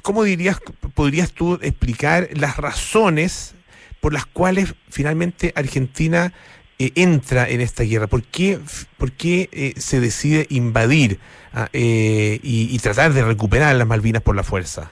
¿Cómo 0.01 0.23
dirías, 0.23 0.59
podrías 0.95 1.31
tú 1.31 1.57
explicar 1.61 2.27
las 2.33 2.57
razones 2.57 3.55
por 4.01 4.11
las 4.11 4.25
cuales 4.25 4.75
finalmente 4.89 5.53
Argentina 5.55 6.33
eh, 6.77 6.91
entra 6.95 7.49
en 7.49 7.61
esta 7.61 7.83
guerra? 7.83 8.07
¿Por 8.07 8.23
qué, 8.23 8.59
por 8.97 9.11
qué 9.11 9.49
eh, 9.51 9.73
se 9.77 9.99
decide 9.99 10.45
invadir 10.49 11.19
ah, 11.53 11.69
eh, 11.73 12.39
y, 12.43 12.75
y 12.75 12.79
tratar 12.79 13.13
de 13.13 13.23
recuperar 13.23 13.75
las 13.75 13.87
Malvinas 13.87 14.21
por 14.21 14.35
la 14.35 14.43
fuerza? 14.43 14.91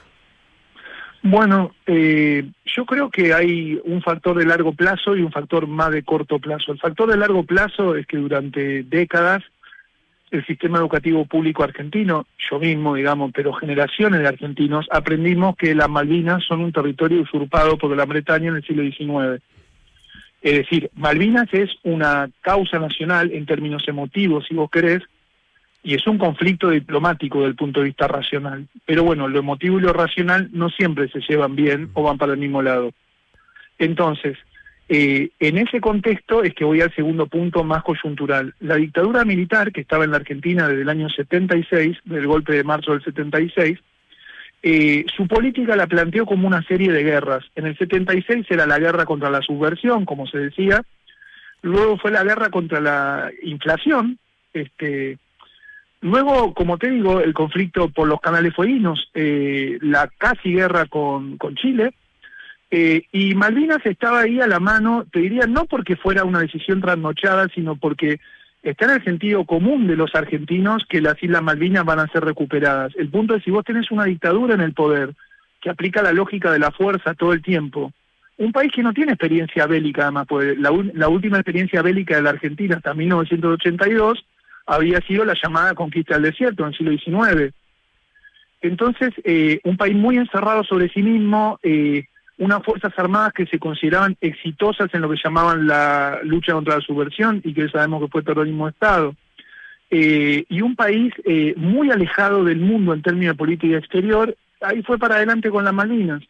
Bueno, 1.22 1.72
yo 1.86 2.84
creo 2.84 3.08
que 3.08 3.32
hay 3.32 3.80
un 3.84 4.02
factor 4.02 4.36
de 4.36 4.44
largo 4.44 4.74
plazo 4.74 5.16
y 5.16 5.22
un 5.22 5.32
factor 5.32 5.66
más 5.66 5.90
de 5.90 6.02
corto 6.02 6.38
plazo. 6.38 6.72
El 6.72 6.78
factor 6.78 7.10
de 7.10 7.16
largo 7.16 7.44
plazo 7.44 7.96
es 7.96 8.06
que 8.06 8.18
durante 8.18 8.82
décadas 8.82 9.42
el 10.30 10.44
sistema 10.46 10.78
educativo 10.78 11.24
público 11.24 11.62
argentino, 11.62 12.26
yo 12.50 12.58
mismo, 12.58 12.94
digamos, 12.94 13.30
pero 13.34 13.52
generaciones 13.52 14.20
de 14.20 14.28
argentinos, 14.28 14.86
aprendimos 14.90 15.56
que 15.56 15.74
las 15.74 15.88
Malvinas 15.88 16.42
son 16.44 16.60
un 16.60 16.72
territorio 16.72 17.22
usurpado 17.22 17.78
por 17.78 17.94
Gran 17.94 18.08
Bretaña 18.08 18.48
en 18.48 18.56
el 18.56 18.64
siglo 18.64 18.82
XIX. 18.82 19.42
Es 20.44 20.58
decir, 20.58 20.90
Malvinas 20.94 21.48
es 21.52 21.70
una 21.84 22.28
causa 22.42 22.78
nacional 22.78 23.32
en 23.32 23.46
términos 23.46 23.88
emotivos, 23.88 24.44
si 24.46 24.54
vos 24.54 24.70
querés, 24.70 25.02
y 25.82 25.94
es 25.94 26.06
un 26.06 26.18
conflicto 26.18 26.68
diplomático 26.68 27.38
desde 27.38 27.48
el 27.48 27.56
punto 27.56 27.80
de 27.80 27.86
vista 27.86 28.08
racional. 28.08 28.68
Pero 28.84 29.04
bueno, 29.04 29.26
lo 29.26 29.38
emotivo 29.38 29.78
y 29.78 29.82
lo 29.82 29.94
racional 29.94 30.50
no 30.52 30.68
siempre 30.68 31.08
se 31.08 31.20
llevan 31.20 31.56
bien 31.56 31.88
o 31.94 32.02
van 32.02 32.18
para 32.18 32.34
el 32.34 32.38
mismo 32.38 32.60
lado. 32.60 32.92
Entonces, 33.78 34.36
eh, 34.90 35.30
en 35.40 35.56
ese 35.56 35.80
contexto 35.80 36.42
es 36.42 36.54
que 36.54 36.66
voy 36.66 36.82
al 36.82 36.94
segundo 36.94 37.26
punto 37.26 37.64
más 37.64 37.82
coyuntural. 37.82 38.54
La 38.60 38.76
dictadura 38.76 39.24
militar 39.24 39.72
que 39.72 39.80
estaba 39.80 40.04
en 40.04 40.10
la 40.10 40.18
Argentina 40.18 40.68
desde 40.68 40.82
el 40.82 40.90
año 40.90 41.08
76, 41.08 41.96
del 42.04 42.26
golpe 42.26 42.52
de 42.52 42.64
marzo 42.64 42.92
del 42.92 43.02
76, 43.02 43.78
eh, 44.66 45.04
su 45.14 45.28
política 45.28 45.76
la 45.76 45.86
planteó 45.86 46.24
como 46.24 46.48
una 46.48 46.62
serie 46.62 46.90
de 46.90 47.04
guerras. 47.04 47.44
En 47.54 47.66
el 47.66 47.76
76 47.76 48.46
era 48.48 48.66
la 48.66 48.78
guerra 48.78 49.04
contra 49.04 49.28
la 49.28 49.42
subversión, 49.42 50.06
como 50.06 50.26
se 50.26 50.38
decía, 50.38 50.82
luego 51.60 51.98
fue 51.98 52.10
la 52.10 52.24
guerra 52.24 52.48
contra 52.48 52.80
la 52.80 53.30
inflación, 53.42 54.18
este, 54.54 55.18
Luego, 56.04 56.52
como 56.52 56.76
te 56.76 56.90
digo, 56.90 57.20
el 57.20 57.32
conflicto 57.32 57.88
por 57.88 58.06
los 58.06 58.20
canales 58.20 58.54
fueguinos, 58.54 59.10
eh, 59.14 59.78
la 59.80 60.06
casi 60.18 60.52
guerra 60.52 60.84
con, 60.84 61.38
con 61.38 61.54
Chile, 61.54 61.94
eh, 62.70 63.04
y 63.10 63.34
Malvinas 63.34 63.86
estaba 63.86 64.20
ahí 64.20 64.38
a 64.38 64.46
la 64.46 64.60
mano, 64.60 65.06
te 65.10 65.20
diría, 65.20 65.46
no 65.46 65.64
porque 65.64 65.96
fuera 65.96 66.24
una 66.24 66.40
decisión 66.40 66.82
trasnochada, 66.82 67.48
sino 67.54 67.76
porque 67.76 68.20
está 68.64 68.86
en 68.86 68.92
el 68.92 69.04
sentido 69.04 69.44
común 69.44 69.86
de 69.86 69.94
los 69.94 70.14
argentinos 70.14 70.84
que 70.88 71.02
las 71.02 71.22
Islas 71.22 71.42
Malvinas 71.42 71.84
van 71.84 72.00
a 72.00 72.08
ser 72.08 72.24
recuperadas. 72.24 72.92
El 72.96 73.10
punto 73.10 73.34
es 73.34 73.44
si 73.44 73.50
vos 73.50 73.64
tenés 73.64 73.90
una 73.90 74.04
dictadura 74.04 74.54
en 74.54 74.62
el 74.62 74.72
poder 74.72 75.14
que 75.60 75.70
aplica 75.70 76.02
la 76.02 76.12
lógica 76.12 76.50
de 76.50 76.58
la 76.58 76.70
fuerza 76.70 77.14
todo 77.14 77.32
el 77.32 77.42
tiempo, 77.42 77.92
un 78.36 78.52
país 78.52 78.72
que 78.72 78.82
no 78.82 78.92
tiene 78.92 79.12
experiencia 79.12 79.66
bélica, 79.66 80.02
además, 80.02 80.26
pues 80.28 80.58
la, 80.58 80.70
última 81.08 81.36
experiencia 81.36 81.82
bélica 81.82 82.16
de 82.16 82.22
la 82.22 82.30
Argentina 82.30 82.76
hasta 82.76 82.94
1982 82.94 84.26
había 84.66 85.00
sido 85.02 85.24
la 85.24 85.36
llamada 85.40 85.74
conquista 85.74 86.14
del 86.14 86.24
desierto 86.24 86.64
en 86.64 86.68
el 86.70 86.98
siglo 86.98 87.20
XIX. 87.22 87.54
Entonces, 88.60 89.10
eh, 89.24 89.60
un 89.64 89.76
país 89.76 89.94
muy 89.94 90.16
encerrado 90.16 90.64
sobre 90.64 90.88
sí 90.88 91.02
mismo, 91.02 91.60
eh, 91.62 92.06
unas 92.38 92.62
fuerzas 92.62 92.92
armadas 92.96 93.32
que 93.32 93.46
se 93.46 93.58
consideraban 93.58 94.16
exitosas 94.20 94.92
en 94.92 95.02
lo 95.02 95.10
que 95.10 95.20
llamaban 95.22 95.66
la 95.66 96.20
lucha 96.24 96.52
contra 96.52 96.76
la 96.76 96.80
subversión 96.80 97.40
y 97.44 97.54
que 97.54 97.68
sabemos 97.68 98.02
que 98.02 98.08
fue 98.08 98.22
terrorismo 98.22 98.66
de 98.66 98.72
Estado. 98.72 99.14
Eh, 99.90 100.44
y 100.48 100.60
un 100.60 100.74
país 100.74 101.12
eh, 101.24 101.54
muy 101.56 101.90
alejado 101.90 102.42
del 102.44 102.58
mundo 102.58 102.94
en 102.94 103.02
términos 103.02 103.34
de 103.34 103.38
política 103.38 103.78
exterior, 103.78 104.36
ahí 104.60 104.82
fue 104.82 104.98
para 104.98 105.16
adelante 105.16 105.50
con 105.50 105.64
las 105.64 105.74
Malvinas. 105.74 106.22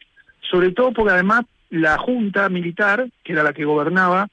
Sobre 0.51 0.71
todo 0.71 0.91
porque 0.91 1.13
además 1.13 1.45
la 1.71 1.97
junta 1.97 2.47
militar, 2.49 3.07
que 3.23 3.33
era 3.33 3.41
la 3.41 3.53
que 3.53 3.65
gobernaba, 3.65 4.27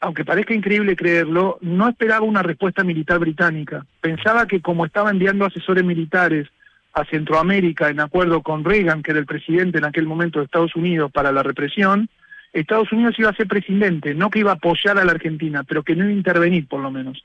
aunque 0.00 0.24
parezca 0.24 0.54
increíble 0.54 0.96
creerlo, 0.96 1.58
no 1.60 1.88
esperaba 1.88 2.24
una 2.24 2.42
respuesta 2.42 2.82
militar 2.82 3.18
británica. 3.18 3.86
Pensaba 4.00 4.46
que 4.46 4.60
como 4.60 4.86
estaba 4.86 5.10
enviando 5.10 5.44
asesores 5.44 5.84
militares 5.84 6.48
a 6.94 7.04
Centroamérica 7.06 7.88
en 7.88 8.00
acuerdo 8.00 8.42
con 8.42 8.64
Reagan, 8.64 9.02
que 9.02 9.12
era 9.12 9.20
el 9.20 9.26
presidente 9.26 9.78
en 9.78 9.84
aquel 9.84 10.06
momento 10.06 10.38
de 10.38 10.44
Estados 10.46 10.74
Unidos 10.76 11.10
para 11.12 11.32
la 11.32 11.42
represión, 11.42 12.08
Estados 12.52 12.92
Unidos 12.92 13.14
iba 13.18 13.30
a 13.30 13.34
ser 13.34 13.46
presidente, 13.48 14.14
no 14.14 14.28
que 14.30 14.40
iba 14.40 14.50
a 14.50 14.54
apoyar 14.54 14.98
a 14.98 15.04
la 15.04 15.12
Argentina, 15.12 15.64
pero 15.64 15.82
que 15.82 15.96
no 15.96 16.04
iba 16.04 16.12
a 16.12 16.16
intervenir 16.16 16.68
por 16.68 16.80
lo 16.80 16.90
menos. 16.90 17.24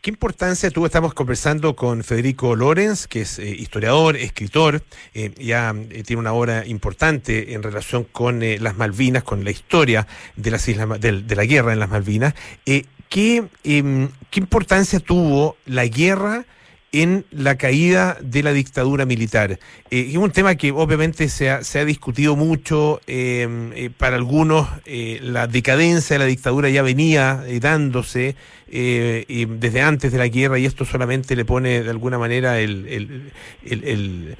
¿Qué 0.00 0.08
importancia 0.10 0.70
tuvo? 0.70 0.86
Estamos 0.86 1.12
conversando 1.12 1.76
con 1.76 2.02
Federico 2.02 2.56
Lorenz, 2.56 3.06
que 3.06 3.20
es 3.20 3.38
eh, 3.38 3.50
historiador, 3.50 4.16
escritor, 4.16 4.82
eh, 5.12 5.30
ya 5.38 5.74
eh, 5.90 6.02
tiene 6.04 6.20
una 6.20 6.32
obra 6.32 6.66
importante 6.66 7.52
en 7.52 7.62
relación 7.62 8.04
con 8.04 8.40
las 8.40 8.76
Malvinas, 8.78 9.24
con 9.24 9.44
la 9.44 9.50
historia 9.50 10.06
de 10.36 10.50
las 10.50 10.66
islas, 10.68 10.98
del- 11.00 11.26
de, 11.26 11.36
la 11.36 11.44
guerra 11.44 11.74
en 11.74 11.80
las 11.80 11.90
Malvinas. 11.90 12.34
¿qué, 12.64 13.44
em, 13.64 14.08
¿Qué 14.30 14.40
importancia 14.40 15.00
tuvo 15.00 15.56
la 15.66 15.86
guerra? 15.86 16.44
En 16.92 17.24
la 17.30 17.56
caída 17.56 18.18
de 18.20 18.42
la 18.42 18.52
dictadura 18.52 19.06
militar. 19.06 19.58
Eh, 19.90 20.08
es 20.10 20.16
un 20.16 20.30
tema 20.32 20.56
que 20.56 20.72
obviamente 20.72 21.28
se 21.28 21.48
ha, 21.50 21.62
se 21.62 21.78
ha 21.78 21.84
discutido 21.84 22.34
mucho, 22.36 23.00
eh, 23.06 23.46
eh, 23.74 23.90
para 23.96 24.16
algunos 24.16 24.68
eh, 24.86 25.20
la 25.22 25.46
decadencia 25.46 26.14
de 26.14 26.18
la 26.18 26.24
dictadura 26.26 26.68
ya 26.68 26.82
venía 26.82 27.44
eh, 27.46 27.60
dándose 27.60 28.34
y 28.72 29.46
desde 29.46 29.82
antes 29.82 30.12
de 30.12 30.18
la 30.18 30.28
guerra 30.28 30.56
y 30.56 30.64
esto 30.64 30.84
solamente 30.84 31.34
le 31.34 31.44
pone 31.44 31.82
de 31.82 31.90
alguna 31.90 32.18
manera 32.18 32.60
el, 32.60 32.86
el, 32.86 33.32
el, 33.64 34.36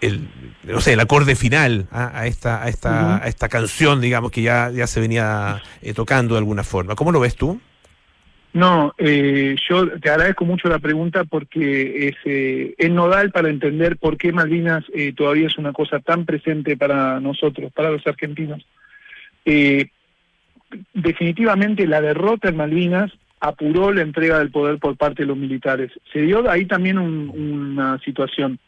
el- 0.00 0.28
no 0.62 0.80
sé, 0.80 0.92
el 0.92 1.00
acorde 1.00 1.34
final 1.34 1.88
a, 1.90 2.26
esta, 2.28 2.62
a, 2.62 2.68
esta, 2.68 3.16
a 3.22 3.26
esta 3.28 3.48
canción, 3.48 4.00
digamos, 4.00 4.30
que 4.30 4.42
ya, 4.42 4.70
ya 4.70 4.86
se 4.86 5.00
venía 5.00 5.60
tocando 5.94 6.34
de 6.34 6.38
alguna 6.38 6.62
forma. 6.62 6.94
¿Cómo 6.94 7.10
lo 7.10 7.18
ves 7.20 7.34
tú? 7.34 7.60
No, 8.54 8.94
eh, 8.98 9.56
yo 9.68 9.88
te 10.00 10.10
agradezco 10.10 10.44
mucho 10.44 10.68
la 10.68 10.78
pregunta 10.78 11.24
porque 11.24 12.08
es, 12.08 12.16
eh, 12.24 12.74
es 12.78 12.90
nodal 12.90 13.30
para 13.30 13.50
entender 13.50 13.98
por 13.98 14.16
qué 14.16 14.32
Malvinas 14.32 14.84
eh, 14.94 15.12
todavía 15.12 15.46
es 15.48 15.58
una 15.58 15.72
cosa 15.72 16.00
tan 16.00 16.24
presente 16.24 16.76
para 16.76 17.20
nosotros, 17.20 17.70
para 17.72 17.90
los 17.90 18.06
argentinos. 18.06 18.66
Eh, 19.44 19.90
definitivamente 20.94 21.86
la 21.86 22.00
derrota 22.00 22.48
en 22.48 22.56
Malvinas 22.56 23.12
apuró 23.40 23.92
la 23.92 24.02
entrega 24.02 24.38
del 24.38 24.50
poder 24.50 24.78
por 24.78 24.96
parte 24.96 25.22
de 25.22 25.28
los 25.28 25.36
militares. 25.36 25.92
Se 26.12 26.22
dio 26.22 26.50
ahí 26.50 26.64
también 26.64 26.98
un- 26.98 27.30
una 27.30 27.98
situación. 28.00 28.58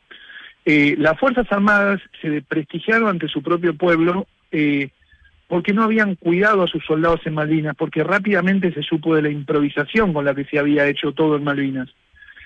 Eh, 0.64 0.94
las 0.98 1.18
Fuerzas 1.18 1.46
Armadas 1.50 2.00
se 2.20 2.30
desprestigiaron 2.30 3.08
ante 3.08 3.28
su 3.28 3.42
propio 3.42 3.74
pueblo 3.74 4.26
eh, 4.52 4.90
porque 5.50 5.72
no 5.72 5.82
habían 5.82 6.14
cuidado 6.14 6.62
a 6.62 6.68
sus 6.68 6.84
soldados 6.84 7.22
en 7.24 7.34
Malvinas, 7.34 7.74
porque 7.76 8.04
rápidamente 8.04 8.72
se 8.72 8.82
supo 8.82 9.16
de 9.16 9.22
la 9.22 9.30
improvisación 9.30 10.12
con 10.12 10.24
la 10.24 10.32
que 10.32 10.44
se 10.44 10.60
había 10.60 10.86
hecho 10.86 11.10
todo 11.10 11.34
en 11.34 11.42
Malvinas. 11.42 11.88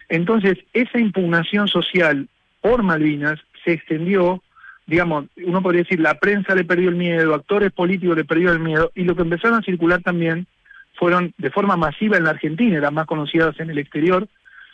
Entonces, 0.08 0.56
esa 0.72 0.98
impugnación 0.98 1.68
social 1.68 2.28
por 2.62 2.82
Malvinas 2.82 3.38
se 3.62 3.72
extendió, 3.72 4.42
digamos, 4.86 5.26
uno 5.36 5.60
podría 5.60 5.82
decir, 5.82 6.00
la 6.00 6.14
prensa 6.14 6.54
le 6.54 6.64
perdió 6.64 6.88
el 6.88 6.94
miedo, 6.94 7.34
actores 7.34 7.72
políticos 7.72 8.16
le 8.16 8.24
perdieron 8.24 8.56
el 8.56 8.62
miedo, 8.62 8.90
y 8.94 9.04
lo 9.04 9.14
que 9.14 9.20
empezaron 9.20 9.58
a 9.58 9.62
circular 9.62 10.00
también 10.00 10.46
fueron 10.94 11.34
de 11.36 11.50
forma 11.50 11.76
masiva 11.76 12.16
en 12.16 12.24
la 12.24 12.30
Argentina, 12.30 12.80
las 12.80 12.92
más 12.92 13.04
conocidas 13.04 13.60
en 13.60 13.68
el 13.68 13.76
exterior, 13.76 14.26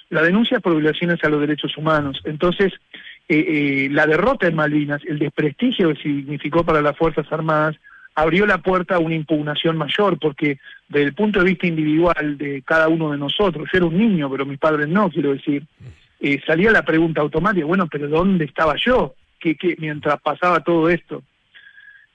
la 0.08 0.22
denuncia 0.22 0.60
por 0.60 0.76
violaciones 0.76 1.18
a 1.24 1.28
los 1.30 1.40
derechos 1.40 1.76
humanos. 1.76 2.20
Entonces, 2.22 2.72
eh, 3.28 3.44
eh, 3.48 3.88
la 3.90 4.06
derrota 4.06 4.46
en 4.46 4.54
Malvinas, 4.54 5.02
el 5.04 5.18
desprestigio 5.18 5.88
que 5.88 6.00
significó 6.00 6.62
para 6.62 6.80
las 6.80 6.96
Fuerzas 6.96 7.26
Armadas, 7.32 7.74
abrió 8.20 8.46
la 8.46 8.58
puerta 8.58 8.96
a 8.96 8.98
una 8.98 9.14
impugnación 9.14 9.76
mayor, 9.76 10.18
porque 10.18 10.58
desde 10.88 11.06
el 11.06 11.14
punto 11.14 11.38
de 11.38 11.46
vista 11.46 11.66
individual 11.66 12.36
de 12.38 12.62
cada 12.62 12.88
uno 12.88 13.12
de 13.12 13.18
nosotros, 13.18 13.68
yo 13.72 13.78
era 13.78 13.86
un 13.86 13.98
niño, 13.98 14.30
pero 14.30 14.46
mis 14.46 14.58
padres 14.58 14.88
no, 14.88 15.10
quiero 15.10 15.32
decir, 15.32 15.64
eh, 16.20 16.40
salía 16.46 16.70
la 16.70 16.84
pregunta 16.84 17.20
automática, 17.20 17.66
bueno, 17.66 17.86
pero 17.88 18.08
¿dónde 18.08 18.44
estaba 18.44 18.74
yo? 18.76 19.14
que 19.38 19.56
mientras 19.78 20.20
pasaba 20.20 20.60
todo 20.60 20.90
esto? 20.90 21.22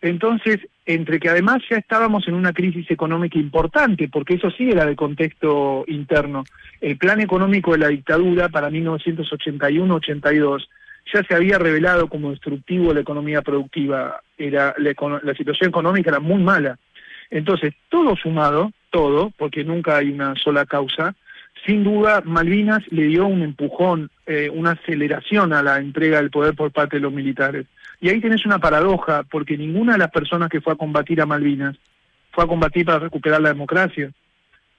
Entonces, 0.01 0.59
entre 0.85 1.19
que 1.19 1.29
además 1.29 1.63
ya 1.69 1.77
estábamos 1.77 2.27
en 2.27 2.35
una 2.35 2.53
crisis 2.53 2.91
económica 2.91 3.39
importante, 3.39 4.07
porque 4.07 4.35
eso 4.35 4.51
sí 4.51 4.69
era 4.69 4.85
de 4.85 4.95
contexto 4.95 5.83
interno. 5.87 6.43
El 6.79 6.97
plan 6.97 7.19
económico 7.21 7.71
de 7.71 7.79
la 7.79 7.87
dictadura 7.87 8.49
para 8.49 8.69
1981-82 8.69 10.67
ya 11.13 11.23
se 11.23 11.35
había 11.35 11.57
revelado 11.57 12.07
como 12.07 12.31
destructivo 12.31 12.89
de 12.89 12.95
la 12.95 13.01
economía 13.01 13.41
productiva. 13.41 14.21
Era 14.37 14.75
la, 14.77 14.93
la 15.23 15.33
situación 15.33 15.69
económica 15.69 16.09
era 16.09 16.19
muy 16.19 16.41
mala. 16.41 16.77
Entonces, 17.29 17.73
todo 17.89 18.15
sumado, 18.15 18.71
todo, 18.89 19.31
porque 19.37 19.63
nunca 19.63 19.97
hay 19.97 20.09
una 20.09 20.35
sola 20.35 20.65
causa, 20.65 21.15
sin 21.65 21.83
duda 21.83 22.21
Malvinas 22.23 22.83
le 22.91 23.05
dio 23.05 23.25
un 23.25 23.41
empujón, 23.41 24.11
eh, 24.27 24.49
una 24.53 24.71
aceleración 24.71 25.51
a 25.53 25.63
la 25.63 25.79
entrega 25.79 26.17
del 26.17 26.29
poder 26.29 26.53
por 26.53 26.71
parte 26.71 26.97
de 26.97 27.01
los 27.01 27.13
militares. 27.13 27.65
Y 27.99 28.09
ahí 28.09 28.19
tenés 28.21 28.45
una 28.45 28.59
paradoja, 28.59 29.23
porque 29.23 29.57
ninguna 29.57 29.93
de 29.93 29.99
las 29.99 30.11
personas 30.11 30.49
que 30.49 30.61
fue 30.61 30.73
a 30.73 30.77
combatir 30.77 31.21
a 31.21 31.25
Malvinas 31.25 31.75
fue 32.31 32.43
a 32.43 32.47
combatir 32.47 32.85
para 32.85 32.99
recuperar 32.99 33.41
la 33.41 33.49
democracia. 33.49 34.11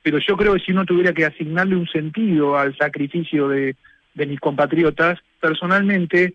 Pero 0.02 0.18
yo 0.18 0.36
creo 0.36 0.54
que 0.54 0.60
si 0.60 0.72
uno 0.72 0.84
tuviera 0.84 1.12
que 1.12 1.24
asignarle 1.24 1.74
un 1.74 1.88
sentido 1.88 2.56
al 2.56 2.76
sacrificio 2.76 3.48
de, 3.48 3.74
de 4.16 4.26
mis 4.26 4.40
compatriotas, 4.40 5.20
personalmente 5.40 6.34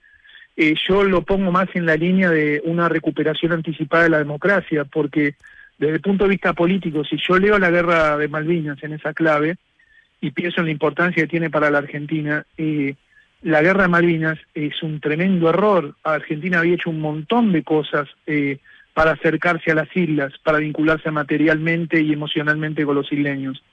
eh, 0.55 0.75
yo 0.87 1.03
lo 1.03 1.23
pongo 1.23 1.51
más 1.51 1.67
en 1.73 1.85
la 1.85 1.95
línea 1.95 2.29
de 2.29 2.61
una 2.65 2.87
recuperación 2.87 3.51
anticipada 3.51 4.03
de 4.03 4.09
la 4.09 4.19
democracia, 4.19 4.85
porque 4.85 5.35
desde 5.77 5.95
el 5.95 6.01
punto 6.01 6.25
de 6.25 6.29
vista 6.29 6.53
político, 6.53 7.03
si 7.03 7.17
yo 7.17 7.39
leo 7.39 7.57
la 7.57 7.71
guerra 7.71 8.17
de 8.17 8.27
Malvinas 8.27 8.81
en 8.83 8.93
esa 8.93 9.13
clave 9.13 9.55
y 10.21 10.31
pienso 10.31 10.59
en 10.61 10.67
la 10.67 10.71
importancia 10.71 11.23
que 11.23 11.29
tiene 11.29 11.49
para 11.49 11.71
la 11.71 11.79
Argentina, 11.79 12.45
eh, 12.57 12.95
la 13.41 13.63
guerra 13.63 13.83
de 13.83 13.89
Malvinas 13.89 14.37
es 14.53 14.83
un 14.83 14.99
tremendo 14.99 15.49
error. 15.49 15.95
Argentina 16.03 16.59
había 16.59 16.75
hecho 16.75 16.91
un 16.91 17.01
montón 17.01 17.51
de 17.51 17.63
cosas 17.63 18.07
eh, 18.27 18.59
para 18.93 19.11
acercarse 19.11 19.71
a 19.71 19.75
las 19.75 19.95
islas, 19.97 20.33
para 20.43 20.59
vincularse 20.59 21.09
materialmente 21.09 21.99
y 21.99 22.13
emocionalmente 22.13 22.85
con 22.85 22.95
los 22.95 23.11
isleños. 23.11 23.63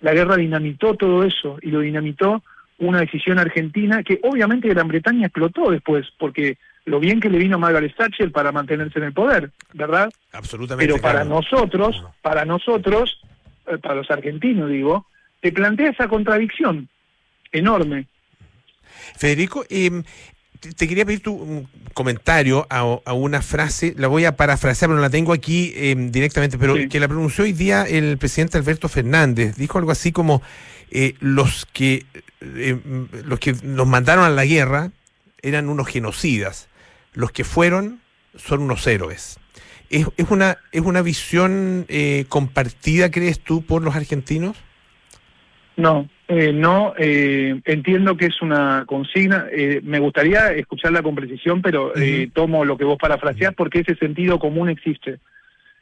La 0.00 0.14
guerra 0.14 0.36
dinamitó 0.36 0.94
todo 0.94 1.24
eso 1.24 1.58
y 1.60 1.70
lo 1.70 1.80
dinamitó 1.80 2.42
una 2.78 3.00
decisión 3.00 3.38
argentina 3.38 4.02
que 4.02 4.20
obviamente 4.22 4.68
Gran 4.68 4.88
Bretaña 4.88 5.26
explotó 5.26 5.70
después, 5.70 6.06
porque 6.18 6.58
lo 6.84 7.00
bien 7.00 7.20
que 7.20 7.28
le 7.28 7.38
vino 7.38 7.56
a 7.56 7.58
Margaret 7.58 7.94
Thatcher 7.96 8.32
para 8.32 8.52
mantenerse 8.52 8.98
en 8.98 9.06
el 9.06 9.12
poder, 9.12 9.50
¿verdad? 9.74 10.10
Absolutamente. 10.32 10.90
Pero 10.92 11.02
para 11.02 11.22
claro. 11.24 11.30
nosotros, 11.40 12.04
para 12.22 12.44
nosotros, 12.44 13.20
eh, 13.66 13.78
para 13.78 13.96
los 13.96 14.10
argentinos 14.10 14.70
digo, 14.70 15.06
te 15.40 15.52
plantea 15.52 15.90
esa 15.90 16.08
contradicción 16.08 16.88
enorme. 17.52 18.06
Federico, 19.16 19.64
eh, 19.68 20.02
te, 20.76 20.88
quería 20.88 21.04
pedir 21.04 21.20
tu 21.20 21.34
un 21.34 21.68
comentario 21.94 22.66
a, 22.70 22.80
a 23.04 23.12
una 23.12 23.42
frase, 23.42 23.94
la 23.96 24.08
voy 24.08 24.24
a 24.24 24.36
parafrasear, 24.36 24.88
pero 24.88 24.96
no 24.96 25.02
la 25.02 25.10
tengo 25.10 25.32
aquí 25.32 25.72
eh, 25.76 25.94
directamente, 25.96 26.58
pero 26.58 26.76
Sí. 26.76 26.88
que 26.88 27.00
la 27.00 27.08
pronunció 27.08 27.44
hoy 27.44 27.52
día 27.52 27.84
el 27.84 28.18
presidente 28.18 28.56
Alberto 28.58 28.88
Fernández. 28.88 29.56
Dijo 29.56 29.78
algo 29.78 29.90
así 29.90 30.12
como 30.12 30.42
eh, 30.90 31.14
los 31.20 31.66
que 31.72 32.06
eh, 32.40 32.78
los 33.24 33.38
que 33.38 33.54
nos 33.62 33.86
mandaron 33.86 34.24
a 34.24 34.30
la 34.30 34.44
guerra 34.44 34.90
eran 35.42 35.68
unos 35.68 35.88
genocidas, 35.88 36.68
los 37.14 37.32
que 37.32 37.44
fueron 37.44 38.00
son 38.36 38.62
unos 38.62 38.86
héroes. 38.86 39.38
¿Es, 39.90 40.06
es 40.16 40.30
una, 40.30 40.58
es 40.72 40.82
una 40.82 41.02
visión 41.02 41.86
eh, 41.88 42.26
compartida, 42.28 43.10
crees 43.10 43.40
tú, 43.40 43.62
por 43.62 43.82
los 43.82 43.96
argentinos? 43.96 44.56
No, 45.76 46.08
eh, 46.26 46.52
no, 46.52 46.92
eh, 46.98 47.60
entiendo 47.64 48.16
que 48.16 48.26
es 48.26 48.42
una 48.42 48.84
consigna. 48.86 49.46
eh, 49.50 49.80
me 49.82 50.00
gustaría 50.00 50.52
escucharla 50.52 51.02
con 51.02 51.14
precisión, 51.14 51.62
pero 51.62 51.96
eh, 51.96 52.28
tomo 52.34 52.64
lo 52.64 52.76
que 52.76 52.84
vos 52.84 52.98
parafraseás 52.98 53.54
porque 53.54 53.80
ese 53.80 53.94
sentido 53.94 54.38
común 54.38 54.68
existe. 54.68 55.20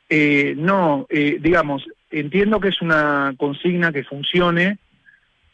Eh, 0.08 0.54
no, 0.56 1.06
eh, 1.08 1.38
digamos, 1.40 1.84
entiendo 2.10 2.60
que 2.60 2.68
es 2.68 2.80
una 2.80 3.34
consigna 3.38 3.90
que 3.90 4.04
funcione, 4.04 4.78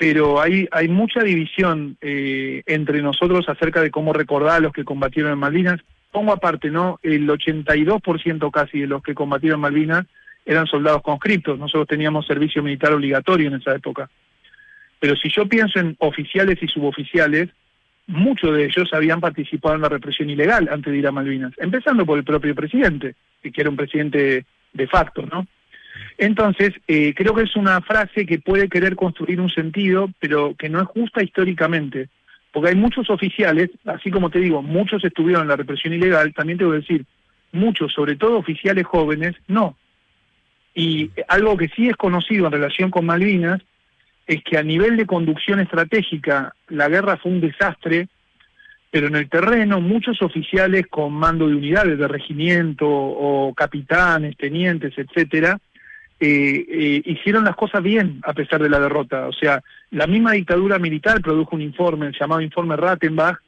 pero 0.03 0.40
hay, 0.40 0.66
hay 0.72 0.88
mucha 0.88 1.22
división 1.22 1.96
eh, 2.00 2.64
entre 2.66 3.03
nosotros 3.03 3.48
acerca 3.48 3.80
de 3.80 3.92
cómo 3.92 4.12
recordar 4.12 4.57
a 4.57 4.59
los 4.61 4.72
que 4.72 4.84
combatieron 4.84 5.30
en 5.30 5.38
Malvinas. 5.38 5.78
Pongo 6.11 6.32
aparte, 6.32 6.70
¿no? 6.70 6.98
El 7.05 7.28
82% 7.28 8.50
casi 8.50 8.80
de 8.80 8.88
los 8.88 9.00
que 9.00 9.14
combatieron 9.14 9.59
en 9.59 9.61
Malvinas 9.61 10.07
eran 10.44 10.66
soldados 10.66 11.03
conscriptos. 11.03 11.57
Nosotros 11.57 11.86
teníamos 11.86 12.26
servicio 12.26 12.64
militar 12.64 12.92
obligatorio 12.92 13.46
en 13.46 13.55
esa 13.55 13.76
época. 13.76 14.11
Pero 14.98 15.14
si 15.14 15.28
yo 15.30 15.46
pienso 15.46 15.78
en 15.78 15.94
oficiales 16.00 16.61
y 16.61 16.66
suboficiales, 16.66 17.50
muchos 18.09 18.57
de 18.57 18.64
ellos 18.64 18.92
habían 18.92 19.20
participado 19.20 19.76
en 19.76 19.82
la 19.82 19.88
represión 19.88 20.28
ilegal 20.30 20.68
antes 20.68 20.92
de 20.92 20.98
ir 20.98 21.07
a 21.07 21.12
Malvinas, 21.12 21.53
empezando 21.59 22.05
por 22.05 22.18
el 22.18 22.24
propio 22.24 22.57
presidente, 22.57 23.14
que 23.40 23.53
era 23.55 23.70
un 23.70 23.76
presidente 23.76 24.46
de 24.72 24.86
facto, 24.88 25.24
¿no? 25.30 25.46
Entonces, 26.18 26.72
eh, 26.86 27.14
creo 27.14 27.34
que 27.34 27.43
es 27.43 27.57
una 27.57 27.80
frase 27.80 28.26
que 28.26 28.38
puede 28.38 28.68
querer 28.68 28.97
construir 28.97 29.40
un 29.40 29.51
sentido, 29.51 30.11
pero 30.20 30.55
que 30.57 30.68
no 30.68 30.80
es 30.80 30.86
justa 30.86 31.22
históricamente, 31.22 32.09
porque 32.53 32.70
hay 32.70 32.76
muchos 32.76 33.11
oficiales, 33.11 33.70
así 33.84 34.11
como 34.11 34.30
te 34.30 34.38
digo, 34.38 34.62
muchos 34.62 35.05
estuvieron 35.05 35.43
en 35.43 35.49
la 35.49 35.57
represión 35.57 35.95
ilegal, 35.95 36.34
también 36.34 36.59
te 36.59 36.64
voy 36.64 36.76
a 36.76 36.80
decir, 36.80 37.05
muchos, 37.53 37.93
sobre 37.93 38.16
todo 38.16 38.38
oficiales 38.38 38.86
jóvenes, 38.86 39.34
no. 39.47 39.76
Y 40.74 41.11
algo 41.28 41.57
que 41.57 41.68
sí 41.68 41.88
es 41.88 41.97
conocido 41.97 42.47
en 42.47 42.53
relación 42.53 42.90
con 42.90 43.07
Malvinas 43.07 43.61
es 44.26 44.43
que 44.43 44.57
a 44.57 44.62
nivel 44.62 44.97
de 44.97 45.07
conducción 45.07 45.61
estratégica 45.61 46.55
la 46.68 46.88
guerra 46.88 47.16
fue 47.16 47.32
un 47.32 47.40
desastre, 47.40 48.09
pero 48.90 49.09
en 49.09 49.16
el 49.16 49.28
terreno 49.28 49.80
muchos 49.80 50.22
oficiales 50.22 50.86
con 50.86 51.12
mando 51.12 51.49
de 51.49 51.57
unidades 51.57 51.99
de 51.99 52.09
regimiento 52.09 52.86
o 52.88 53.53
capitanes, 53.55 54.36
tenientes, 54.36 54.97
etcétera, 54.97 55.59
eh, 56.25 56.66
eh, 56.68 57.03
hicieron 57.05 57.43
las 57.43 57.57
cosas 57.57 57.83
bien 57.83 58.20
a 58.23 58.33
pesar 58.33 58.62
de 58.62 58.68
la 58.68 58.79
derrota. 58.79 59.27
O 59.27 59.33
sea, 59.33 59.61
la 59.91 60.07
misma 60.07 60.33
dictadura 60.33 60.79
militar 60.79 61.20
produjo 61.20 61.57
un 61.57 61.62
informe, 61.62 62.12
llamado 62.12 62.41
informe 62.41 62.77
Rattenbach, 62.77 63.41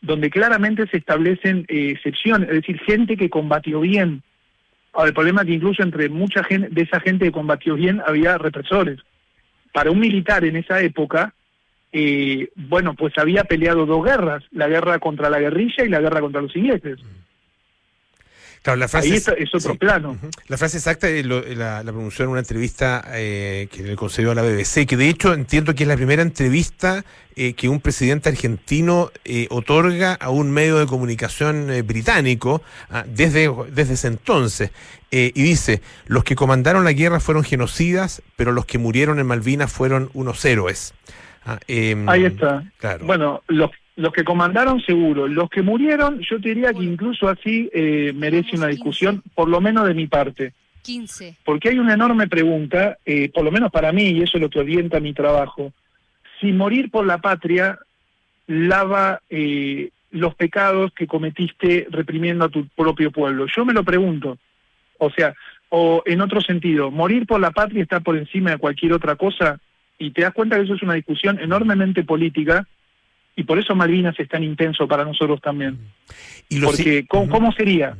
donde 0.00 0.30
claramente 0.30 0.86
se 0.86 0.98
establecen 0.98 1.66
eh, 1.66 1.90
excepciones, 1.90 2.48
es 2.48 2.54
decir, 2.54 2.78
gente 2.82 3.16
que 3.16 3.28
combatió 3.28 3.80
bien. 3.80 4.22
Ahora, 4.92 5.08
el 5.08 5.14
problema 5.14 5.40
es 5.40 5.48
que 5.48 5.54
incluso 5.54 5.82
entre 5.82 6.08
mucha 6.08 6.44
gente, 6.44 6.68
de 6.70 6.82
esa 6.82 7.00
gente 7.00 7.24
que 7.24 7.32
combatió 7.32 7.74
bien 7.74 8.00
había 8.06 8.38
represores. 8.38 9.00
Para 9.72 9.90
un 9.90 9.98
militar 9.98 10.44
en 10.44 10.54
esa 10.54 10.80
época, 10.82 11.34
eh, 11.92 12.48
bueno, 12.54 12.94
pues 12.94 13.18
había 13.18 13.42
peleado 13.42 13.86
dos 13.86 14.04
guerras, 14.04 14.44
la 14.52 14.68
guerra 14.68 15.00
contra 15.00 15.30
la 15.30 15.40
guerrilla 15.40 15.84
y 15.84 15.88
la 15.88 16.00
guerra 16.00 16.20
contra 16.20 16.42
los 16.42 16.54
ingleses. 16.54 17.00
Claro, 18.62 18.78
la 18.78 18.88
frase 18.88 19.08
Ahí 19.08 19.14
es- 19.16 19.26
es, 19.28 19.54
otro 19.54 19.72
sí. 19.72 19.78
plano. 19.78 20.18
La 20.48 20.58
frase 20.58 20.76
exacta 20.76 21.08
lo- 21.24 21.40
la, 21.42 21.82
la 21.82 21.92
pronunció 21.92 22.26
en 22.26 22.30
una 22.32 22.40
entrevista 22.40 23.02
eh, 23.14 23.68
que 23.72 23.82
le 23.82 23.96
concedió 23.96 24.32
a 24.32 24.34
la 24.34 24.42
BBC, 24.42 24.86
que 24.86 24.98
de 24.98 25.08
hecho 25.08 25.32
entiendo 25.32 25.74
que 25.74 25.84
es 25.84 25.88
la 25.88 25.96
primera 25.96 26.20
entrevista 26.20 27.02
eh, 27.36 27.54
que 27.54 27.70
un 27.70 27.80
presidente 27.80 28.28
argentino 28.28 29.12
eh, 29.24 29.46
otorga 29.48 30.12
a 30.12 30.28
un 30.28 30.50
medio 30.50 30.78
de 30.78 30.84
comunicación 30.86 31.70
eh, 31.70 31.80
británico 31.80 32.60
ah, 32.90 33.04
desde, 33.08 33.50
desde 33.72 33.94
ese 33.94 34.08
entonces. 34.08 34.70
Eh, 35.10 35.32
y 35.34 35.42
dice, 35.42 35.80
los 36.06 36.22
que 36.22 36.36
comandaron 36.36 36.84
la 36.84 36.92
guerra 36.92 37.18
fueron 37.18 37.44
genocidas, 37.44 38.20
pero 38.36 38.52
los 38.52 38.66
que 38.66 38.76
murieron 38.76 39.18
en 39.20 39.26
Malvinas 39.26 39.72
fueron 39.72 40.10
unos 40.12 40.44
héroes. 40.44 40.92
Ah, 41.46 41.58
em, 41.66 42.06
Ahí 42.10 42.26
está. 42.26 42.62
Claro. 42.78 43.06
Bueno, 43.06 43.42
los, 43.48 43.70
los 44.00 44.14
que 44.14 44.24
comandaron 44.24 44.80
seguro, 44.80 45.28
los 45.28 45.50
que 45.50 45.60
murieron, 45.60 46.20
yo 46.20 46.40
te 46.40 46.48
diría 46.48 46.72
que 46.72 46.82
incluso 46.82 47.28
así 47.28 47.68
eh, 47.70 48.14
merece 48.14 48.56
una 48.56 48.68
discusión, 48.68 49.22
por 49.34 49.46
lo 49.46 49.60
menos 49.60 49.86
de 49.86 49.92
mi 49.92 50.06
parte. 50.06 50.54
15. 50.80 51.36
Porque 51.44 51.68
hay 51.68 51.78
una 51.78 51.92
enorme 51.92 52.26
pregunta, 52.26 52.96
eh, 53.04 53.28
por 53.28 53.44
lo 53.44 53.52
menos 53.52 53.70
para 53.70 53.92
mí, 53.92 54.04
y 54.04 54.22
eso 54.22 54.38
es 54.38 54.40
lo 54.40 54.48
que 54.48 54.60
orienta 54.60 55.00
mi 55.00 55.12
trabajo, 55.12 55.74
si 56.40 56.50
morir 56.50 56.90
por 56.90 57.04
la 57.04 57.18
patria 57.18 57.78
lava 58.46 59.20
eh, 59.28 59.90
los 60.12 60.34
pecados 60.34 60.92
que 60.94 61.06
cometiste 61.06 61.86
reprimiendo 61.90 62.46
a 62.46 62.48
tu 62.48 62.66
propio 62.68 63.10
pueblo. 63.10 63.46
Yo 63.54 63.66
me 63.66 63.74
lo 63.74 63.84
pregunto. 63.84 64.38
O 64.96 65.10
sea, 65.10 65.34
o 65.68 66.02
en 66.06 66.22
otro 66.22 66.40
sentido, 66.40 66.90
morir 66.90 67.26
por 67.26 67.38
la 67.38 67.50
patria 67.50 67.82
está 67.82 68.00
por 68.00 68.16
encima 68.16 68.52
de 68.52 68.58
cualquier 68.58 68.94
otra 68.94 69.16
cosa 69.16 69.60
y 69.98 70.12
te 70.12 70.22
das 70.22 70.32
cuenta 70.32 70.56
que 70.56 70.62
eso 70.62 70.74
es 70.74 70.82
una 70.82 70.94
discusión 70.94 71.38
enormemente 71.38 72.02
política 72.02 72.66
y 73.36 73.44
por 73.44 73.58
eso 73.58 73.74
Malvinas 73.74 74.18
es 74.18 74.28
tan 74.28 74.42
intenso 74.42 74.86
para 74.88 75.04
nosotros 75.04 75.40
también. 75.40 75.78
Y 76.48 76.58
lo 76.58 76.72
si- 76.72 76.82
Porque 76.82 77.06
¿cómo, 77.08 77.28
cómo 77.30 77.52
sería? 77.52 77.96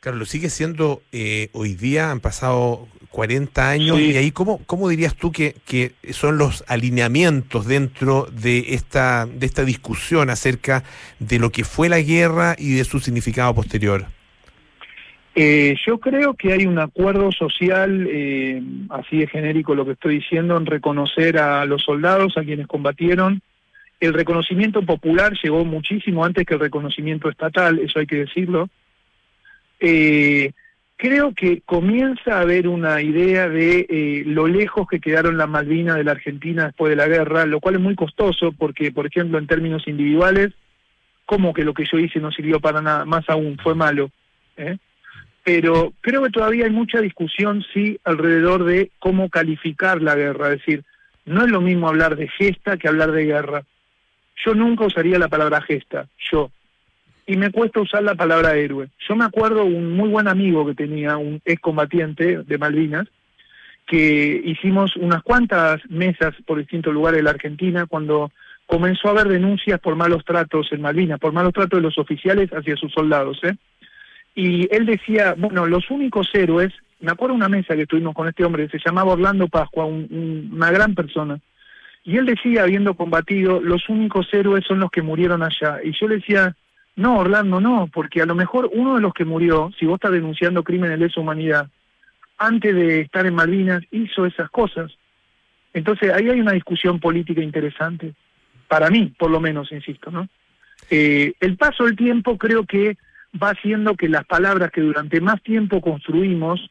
Claro, 0.00 0.16
lo 0.16 0.24
sigue 0.24 0.48
siendo 0.48 1.02
eh, 1.12 1.48
hoy 1.52 1.74
día, 1.74 2.10
han 2.10 2.20
pasado 2.20 2.88
40 3.10 3.68
años, 3.70 3.98
Sí. 3.98 4.12
y 4.12 4.16
ahí, 4.16 4.30
¿cómo, 4.30 4.60
cómo 4.64 4.88
dirías 4.88 5.14
tú 5.14 5.30
que, 5.30 5.54
que 5.66 5.92
son 6.12 6.38
los 6.38 6.64
alineamientos 6.68 7.66
dentro 7.66 8.26
de 8.32 8.72
esta, 8.74 9.26
de 9.26 9.44
esta 9.44 9.64
discusión 9.64 10.30
acerca 10.30 10.84
de 11.18 11.38
lo 11.38 11.50
que 11.50 11.64
fue 11.64 11.88
la 11.90 12.00
guerra 12.00 12.56
y 12.58 12.72
de 12.72 12.84
su 12.84 12.98
significado 13.00 13.54
posterior? 13.54 14.06
Eh, 15.34 15.76
yo 15.86 15.98
creo 15.98 16.34
que 16.34 16.52
hay 16.52 16.66
un 16.66 16.78
acuerdo 16.78 17.30
social, 17.30 18.06
eh, 18.10 18.62
así 18.90 19.18
de 19.18 19.26
genérico 19.28 19.74
lo 19.74 19.84
que 19.86 19.92
estoy 19.92 20.16
diciendo, 20.16 20.56
en 20.56 20.66
reconocer 20.66 21.38
a 21.38 21.64
los 21.66 21.82
soldados, 21.82 22.36
a 22.36 22.42
quienes 22.42 22.66
combatieron. 22.66 23.42
El 24.00 24.14
reconocimiento 24.14 24.82
popular 24.82 25.34
llegó 25.42 25.64
muchísimo 25.64 26.24
antes 26.24 26.46
que 26.46 26.54
el 26.54 26.60
reconocimiento 26.60 27.28
estatal, 27.28 27.78
eso 27.78 27.98
hay 27.98 28.06
que 28.06 28.16
decirlo. 28.16 28.68
Eh, 29.78 30.52
creo 30.96 31.34
que 31.34 31.60
comienza 31.66 32.38
a 32.38 32.40
haber 32.40 32.66
una 32.66 33.02
idea 33.02 33.48
de 33.48 33.86
eh, 33.88 34.22
lo 34.26 34.48
lejos 34.48 34.88
que 34.88 35.00
quedaron 35.00 35.36
las 35.36 35.48
Malvinas 35.48 35.96
de 35.96 36.04
la 36.04 36.12
Argentina 36.12 36.66
después 36.66 36.90
de 36.90 36.96
la 36.96 37.08
guerra, 37.08 37.46
lo 37.46 37.60
cual 37.60 37.76
es 37.76 37.80
muy 37.80 37.94
costoso 37.94 38.52
porque, 38.52 38.90
por 38.90 39.06
ejemplo, 39.06 39.38
en 39.38 39.46
términos 39.46 39.86
individuales, 39.86 40.52
como 41.26 41.52
que 41.52 41.64
lo 41.64 41.74
que 41.74 41.84
yo 41.90 41.98
hice 41.98 42.18
no 42.20 42.32
sirvió 42.32 42.58
para 42.58 42.80
nada, 42.80 43.04
más 43.04 43.28
aún, 43.28 43.58
fue 43.62 43.74
malo. 43.74 44.10
¿eh? 44.56 44.78
pero 45.44 45.92
creo 46.00 46.22
que 46.22 46.30
todavía 46.30 46.66
hay 46.66 46.70
mucha 46.70 47.00
discusión, 47.00 47.64
sí, 47.72 47.98
alrededor 48.04 48.64
de 48.64 48.90
cómo 48.98 49.28
calificar 49.30 50.02
la 50.02 50.14
guerra. 50.14 50.52
Es 50.52 50.58
decir, 50.58 50.84
no 51.24 51.44
es 51.44 51.50
lo 51.50 51.60
mismo 51.60 51.88
hablar 51.88 52.16
de 52.16 52.28
gesta 52.28 52.76
que 52.76 52.88
hablar 52.88 53.12
de 53.12 53.24
guerra. 53.24 53.64
Yo 54.44 54.54
nunca 54.54 54.84
usaría 54.86 55.18
la 55.18 55.28
palabra 55.28 55.60
gesta, 55.60 56.06
yo. 56.30 56.50
Y 57.26 57.36
me 57.36 57.50
cuesta 57.50 57.80
usar 57.80 58.02
la 58.02 58.14
palabra 58.14 58.54
héroe. 58.56 58.88
Yo 59.08 59.14
me 59.14 59.24
acuerdo 59.24 59.64
un 59.64 59.92
muy 59.96 60.08
buen 60.08 60.26
amigo 60.28 60.66
que 60.66 60.74
tenía, 60.74 61.16
un 61.16 61.40
excombatiente 61.44 62.42
de 62.42 62.58
Malvinas, 62.58 63.06
que 63.86 64.40
hicimos 64.44 64.96
unas 64.96 65.22
cuantas 65.22 65.80
mesas 65.88 66.34
por 66.46 66.58
distintos 66.58 66.92
lugares 66.94 67.18
de 67.18 67.22
la 67.24 67.30
Argentina 67.30 67.86
cuando 67.86 68.30
comenzó 68.66 69.08
a 69.08 69.10
haber 69.12 69.28
denuncias 69.28 69.80
por 69.80 69.96
malos 69.96 70.24
tratos 70.24 70.68
en 70.72 70.80
Malvinas, 70.80 71.18
por 71.18 71.32
malos 71.32 71.52
tratos 71.52 71.78
de 71.78 71.82
los 71.82 71.98
oficiales 71.98 72.50
hacia 72.52 72.76
sus 72.76 72.92
soldados, 72.92 73.40
¿eh? 73.42 73.56
y 74.34 74.68
él 74.74 74.86
decía, 74.86 75.34
bueno, 75.36 75.66
los 75.66 75.90
únicos 75.90 76.30
héroes, 76.34 76.72
me 77.00 77.10
acuerdo 77.10 77.34
una 77.34 77.48
mesa 77.48 77.74
que 77.74 77.82
estuvimos 77.82 78.14
con 78.14 78.28
este 78.28 78.44
hombre, 78.44 78.68
se 78.68 78.78
llamaba 78.84 79.12
Orlando 79.12 79.48
Pascua, 79.48 79.86
un- 79.86 80.06
un- 80.10 80.50
una 80.54 80.70
gran 80.70 80.94
persona, 80.94 81.40
y 82.04 82.16
él 82.16 82.26
decía, 82.26 82.62
habiendo 82.62 82.94
combatido, 82.94 83.60
los 83.60 83.88
únicos 83.88 84.32
héroes 84.32 84.64
son 84.66 84.80
los 84.80 84.90
que 84.90 85.02
murieron 85.02 85.42
allá, 85.42 85.78
y 85.84 85.92
yo 85.92 86.08
le 86.08 86.16
decía, 86.16 86.56
no, 86.96 87.18
Orlando, 87.18 87.60
no, 87.60 87.88
porque 87.92 88.20
a 88.22 88.26
lo 88.26 88.34
mejor 88.34 88.70
uno 88.72 88.96
de 88.96 89.00
los 89.00 89.12
que 89.14 89.24
murió, 89.24 89.70
si 89.78 89.86
vos 89.86 89.96
estás 89.96 90.12
denunciando 90.12 90.64
crímenes 90.64 90.98
de 90.98 91.06
lesa 91.06 91.20
humanidad, 91.20 91.68
antes 92.38 92.74
de 92.74 93.00
estar 93.02 93.26
en 93.26 93.34
Malvinas, 93.34 93.82
hizo 93.90 94.24
esas 94.26 94.50
cosas. 94.50 94.90
Entonces, 95.72 96.10
ahí 96.12 96.28
hay 96.28 96.40
una 96.40 96.52
discusión 96.52 96.98
política 96.98 97.42
interesante, 97.42 98.14
para 98.66 98.88
mí, 98.90 99.12
por 99.18 99.30
lo 99.30 99.40
menos, 99.40 99.70
insisto, 99.72 100.10
¿no? 100.10 100.28
Eh, 100.90 101.34
el 101.40 101.56
paso 101.56 101.84
del 101.84 101.96
tiempo 101.96 102.38
creo 102.38 102.64
que 102.64 102.96
va 103.40 103.50
haciendo 103.50 103.94
que 103.94 104.08
las 104.08 104.24
palabras 104.24 104.70
que 104.70 104.80
durante 104.80 105.20
más 105.20 105.42
tiempo 105.42 105.80
construimos, 105.80 106.70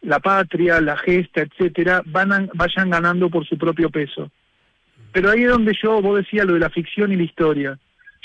la 0.00 0.20
patria, 0.20 0.80
la 0.80 0.96
gesta, 0.96 1.42
etcétera, 1.42 2.02
van 2.06 2.32
a- 2.32 2.48
vayan 2.54 2.90
ganando 2.90 3.28
por 3.28 3.46
su 3.46 3.58
propio 3.58 3.90
peso. 3.90 4.30
Pero 5.12 5.30
ahí 5.30 5.42
es 5.42 5.50
donde 5.50 5.76
yo, 5.80 6.00
vos 6.00 6.16
decías 6.16 6.46
lo 6.46 6.54
de 6.54 6.60
la 6.60 6.70
ficción 6.70 7.12
y 7.12 7.16
la 7.16 7.22
historia. 7.22 7.78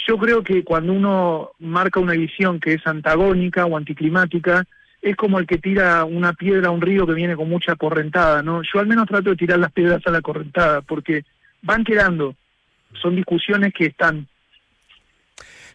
Yo 0.07 0.17
creo 0.17 0.43
que 0.43 0.63
cuando 0.63 0.93
uno 0.93 1.51
marca 1.59 1.99
una 1.99 2.13
visión 2.13 2.59
que 2.59 2.73
es 2.73 2.87
antagónica 2.87 3.65
o 3.65 3.75
anticlimática, 3.75 4.65
es 5.01 5.15
como 5.15 5.39
el 5.39 5.45
que 5.45 5.57
tira 5.57 6.05
una 6.05 6.33
piedra 6.33 6.69
a 6.69 6.71
un 6.71 6.81
río 6.81 7.05
que 7.05 7.13
viene 7.13 7.35
con 7.35 7.49
mucha 7.49 7.75
correntada, 7.75 8.41
¿no? 8.41 8.61
Yo 8.61 8.79
al 8.79 8.87
menos 8.87 9.07
trato 9.07 9.29
de 9.29 9.35
tirar 9.35 9.59
las 9.59 9.71
piedras 9.71 10.01
a 10.05 10.11
la 10.11 10.21
correntada, 10.21 10.81
porque 10.81 11.23
van 11.61 11.83
quedando. 11.83 12.35
Son 13.01 13.15
discusiones 13.15 13.73
que 13.73 13.87
están. 13.87 14.27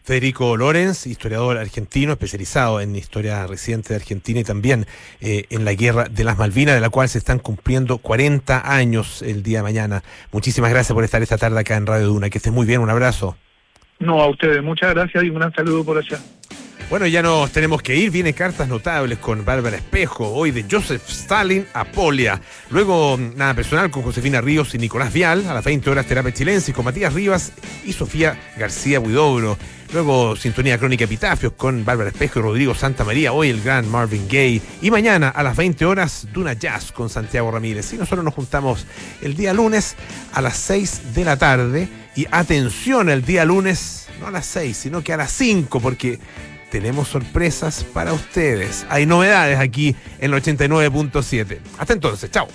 Federico 0.03 0.57
Lorenz, 0.57 1.07
historiador 1.07 1.57
argentino 1.57 2.11
especializado 2.11 2.81
en 2.81 2.93
historia 2.93 3.47
reciente 3.47 3.89
de 3.89 3.95
Argentina 3.95 4.41
y 4.41 4.43
también 4.43 4.85
eh, 5.21 5.45
en 5.49 5.63
la 5.63 5.73
guerra 5.73 6.09
de 6.09 6.25
las 6.25 6.37
Malvinas, 6.37 6.75
de 6.75 6.81
la 6.81 6.89
cual 6.89 7.07
se 7.07 7.17
están 7.17 7.39
cumpliendo 7.39 7.99
40 7.99 8.75
años 8.75 9.21
el 9.21 9.43
día 9.43 9.59
de 9.59 9.63
mañana. 9.63 10.03
Muchísimas 10.33 10.71
gracias 10.71 10.93
por 10.93 11.05
estar 11.05 11.21
esta 11.21 11.37
tarde 11.37 11.57
acá 11.57 11.77
en 11.77 11.85
Radio 11.85 12.07
Duna. 12.07 12.29
Que 12.29 12.39
estés 12.39 12.51
muy 12.51 12.65
bien, 12.65 12.81
un 12.81 12.89
abrazo. 12.89 13.37
No, 13.99 14.21
a 14.21 14.27
ustedes, 14.27 14.61
muchas 14.61 14.93
gracias 14.93 15.23
y 15.23 15.29
un 15.29 15.35
gran 15.35 15.53
saludo 15.53 15.85
por 15.85 15.97
allá. 15.97 16.19
Bueno, 16.93 17.07
ya 17.07 17.23
nos 17.23 17.51
tenemos 17.51 17.81
que 17.81 17.95
ir. 17.95 18.11
Viene 18.11 18.33
cartas 18.33 18.67
notables 18.67 19.17
con 19.17 19.43
Bárbara 19.43 19.77
Espejo, 19.77 20.29
hoy 20.29 20.51
de 20.51 20.63
Joseph 20.69 21.01
Stalin 21.09 21.65
a 21.73 21.85
Polia. 21.85 22.39
Luego, 22.69 23.17
nada 23.35 23.55
personal 23.55 23.89
con 23.89 24.03
Josefina 24.03 24.41
Ríos 24.41 24.75
y 24.75 24.77
Nicolás 24.77 25.11
Vial. 25.11 25.43
A 25.49 25.55
las 25.55 25.65
20 25.65 25.89
horas, 25.89 26.05
terapia 26.05 26.31
chilense 26.31 26.71
con 26.71 26.85
Matías 26.85 27.11
Rivas 27.11 27.51
y 27.83 27.93
Sofía 27.93 28.39
García 28.59 28.99
Huidobro. 28.99 29.57
Luego, 29.91 30.35
sintonía 30.35 30.77
crónica 30.77 31.05
epitafios 31.05 31.53
con 31.53 31.83
Bárbara 31.83 32.11
Espejo 32.11 32.37
y 32.37 32.41
Rodrigo 32.43 32.75
Santa 32.75 33.03
María. 33.03 33.33
Hoy 33.33 33.49
el 33.49 33.63
gran 33.63 33.89
Marvin 33.89 34.27
Gaye. 34.27 34.61
Y 34.83 34.91
mañana 34.91 35.29
a 35.29 35.41
las 35.41 35.57
20 35.57 35.85
horas, 35.85 36.27
Duna 36.31 36.53
Jazz 36.53 36.91
con 36.91 37.09
Santiago 37.09 37.49
Ramírez. 37.49 37.91
Y 37.93 37.97
nosotros 37.97 38.23
nos 38.23 38.35
juntamos 38.35 38.85
el 39.23 39.35
día 39.35 39.51
lunes 39.51 39.95
a 40.31 40.43
las 40.43 40.57
6 40.57 41.15
de 41.15 41.25
la 41.25 41.37
tarde. 41.37 41.89
Y 42.15 42.27
atención, 42.29 43.09
el 43.09 43.25
día 43.25 43.45
lunes, 43.45 44.09
no 44.19 44.27
a 44.27 44.31
las 44.31 44.45
6, 44.45 44.77
sino 44.77 45.03
que 45.03 45.11
a 45.11 45.17
las 45.17 45.31
5, 45.31 45.79
porque 45.79 46.19
tenemos 46.73 47.07
sorpresas 47.07 47.83
para 47.83 48.13
ustedes. 48.13 48.83
Hay 48.89 49.05
novedades 49.05 49.59
aquí 49.59 49.95
en 50.17 50.33
el 50.33 50.41
89.7. 50.41 51.59
Hasta 51.77 51.93
entonces, 51.93 52.31
chao. 52.31 52.47